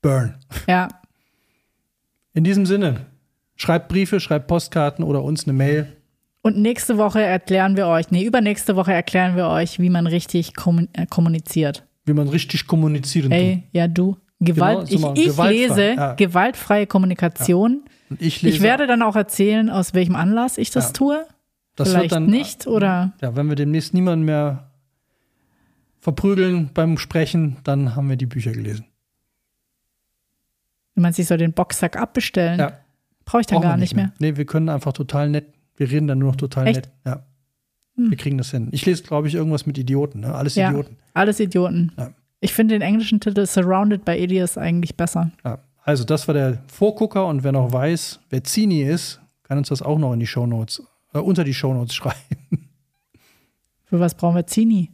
burn. 0.00 0.34
Ja. 0.66 0.88
In 2.32 2.42
diesem 2.44 2.64
Sinne, 2.66 3.06
schreibt 3.56 3.88
Briefe, 3.88 4.20
schreibt 4.20 4.46
Postkarten 4.48 5.04
oder 5.04 5.22
uns 5.22 5.44
eine 5.44 5.52
Mail. 5.52 5.86
Und 6.42 6.56
nächste 6.56 6.98
Woche 6.98 7.22
erklären 7.22 7.76
wir 7.76 7.86
euch, 7.86 8.10
nee, 8.10 8.24
übernächste 8.24 8.76
Woche 8.76 8.92
erklären 8.92 9.36
wir 9.36 9.48
euch, 9.48 9.78
wie 9.78 9.90
man 9.90 10.06
richtig 10.06 10.52
äh, 10.94 11.06
kommuniziert. 11.06 11.84
wie 12.06 12.12
man 12.14 12.28
richtig 12.28 12.66
kommunizieren 12.66 13.32
Ey, 13.32 13.64
ja, 13.72 13.86
du. 13.88 14.16
Gewalt, 14.40 14.88
Genau, 14.90 15.14
ich, 15.14 15.26
ich 15.28 15.36
lese 15.38 15.92
ja. 15.94 16.14
gewaltfreie 16.14 16.86
Kommunikation. 16.86 17.84
Und 18.10 18.20
ich, 18.20 18.42
lese, 18.42 18.56
Ich 18.56 18.62
werde 18.62 18.86
dann 18.86 19.00
auch 19.02 19.16
erzählen, 19.16 19.70
aus 19.70 19.94
welchem 19.94 20.16
Anlass 20.16 20.58
ich 20.58 20.70
das 20.70 20.88
Ja. 20.88 20.92
tue. 20.92 21.26
Das 21.76 21.88
Vielleicht 21.88 22.02
wird 22.04 22.12
dann, 22.12 22.26
nicht 22.26 22.66
oder 22.66 23.12
Ja, 23.20 23.34
wenn 23.36 23.48
wir 23.48 23.56
demnächst 23.56 23.94
niemanden 23.94 24.24
mehr 24.24 24.70
verprügeln 25.98 26.70
beim 26.74 26.98
Sprechen, 26.98 27.56
dann 27.64 27.96
haben 27.96 28.08
wir 28.08 28.16
die 28.16 28.26
Bücher 28.26 28.52
gelesen. 28.52 28.84
du 30.94 31.00
meinst, 31.02 31.18
ich 31.18 31.26
soll 31.26 31.38
den 31.38 31.52
Boxsack 31.52 31.96
abbestellen? 31.96 32.58
Ja. 32.60 32.72
Brauche 33.24 33.40
ich 33.40 33.46
dann 33.46 33.56
Brauchen 33.56 33.70
gar 33.70 33.76
nicht 33.76 33.96
mehr. 33.96 34.12
Nee, 34.18 34.36
wir 34.36 34.44
können 34.44 34.68
einfach 34.68 34.92
total 34.92 35.30
nett. 35.30 35.46
Wir 35.76 35.90
reden 35.90 36.06
dann 36.06 36.18
nur 36.18 36.28
noch 36.30 36.36
total 36.36 36.66
Echt? 36.68 36.76
nett. 36.76 36.90
Ja. 37.04 37.24
Hm. 37.96 38.10
Wir 38.10 38.16
kriegen 38.18 38.38
das 38.38 38.50
hin. 38.50 38.68
Ich 38.70 38.84
lese, 38.86 39.02
glaube 39.02 39.28
ich, 39.28 39.34
irgendwas 39.34 39.66
mit 39.66 39.78
Idioten. 39.78 40.20
Ne? 40.20 40.34
Alles 40.34 40.54
Ja. 40.54 40.68
Idioten. 40.70 40.96
Alles 41.14 41.40
Idioten. 41.40 41.92
Ja. 41.96 42.10
Ich 42.40 42.52
finde 42.52 42.74
den 42.74 42.82
englischen 42.82 43.20
Titel 43.20 43.46
Surrounded 43.46 44.04
by 44.04 44.12
Idiots 44.12 44.58
eigentlich 44.58 44.96
besser. 44.96 45.30
Ja. 45.44 45.58
Also, 45.82 46.04
das 46.04 46.28
war 46.28 46.34
der 46.34 46.62
Vorgucker. 46.66 47.26
Und 47.26 47.42
wer 47.44 47.52
noch 47.52 47.72
weiß, 47.72 48.20
wer 48.30 48.44
Zini 48.44 48.82
ist, 48.82 49.20
kann 49.42 49.58
uns 49.58 49.68
das 49.68 49.82
auch 49.82 49.98
noch 49.98 50.12
in 50.12 50.20
die 50.20 50.26
Shownotes, 50.26 50.82
äh, 51.14 51.18
unter 51.18 51.44
die 51.44 51.54
Shownotes 51.54 51.94
schreiben. 51.94 52.68
Für 53.84 54.00
was 54.00 54.14
brauchen 54.14 54.36
wir 54.36 54.46
Zini? 54.46 54.90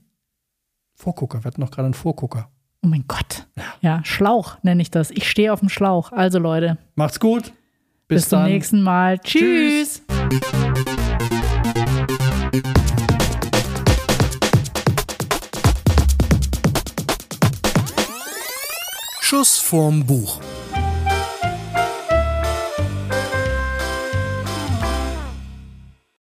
Vorgucker. 0.94 1.42
Wir 1.42 1.46
hatten 1.48 1.60
noch 1.60 1.70
gerade 1.70 1.86
einen 1.86 1.94
Vorgucker. 1.94 2.50
Oh 2.82 2.86
mein 2.88 3.04
Gott. 3.08 3.46
Ja, 3.80 4.02
Schlauch 4.04 4.62
nenne 4.62 4.82
ich 4.82 4.90
das. 4.90 5.10
Ich 5.10 5.28
stehe 5.28 5.52
auf 5.52 5.60
dem 5.60 5.68
Schlauch. 5.68 6.12
Also 6.12 6.38
Leute, 6.38 6.78
Macht's 6.94 7.20
gut. 7.20 7.44
bis, 8.08 8.22
Bis, 8.22 8.28
zum 8.28 8.44
nächsten 8.44 8.82
Mal. 8.82 9.18
Tschüss. 9.18 10.02
Schuss 19.20 19.58
vorm 19.58 20.04
Buch. 20.04 20.40